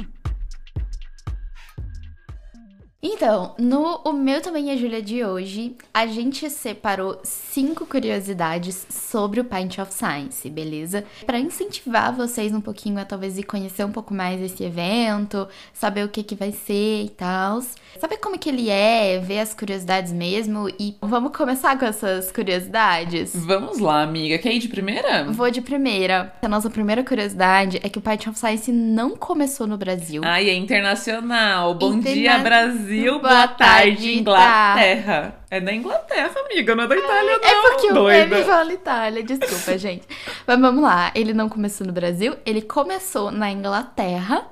Então, 3.03 3.55
no 3.59 3.99
O 4.05 4.13
Meu 4.13 4.43
Também 4.43 4.71
é 4.71 4.77
Júlia 4.77 5.01
de 5.01 5.25
hoje, 5.25 5.75
a 5.93 6.07
gente 6.07 6.51
separou 6.51 7.19
cinco 7.25 7.87
curiosidades 7.87 8.87
sobre 8.91 9.41
o 9.41 9.45
Pint 9.45 9.79
of 9.79 9.91
Science, 9.95 10.51
beleza? 10.51 11.03
Pra 11.25 11.39
incentivar 11.41 12.15
vocês 12.15 12.53
um 12.53 12.61
pouquinho 12.61 12.99
a 12.99 13.07
talvez 13.07 13.39
ir 13.39 13.45
conhecer 13.45 13.87
um 13.87 13.91
pouco 13.91 14.13
mais 14.13 14.39
esse 14.43 14.63
evento, 14.63 15.49
saber 15.73 16.05
o 16.05 16.11
que 16.11 16.23
que 16.23 16.35
vai 16.35 16.53
ser 16.53 17.05
e 17.05 17.09
tal. 17.09 17.63
Saber 17.99 18.19
como 18.19 18.39
que 18.39 18.51
ele 18.51 18.69
é, 18.69 19.19
ver 19.19 19.39
as 19.41 19.55
curiosidades 19.55 20.13
mesmo 20.13 20.69
e 20.79 20.95
vamos 21.01 21.35
começar 21.35 21.79
com 21.79 21.87
essas 21.87 22.31
curiosidades? 22.31 23.33
Vamos 23.35 23.79
lá, 23.79 24.03
amiga. 24.03 24.37
Quer 24.37 24.53
ir 24.53 24.59
de 24.59 24.69
primeira? 24.69 25.25
Vou 25.25 25.51
de 25.51 25.63
primeira. 25.63 26.35
A 26.43 26.49
nossa 26.49 26.69
primeira 26.69 27.03
curiosidade 27.03 27.81
é 27.83 27.89
que 27.89 27.97
o 27.99 28.03
Pint 28.03 28.27
of 28.27 28.39
Science 28.39 28.71
não 28.71 29.17
começou 29.17 29.67
no 29.67 29.79
Brasil. 29.79 30.21
Ai, 30.23 30.51
é 30.51 30.55
internacional. 30.55 31.73
Bom 31.75 31.95
Interna- 31.95 32.15
dia, 32.15 32.39
Brasil. 32.41 32.90
Boa 32.99 33.19
Boa 33.19 33.49
tarde, 33.49 33.57
tarde, 33.57 34.19
Inglaterra. 34.19 35.35
É 35.51 35.61
da 35.61 35.73
Inglaterra, 35.73 36.33
amiga, 36.45 36.75
não 36.75 36.85
é 36.85 36.87
da 36.89 36.97
Itália, 36.97 37.39
não. 37.39 37.49
É 37.49 37.63
porque 37.63 37.87
o 37.91 37.95
doida. 37.95 38.27
meme 38.27 38.45
fala 38.45 38.73
Itália, 38.73 39.23
desculpa, 39.23 39.77
gente. 39.79 40.07
Mas 40.47 40.61
vamos 40.61 40.83
lá, 40.83 41.13
ele 41.15 41.33
não 41.33 41.49
começou 41.49 41.87
no 41.87 41.93
Brasil, 41.93 42.37
ele 42.47 42.63
começou 42.63 43.31
na 43.31 43.51
Inglaterra 43.51 44.47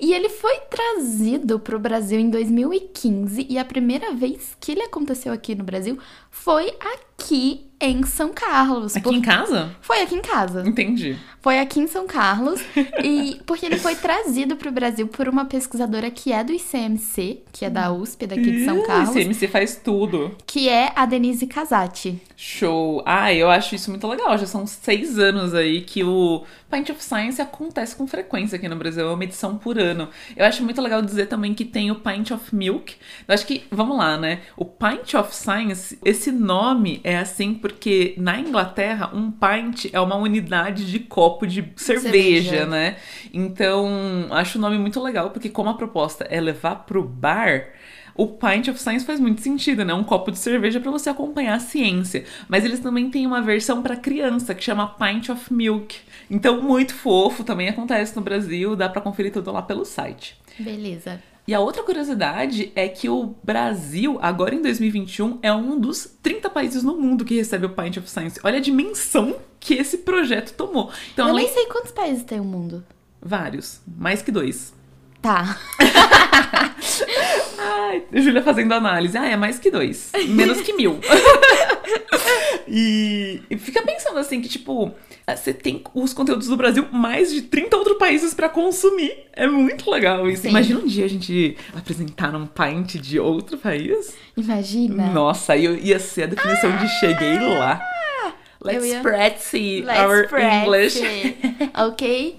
e 0.00 0.12
ele 0.12 0.28
foi 0.28 0.58
trazido 0.70 1.58
pro 1.58 1.78
Brasil 1.78 2.18
em 2.18 2.30
2015 2.30 3.46
e 3.48 3.58
a 3.58 3.64
primeira 3.64 4.12
vez 4.12 4.56
que 4.60 4.72
ele 4.72 4.82
aconteceu 4.82 5.32
aqui 5.32 5.54
no 5.54 5.64
Brasil 5.64 5.98
foi 6.30 6.72
aqui 6.94 7.70
em 7.84 8.02
São 8.04 8.32
Carlos. 8.32 8.96
Aqui 8.96 9.04
Por- 9.04 9.14
em 9.14 9.20
casa? 9.22 9.70
Foi 9.80 10.00
aqui 10.02 10.14
em 10.14 10.22
casa. 10.22 10.62
Entendi. 10.66 11.16
Foi 11.40 11.58
aqui 11.60 11.78
em 11.80 11.86
São 11.86 12.06
Carlos 12.06 12.58
e 13.04 13.38
porque 13.44 13.66
ele 13.66 13.78
foi 13.78 13.94
trazido 13.94 14.56
pro 14.56 14.72
Brasil 14.72 15.06
por 15.08 15.28
uma 15.28 15.44
pesquisadora 15.44 16.10
que 16.10 16.32
é 16.32 16.42
do 16.42 16.52
ICMC, 16.52 17.42
que 17.52 17.64
é 17.66 17.70
da 17.70 17.92
USP 17.92 18.26
daqui 18.26 18.50
de 18.50 18.64
São 18.64 18.82
Carlos, 18.82 19.14
CMC 19.14 19.48
faz 19.48 19.76
tudo. 19.76 20.34
que 20.46 20.68
é 20.70 20.92
a 20.96 21.04
Denise 21.04 21.46
Casati. 21.46 22.20
Show. 22.36 23.02
Ah, 23.06 23.32
eu 23.32 23.48
acho 23.50 23.74
isso 23.74 23.90
muito 23.90 24.06
legal. 24.08 24.36
Já 24.38 24.46
são 24.46 24.66
seis 24.66 25.18
anos 25.18 25.54
aí 25.54 25.82
que 25.82 26.02
o 26.02 26.44
Pint 26.70 26.90
of 26.90 27.02
Science 27.04 27.40
acontece 27.40 27.94
com 27.94 28.06
frequência 28.06 28.56
aqui 28.56 28.68
no 28.68 28.76
Brasil. 28.76 29.06
É 29.08 29.12
uma 29.12 29.22
edição 29.24 29.56
por 29.56 29.78
ano. 29.78 30.08
Eu 30.36 30.44
acho 30.46 30.62
muito 30.64 30.80
legal 30.80 31.00
dizer 31.02 31.26
também 31.26 31.54
que 31.54 31.64
tem 31.64 31.90
o 31.90 31.96
Pint 31.96 32.30
of 32.32 32.54
Milk. 32.54 32.94
Eu 33.28 33.34
acho 33.34 33.46
que, 33.46 33.64
vamos 33.70 33.96
lá, 33.98 34.16
né? 34.16 34.40
O 34.56 34.64
Pint 34.64 35.14
of 35.14 35.34
Science, 35.34 35.98
esse 36.04 36.32
nome 36.32 37.00
é 37.04 37.16
assim 37.18 37.54
porque 37.54 37.73
na 38.16 38.38
Inglaterra, 38.38 39.10
um 39.14 39.30
pint 39.30 39.86
é 39.92 40.00
uma 40.00 40.16
unidade 40.16 40.90
de 40.90 40.98
copo 40.98 41.46
de 41.46 41.72
cerveja, 41.76 42.50
Cerveja. 42.50 42.66
né? 42.66 42.96
Então, 43.32 44.26
acho 44.30 44.58
o 44.58 44.60
nome 44.60 44.78
muito 44.78 45.02
legal 45.02 45.30
porque 45.30 45.48
como 45.48 45.70
a 45.70 45.74
proposta 45.74 46.24
é 46.24 46.40
levar 46.40 46.84
pro 46.86 47.02
bar, 47.02 47.68
o 48.14 48.28
Pint 48.28 48.68
of 48.68 48.80
Science 48.80 49.04
faz 49.04 49.18
muito 49.18 49.40
sentido, 49.40 49.84
né? 49.84 49.92
Um 49.92 50.04
copo 50.04 50.30
de 50.30 50.38
cerveja 50.38 50.78
para 50.78 50.90
você 50.90 51.10
acompanhar 51.10 51.54
a 51.54 51.58
ciência. 51.60 52.24
Mas 52.48 52.64
eles 52.64 52.78
também 52.78 53.10
têm 53.10 53.26
uma 53.26 53.42
versão 53.42 53.82
para 53.82 53.96
criança 53.96 54.54
que 54.54 54.62
chama 54.62 54.86
Pint 54.86 55.30
of 55.30 55.52
Milk. 55.52 55.96
Então, 56.30 56.62
muito 56.62 56.94
fofo, 56.94 57.42
também 57.42 57.68
acontece 57.68 58.14
no 58.14 58.22
Brasil, 58.22 58.76
dá 58.76 58.88
para 58.88 59.00
conferir 59.02 59.32
tudo 59.32 59.50
lá 59.50 59.62
pelo 59.62 59.84
site. 59.84 60.36
Beleza. 60.58 61.20
E 61.46 61.52
a 61.52 61.60
outra 61.60 61.82
curiosidade 61.82 62.72
é 62.74 62.88
que 62.88 63.08
o 63.08 63.34
Brasil, 63.42 64.18
agora 64.22 64.54
em 64.54 64.62
2021, 64.62 65.38
é 65.42 65.52
um 65.52 65.78
dos 65.78 66.08
30 66.22 66.48
países 66.48 66.82
no 66.82 66.96
mundo 66.96 67.22
que 67.24 67.34
recebe 67.34 67.66
o 67.66 67.70
Pint 67.70 67.98
of 67.98 68.08
Science. 68.08 68.40
Olha 68.42 68.56
a 68.56 68.62
dimensão 68.62 69.36
que 69.60 69.74
esse 69.74 69.98
projeto 69.98 70.54
tomou. 70.54 70.90
Então, 71.12 71.26
Eu 71.26 71.32
além... 71.32 71.44
nem 71.44 71.54
sei 71.54 71.66
quantos 71.66 71.92
países 71.92 72.24
tem 72.24 72.40
o 72.40 72.44
mundo. 72.44 72.82
Vários, 73.20 73.80
mais 73.86 74.22
que 74.22 74.32
dois. 74.32 74.72
Tá. 75.20 75.58
Ai, 77.58 78.04
Júlia 78.12 78.42
fazendo 78.42 78.72
análise. 78.72 79.16
Ah, 79.16 79.26
é 79.26 79.36
mais 79.36 79.58
que 79.58 79.70
dois. 79.70 80.12
Menos 80.28 80.60
que 80.60 80.72
mil. 80.72 80.98
e, 82.68 83.42
e 83.50 83.58
fica 83.58 83.82
pensando 83.82 84.18
assim 84.18 84.40
que, 84.40 84.48
tipo, 84.48 84.92
você 85.26 85.52
tem 85.52 85.82
os 85.94 86.12
conteúdos 86.12 86.48
do 86.48 86.56
Brasil 86.56 86.86
mais 86.92 87.32
de 87.32 87.42
30 87.42 87.76
outros 87.76 87.98
países 87.98 88.34
pra 88.34 88.48
consumir. 88.48 89.26
É 89.32 89.46
muito 89.46 89.90
legal 89.90 90.28
isso. 90.28 90.42
Sim. 90.42 90.48
Imagina 90.50 90.80
um 90.80 90.86
dia 90.86 91.04
a 91.04 91.08
gente 91.08 91.56
apresentar 91.74 92.34
um 92.34 92.46
pint 92.46 92.94
de 92.96 93.18
outro 93.18 93.56
país. 93.58 94.14
Imagina. 94.36 95.06
Nossa, 95.08 95.56
eu- 95.56 95.76
ia 95.76 95.98
ser 95.98 96.24
a 96.24 96.26
definição 96.26 96.76
de 96.76 96.88
cheguei 97.00 97.38
lá. 97.38 97.80
Let's 98.62 98.86
ia- 98.86 99.00
practice 99.00 99.82
Let's 99.84 100.00
our 100.00 100.28
practice. 100.28 100.98
English. 101.02 101.36
ok? 101.74 102.38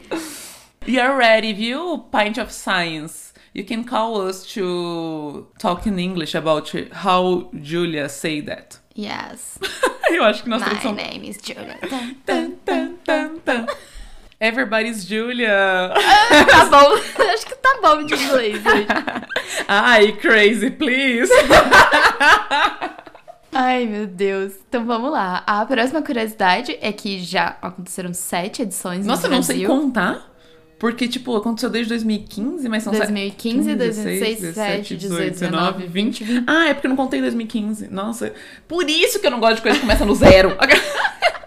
Are 1.00 1.16
ready, 1.18 1.54
viu? 1.54 2.00
Pint 2.12 2.38
of 2.39 2.52
Science. 2.52 3.34
You 3.54 3.64
can 3.66 3.84
call 3.84 4.18
us 4.28 4.43
to 4.54 5.48
talk 5.58 5.88
in 5.88 5.98
English 6.00 6.36
about 6.36 6.72
how 7.06 7.50
Julia 7.54 8.10
say 8.10 8.41
that. 8.41 8.80
Yes. 8.98 9.60
Eu 10.10 10.24
acho 10.24 10.43
que 10.43 10.50
nós 10.50 10.62
My 10.62 10.68
tradução. 10.70 10.93
name 10.93 11.30
is 11.30 11.38
Julia. 11.43 11.78
Tan, 12.26 12.52
Tan, 12.66 12.91
tan, 13.06 13.38
tan. 13.43 13.66
Everybody's 14.39 15.06
Julia. 15.08 15.91
Tá 16.50 16.66
bom. 16.70 16.93
Acho 17.34 17.46
que 17.46 17.56
tá 17.56 17.80
bom 17.82 18.04
de 18.06 18.14
inglês 18.14 18.66
hoje. 18.66 18.86
Ai, 19.68 20.12
crazy, 20.14 20.70
please. 20.72 21.32
Ai, 23.52 23.86
meu 23.86 24.06
Deus. 24.08 24.54
Então 24.68 24.86
vamos 24.86 25.12
lá. 25.12 25.43
A 25.48 25.66
próxima 25.66 26.02
curiosidade 26.02 26.78
é 26.82 26.91
que 26.91 27.20
já 27.24 27.56
aconteceram 27.62 28.14
sete 28.14 28.62
edições 28.62 29.06
Nossa, 29.06 29.28
eu 29.28 29.30
no 29.32 29.38
não 29.38 29.43
sei 29.43 29.60
Brasil. 29.66 29.82
contar. 29.82 30.35
Porque, 30.78 31.07
tipo, 31.07 31.36
aconteceu 31.36 31.69
desde 31.69 31.89
2015, 31.89 32.67
mas 32.67 32.84
são 32.84 32.91
2015, 32.93 33.76
2016, 33.76 34.41
17, 34.41 34.97
18, 34.97 35.32
19, 35.32 35.88
20, 35.88 36.23
20. 36.23 36.43
Ah, 36.45 36.67
é 36.67 36.73
porque 36.73 36.88
eu 36.88 36.89
não 36.89 36.97
contei 36.97 37.21
2015. 37.21 37.88
Nossa, 37.88 38.34
por 38.67 38.89
isso 38.89 39.19
que 39.19 39.26
eu 39.26 39.32
não 39.32 39.39
gosto 39.39 39.55
de 39.57 39.61
coisa 39.61 39.76
que 39.78 39.82
começa 39.82 40.05
no 40.05 40.13
zero. 40.13 40.55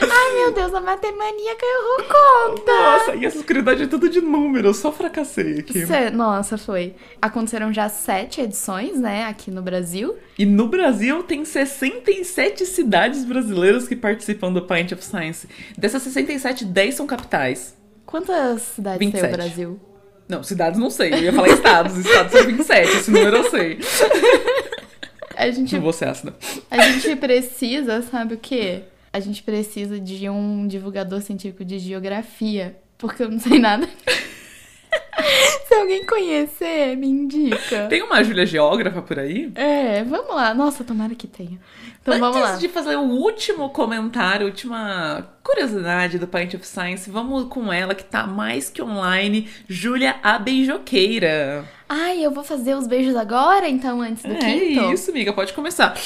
Ai, 0.00 0.34
meu 0.36 0.52
Deus, 0.52 0.74
a 0.74 0.80
matemaníaca 0.80 1.64
errou 1.64 2.08
conta. 2.56 2.72
Nossa, 2.72 3.14
e 3.16 3.24
essa 3.24 3.42
curiosidade 3.42 3.82
é 3.84 3.86
tudo 3.86 4.08
de 4.08 4.20
número, 4.20 4.68
eu 4.68 4.74
só 4.74 4.92
fracassei 4.92 5.60
aqui. 5.60 5.86
Cê- 5.86 6.10
Nossa, 6.10 6.58
foi. 6.58 6.94
Aconteceram 7.20 7.72
já 7.72 7.88
sete 7.88 8.40
edições, 8.40 8.98
né, 8.98 9.24
aqui 9.24 9.50
no 9.50 9.62
Brasil. 9.62 10.16
E 10.38 10.44
no 10.44 10.68
Brasil 10.68 11.22
tem 11.22 11.44
67 11.44 12.66
cidades 12.66 13.24
brasileiras 13.24 13.86
que 13.88 13.96
participam 13.96 14.52
do 14.52 14.62
Pint 14.62 14.92
of 14.92 15.04
Science. 15.04 15.48
Dessas 15.76 16.02
67, 16.02 16.64
10 16.64 16.94
são 16.94 17.06
capitais. 17.06 17.74
Quantas 18.14 18.62
cidades 18.62 19.00
tem 19.00 19.10
27. 19.10 19.28
o 19.28 19.36
Brasil? 19.36 19.80
Não, 20.28 20.40
cidades 20.44 20.78
não 20.78 20.88
sei, 20.88 21.12
eu 21.14 21.18
ia 21.18 21.32
falar 21.32 21.48
estados. 21.48 21.98
estados 21.98 22.30
são 22.30 22.46
27, 22.46 22.88
esse 22.88 23.10
número 23.10 23.38
eu 23.38 23.50
sei. 23.50 23.80
A 25.36 25.50
gente, 25.50 25.74
Não 25.74 25.82
vou 25.82 25.92
ser 25.92 26.04
ácida. 26.06 26.32
a 26.70 26.80
gente 26.80 27.16
precisa, 27.16 28.02
sabe 28.02 28.34
o 28.34 28.38
quê? 28.38 28.84
A 29.12 29.18
gente 29.18 29.42
precisa 29.42 29.98
de 29.98 30.30
um 30.30 30.64
divulgador 30.68 31.20
científico 31.22 31.64
de 31.64 31.80
geografia, 31.80 32.78
porque 32.96 33.24
eu 33.24 33.28
não 33.28 33.40
sei 33.40 33.58
nada. 33.58 33.84
Se 35.66 35.74
alguém 35.74 36.06
conhecer, 36.06 36.96
me 36.96 37.08
indica. 37.08 37.88
Tem 37.88 38.00
uma 38.00 38.22
Júlia 38.22 38.46
Geógrafa 38.46 39.02
por 39.02 39.18
aí? 39.18 39.50
É, 39.56 40.04
vamos 40.04 40.36
lá. 40.36 40.54
Nossa, 40.54 40.84
tomara 40.84 41.16
que 41.16 41.26
tenha. 41.26 41.58
Então 42.00 42.14
Antes 42.14 42.20
vamos 42.20 42.40
lá. 42.40 42.54
de 42.54 42.68
fazer 42.68 42.94
o 42.94 43.02
último 43.02 43.70
comentário, 43.70 44.46
última 44.46 45.33
curiosidade 45.44 46.18
do 46.18 46.26
Pint 46.26 46.54
of 46.54 46.66
Science, 46.66 47.08
vamos 47.10 47.44
com 47.48 47.70
ela 47.72 47.94
que 47.94 48.02
tá 48.02 48.26
mais 48.26 48.70
que 48.70 48.82
online, 48.82 49.46
Júlia 49.68 50.16
a 50.22 50.38
Beijoqueira. 50.38 51.64
Ai, 51.86 52.24
eu 52.24 52.30
vou 52.30 52.42
fazer 52.42 52.74
os 52.74 52.86
beijos 52.86 53.14
agora, 53.14 53.68
então, 53.68 54.00
antes 54.00 54.22
do 54.22 54.32
É 54.32 54.36
quinto? 54.38 54.90
isso, 54.92 55.10
amiga, 55.10 55.32
pode 55.34 55.52
começar. 55.52 55.94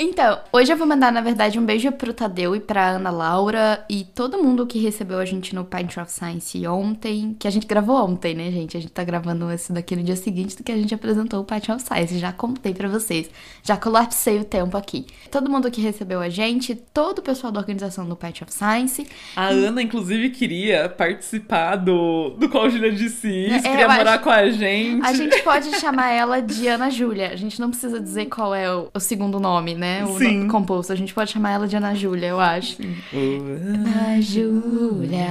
Então, 0.00 0.38
hoje 0.52 0.72
eu 0.72 0.76
vou 0.76 0.86
mandar, 0.86 1.10
na 1.10 1.20
verdade, 1.20 1.58
um 1.58 1.64
beijo 1.64 1.90
pro 1.90 2.12
Tadeu 2.14 2.54
e 2.54 2.60
pra 2.60 2.90
Ana 2.90 3.10
Laura 3.10 3.84
e 3.90 4.04
todo 4.04 4.40
mundo 4.42 4.64
que 4.64 4.78
recebeu 4.78 5.18
a 5.18 5.24
gente 5.24 5.54
no 5.56 5.64
Pint 5.64 5.96
of 5.96 6.10
Science 6.10 6.64
ontem, 6.68 7.34
que 7.36 7.48
a 7.48 7.50
gente 7.50 7.66
gravou 7.66 7.96
ontem, 7.96 8.32
né, 8.32 8.48
gente? 8.52 8.76
A 8.76 8.80
gente 8.80 8.92
tá 8.92 9.02
gravando 9.02 9.50
esse 9.50 9.72
daqui 9.72 9.96
no 9.96 10.04
dia 10.04 10.14
seguinte 10.14 10.56
do 10.56 10.62
que 10.62 10.70
a 10.70 10.76
gente 10.76 10.94
apresentou 10.94 11.40
o 11.40 11.44
Pint 11.44 11.68
of 11.68 11.82
Science. 11.82 12.16
Já 12.16 12.32
contei 12.32 12.72
pra 12.72 12.88
vocês, 12.88 13.28
já 13.60 13.76
colapsei 13.76 14.38
o 14.38 14.44
tempo 14.44 14.76
aqui. 14.76 15.04
Todo 15.32 15.50
mundo 15.50 15.68
que 15.68 15.80
recebeu 15.80 16.20
a 16.20 16.28
gente, 16.28 16.57
todo 16.92 17.18
o 17.18 17.22
pessoal 17.22 17.52
da 17.52 17.60
organização 17.60 18.06
do 18.08 18.14
Pint 18.16 18.42
of 18.42 18.52
Science. 18.52 19.06
A 19.36 19.48
Ana, 19.48 19.82
inclusive, 19.82 20.30
queria 20.30 20.88
participar 20.88 21.76
do, 21.76 22.30
do 22.38 22.48
qual 22.48 22.68
Júlia 22.70 22.92
disse 22.92 23.28
isso, 23.28 23.66
É, 23.66 23.70
queria 23.70 23.88
morar 23.88 24.14
acho- 24.14 24.24
com 24.24 24.30
a 24.30 24.48
gente. 24.50 25.06
A 25.06 25.12
gente 25.12 25.42
pode 25.42 25.78
chamar 25.78 26.10
ela 26.10 26.40
de 26.40 26.66
Ana 26.68 26.90
Júlia. 26.90 27.30
A 27.32 27.36
gente 27.36 27.60
não 27.60 27.70
precisa 27.70 28.00
dizer 28.00 28.26
qual 28.26 28.54
é 28.54 28.72
o, 28.74 28.88
o 28.94 29.00
segundo 29.00 29.38
nome, 29.40 29.74
né? 29.74 30.04
O 30.04 30.18
Sim. 30.18 30.38
nome 30.38 30.50
composto. 30.50 30.92
A 30.92 30.96
gente 30.96 31.14
pode 31.14 31.30
chamar 31.30 31.50
ela 31.52 31.66
de 31.68 31.76
Ana 31.76 31.94
Júlia, 31.94 32.26
eu 32.28 32.40
acho. 32.40 32.76
Ana 33.12 34.20
Júlia. 34.20 35.28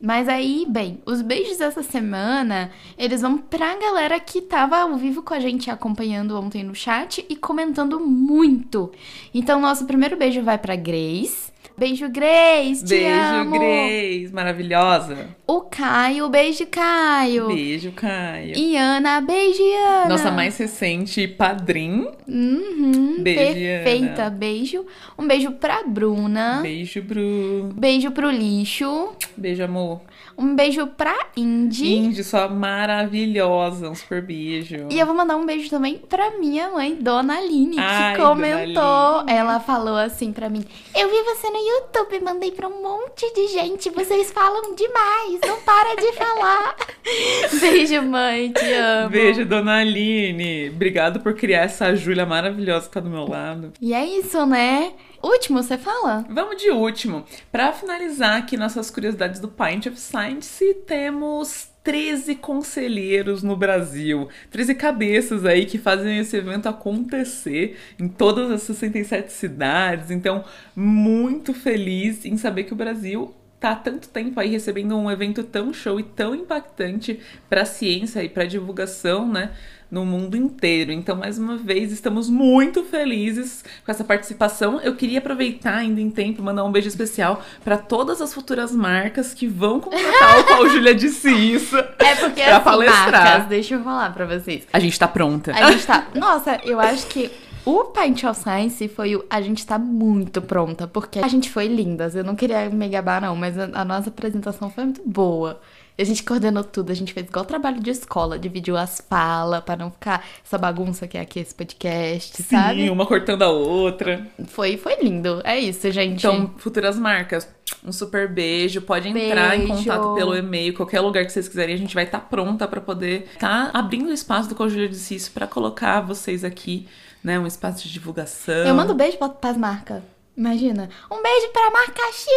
Mas 0.00 0.28
aí, 0.28 0.66
bem, 0.68 1.00
os 1.06 1.22
beijos 1.22 1.56
dessa 1.56 1.82
semana, 1.82 2.70
eles 2.98 3.22
vão 3.22 3.38
pra 3.38 3.76
galera 3.76 4.20
que 4.20 4.42
tava 4.42 4.76
ao 4.78 4.96
vivo 4.96 5.22
com 5.22 5.32
a 5.32 5.40
gente 5.40 5.70
acompanhando 5.70 6.38
ontem 6.38 6.62
no 6.62 6.74
chat 6.74 7.24
e 7.28 7.34
comentando 7.34 7.98
muito. 7.98 8.92
Então, 9.32 9.58
nosso 9.58 9.86
primeiro 9.86 10.16
beijo 10.16 10.42
vai 10.42 10.58
pra 10.58 10.76
Grace. 10.76 11.50
Beijo, 11.78 12.08
Grace, 12.08 12.82
Beijo, 12.86 13.20
amo. 13.20 13.58
Grace, 13.58 14.30
maravilhosa. 14.32 15.28
O 15.46 15.60
Caio, 15.62 16.28
beijo, 16.30 16.66
Caio. 16.68 17.48
Beijo, 17.48 17.92
Caio. 17.92 18.54
E 18.56 18.76
Ana, 18.78 19.20
beijo, 19.20 19.62
Ana. 19.86 20.08
Nossa 20.08 20.30
mais 20.30 20.56
recente 20.56 21.28
padrinho. 21.28 22.10
Uhum, 22.26 23.16
Beijo, 23.20 23.52
perfeita, 23.54 24.22
Ana. 24.22 24.30
beijo. 24.30 24.86
Um 25.18 25.26
beijo 25.26 25.52
pra 25.52 25.82
Bruna. 25.82 26.60
Beijo, 26.62 27.02
Bru. 27.02 27.70
Beijo 27.74 28.10
pro 28.10 28.30
lixo. 28.30 29.10
Beijo, 29.36 29.62
amor. 29.64 30.00
Um 30.38 30.54
beijo 30.54 30.86
pra 30.86 31.14
Indy. 31.36 31.94
Indy, 31.94 32.22
sua 32.22 32.48
maravilhosa, 32.48 33.88
um 33.88 33.94
super 33.94 34.20
beijo. 34.20 34.88
E 34.90 34.98
eu 34.98 35.06
vou 35.06 35.14
mandar 35.14 35.36
um 35.36 35.46
beijo 35.46 35.70
também 35.70 35.96
pra 35.96 36.32
minha 36.38 36.70
mãe, 36.70 36.94
Dona 36.94 37.38
Aline, 37.38 37.76
que 37.76 37.80
Ai, 37.80 38.16
comentou. 38.16 38.74
Dona 38.74 39.18
Aline. 39.20 39.32
Ela 39.38 39.60
falou 39.60 39.96
assim 39.96 40.32
pra 40.32 40.50
mim: 40.50 40.64
Eu 40.94 41.08
vi 41.08 41.22
você 41.22 41.48
no 41.48 41.56
YouTube, 41.56 42.20
mandei 42.20 42.52
pra 42.52 42.68
um 42.68 42.82
monte 42.82 43.32
de 43.34 43.48
gente. 43.48 43.88
Vocês 43.90 44.30
falam 44.30 44.74
demais, 44.74 45.40
não 45.46 45.60
para 45.62 45.94
de 45.96 46.12
falar. 46.12 46.76
beijo, 47.60 48.02
mãe, 48.02 48.52
te 48.52 48.72
amo. 48.74 49.10
Beijo, 49.10 49.44
dona 49.44 49.80
Aline. 49.80 50.68
Obrigado 50.68 51.20
por 51.20 51.34
criar 51.34 51.62
essa 51.62 51.94
Júlia 51.96 52.26
maravilhosa 52.26 52.86
que 52.86 52.92
tá 52.92 53.00
do 53.00 53.08
meu 53.08 53.26
lado. 53.26 53.72
E 53.80 53.94
é 53.94 54.04
isso, 54.04 54.44
né? 54.44 54.92
Último, 55.22 55.62
você 55.62 55.78
fala? 55.78 56.24
Vamos 56.28 56.60
de 56.60 56.70
último. 56.70 57.24
Pra 57.50 57.72
finalizar 57.72 58.36
aqui 58.36 58.56
nossas 58.56 58.90
curiosidades 58.90 59.40
do 59.40 59.48
Pint 59.48 59.86
of 59.86 59.98
Science, 59.98 60.74
temos 60.86 61.68
13 61.82 62.34
conselheiros 62.34 63.42
no 63.42 63.56
Brasil. 63.56 64.28
13 64.50 64.74
cabeças 64.74 65.44
aí 65.44 65.66
que 65.66 65.78
fazem 65.78 66.18
esse 66.18 66.36
evento 66.36 66.68
acontecer 66.68 67.78
em 67.98 68.08
todas 68.08 68.50
as 68.50 68.62
67 68.62 69.32
cidades. 69.32 70.10
Então, 70.10 70.44
muito 70.74 71.54
feliz 71.54 72.24
em 72.24 72.36
saber 72.36 72.64
que 72.64 72.72
o 72.72 72.76
Brasil 72.76 73.32
tá 73.58 73.70
há 73.70 73.76
tanto 73.76 74.08
tempo 74.08 74.38
aí 74.38 74.48
recebendo 74.50 74.96
um 74.96 75.10
evento 75.10 75.42
tão 75.42 75.72
show 75.72 75.98
e 75.98 76.02
tão 76.02 76.34
impactante 76.34 77.18
para 77.48 77.62
a 77.62 77.66
ciência 77.66 78.22
e 78.22 78.28
para 78.28 78.44
divulgação, 78.44 79.26
né? 79.26 79.50
No 79.88 80.04
mundo 80.04 80.36
inteiro. 80.36 80.90
Então, 80.90 81.14
mais 81.14 81.38
uma 81.38 81.56
vez, 81.56 81.92
estamos 81.92 82.28
muito 82.28 82.82
felizes 82.82 83.64
com 83.84 83.90
essa 83.92 84.02
participação. 84.02 84.80
Eu 84.80 84.96
queria 84.96 85.20
aproveitar 85.20 85.76
ainda 85.76 86.00
em 86.00 86.10
tempo 86.10 86.42
mandar 86.42 86.64
um 86.64 86.72
beijo 86.72 86.88
especial 86.88 87.40
para 87.64 87.78
todas 87.78 88.20
as 88.20 88.34
futuras 88.34 88.72
marcas 88.72 89.32
que 89.32 89.46
vão 89.46 89.78
contratar 89.78 90.40
o 90.40 90.44
qual 90.44 90.68
Júlia 90.68 90.92
disse 90.92 91.30
isso. 91.30 91.76
É 92.00 92.16
porque 92.16 92.42
Pra 92.42 92.56
assim, 92.56 92.64
palestrar. 92.64 93.10
marcas, 93.12 93.46
deixa 93.46 93.74
eu 93.76 93.84
falar 93.84 94.12
pra 94.12 94.26
vocês. 94.26 94.66
A 94.72 94.80
gente 94.80 94.98
tá 94.98 95.06
pronta. 95.06 95.52
A 95.54 95.70
gente 95.70 95.86
tá. 95.86 96.08
Nossa, 96.16 96.60
eu 96.64 96.80
acho 96.80 97.06
que 97.06 97.30
o 97.66 97.84
Pint 97.86 98.22
of 98.22 98.40
Science 98.40 98.86
foi 98.88 99.16
o. 99.16 99.24
A 99.28 99.40
gente 99.42 99.66
tá 99.66 99.76
muito 99.78 100.40
pronta, 100.40 100.86
porque 100.86 101.18
a 101.18 101.28
gente 101.28 101.50
foi 101.50 101.66
lindas. 101.66 102.14
Eu 102.14 102.22
não 102.22 102.36
queria 102.36 102.70
me 102.70 102.88
gabar, 102.88 103.20
não, 103.20 103.34
mas 103.34 103.58
a, 103.58 103.68
a 103.74 103.84
nossa 103.84 104.08
apresentação 104.08 104.70
foi 104.70 104.84
muito 104.84 105.02
boa. 105.04 105.60
A 105.98 106.04
gente 106.04 106.22
coordenou 106.22 106.62
tudo, 106.62 106.92
a 106.92 106.94
gente 106.94 107.14
fez 107.14 107.26
igual 107.26 107.44
trabalho 107.44 107.80
de 107.80 107.90
escola, 107.90 108.38
dividiu 108.38 108.76
as 108.76 109.00
falas 109.08 109.64
pra 109.64 109.76
não 109.76 109.90
ficar 109.90 110.22
essa 110.44 110.58
bagunça 110.58 111.08
que 111.08 111.16
é 111.16 111.22
aqui 111.22 111.40
esse 111.40 111.54
podcast, 111.54 112.36
Sim, 112.36 112.42
sabe? 112.42 112.90
uma 112.90 113.06
cortando 113.06 113.42
a 113.42 113.48
outra. 113.48 114.26
Foi, 114.46 114.76
foi 114.76 114.96
lindo. 115.02 115.40
É 115.42 115.58
isso, 115.58 115.90
gente. 115.90 116.18
Então, 116.18 116.52
futuras 116.58 116.98
marcas, 116.98 117.48
um 117.82 117.90
super 117.92 118.28
beijo. 118.28 118.82
Pode 118.82 119.08
entrar 119.08 119.56
em 119.56 119.66
Beijo. 119.66 119.74
contato 119.74 120.14
pelo 120.14 120.36
e-mail, 120.36 120.74
qualquer 120.74 121.00
lugar 121.00 121.24
que 121.24 121.32
vocês 121.32 121.48
quiserem. 121.48 121.74
A 121.74 121.78
gente 121.78 121.94
vai 121.94 122.04
estar 122.04 122.20
pronta 122.20 122.68
pra 122.68 122.80
poder 122.80 123.30
estar 123.32 123.70
abrindo 123.72 124.10
o 124.10 124.12
espaço 124.12 124.54
do 124.54 124.68
Júlia 124.68 124.88
disse 124.90 125.14
isso 125.14 125.30
pra 125.32 125.46
colocar 125.46 126.02
vocês 126.02 126.44
aqui, 126.44 126.86
né? 127.22 127.38
Um 127.38 127.46
espaço 127.46 127.82
de 127.84 127.92
divulgação. 127.92 128.54
Eu 128.54 128.74
mando 128.74 128.94
beijo 128.94 129.18
pra, 129.18 129.28
pras 129.28 129.56
marcas. 129.56 130.02
Imagina. 130.36 130.88
Um 131.10 131.22
beijo 131.22 131.48
pra 131.48 131.70
marca 131.70 132.02
X! 132.12 132.28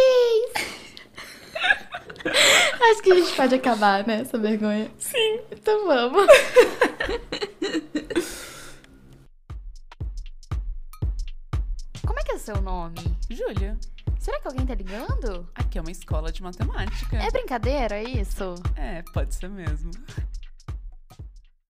Acho 2.90 3.02
que 3.02 3.12
a 3.12 3.14
gente 3.14 3.34
pode 3.34 3.54
acabar, 3.54 4.06
né? 4.06 4.20
Essa 4.22 4.38
vergonha. 4.38 4.90
Sim. 4.98 5.40
Então 5.50 5.86
vamos. 5.86 6.26
Como 12.06 12.18
é 12.18 12.22
que 12.22 12.32
é 12.32 12.34
o 12.34 12.38
seu 12.38 12.60
nome? 12.60 13.16
Júlia, 13.30 13.78
Será 14.20 14.38
que 14.38 14.48
alguém 14.48 14.66
tá 14.66 14.74
ligando? 14.74 15.48
aqui 15.54 15.78
é 15.78 15.80
uma 15.80 15.90
escola 15.90 16.30
de 16.30 16.42
matemática. 16.42 17.16
É 17.16 17.30
brincadeira, 17.30 17.96
é 17.96 18.04
isso? 18.04 18.54
É, 18.76 19.02
pode 19.14 19.34
ser 19.34 19.48
mesmo. 19.48 19.90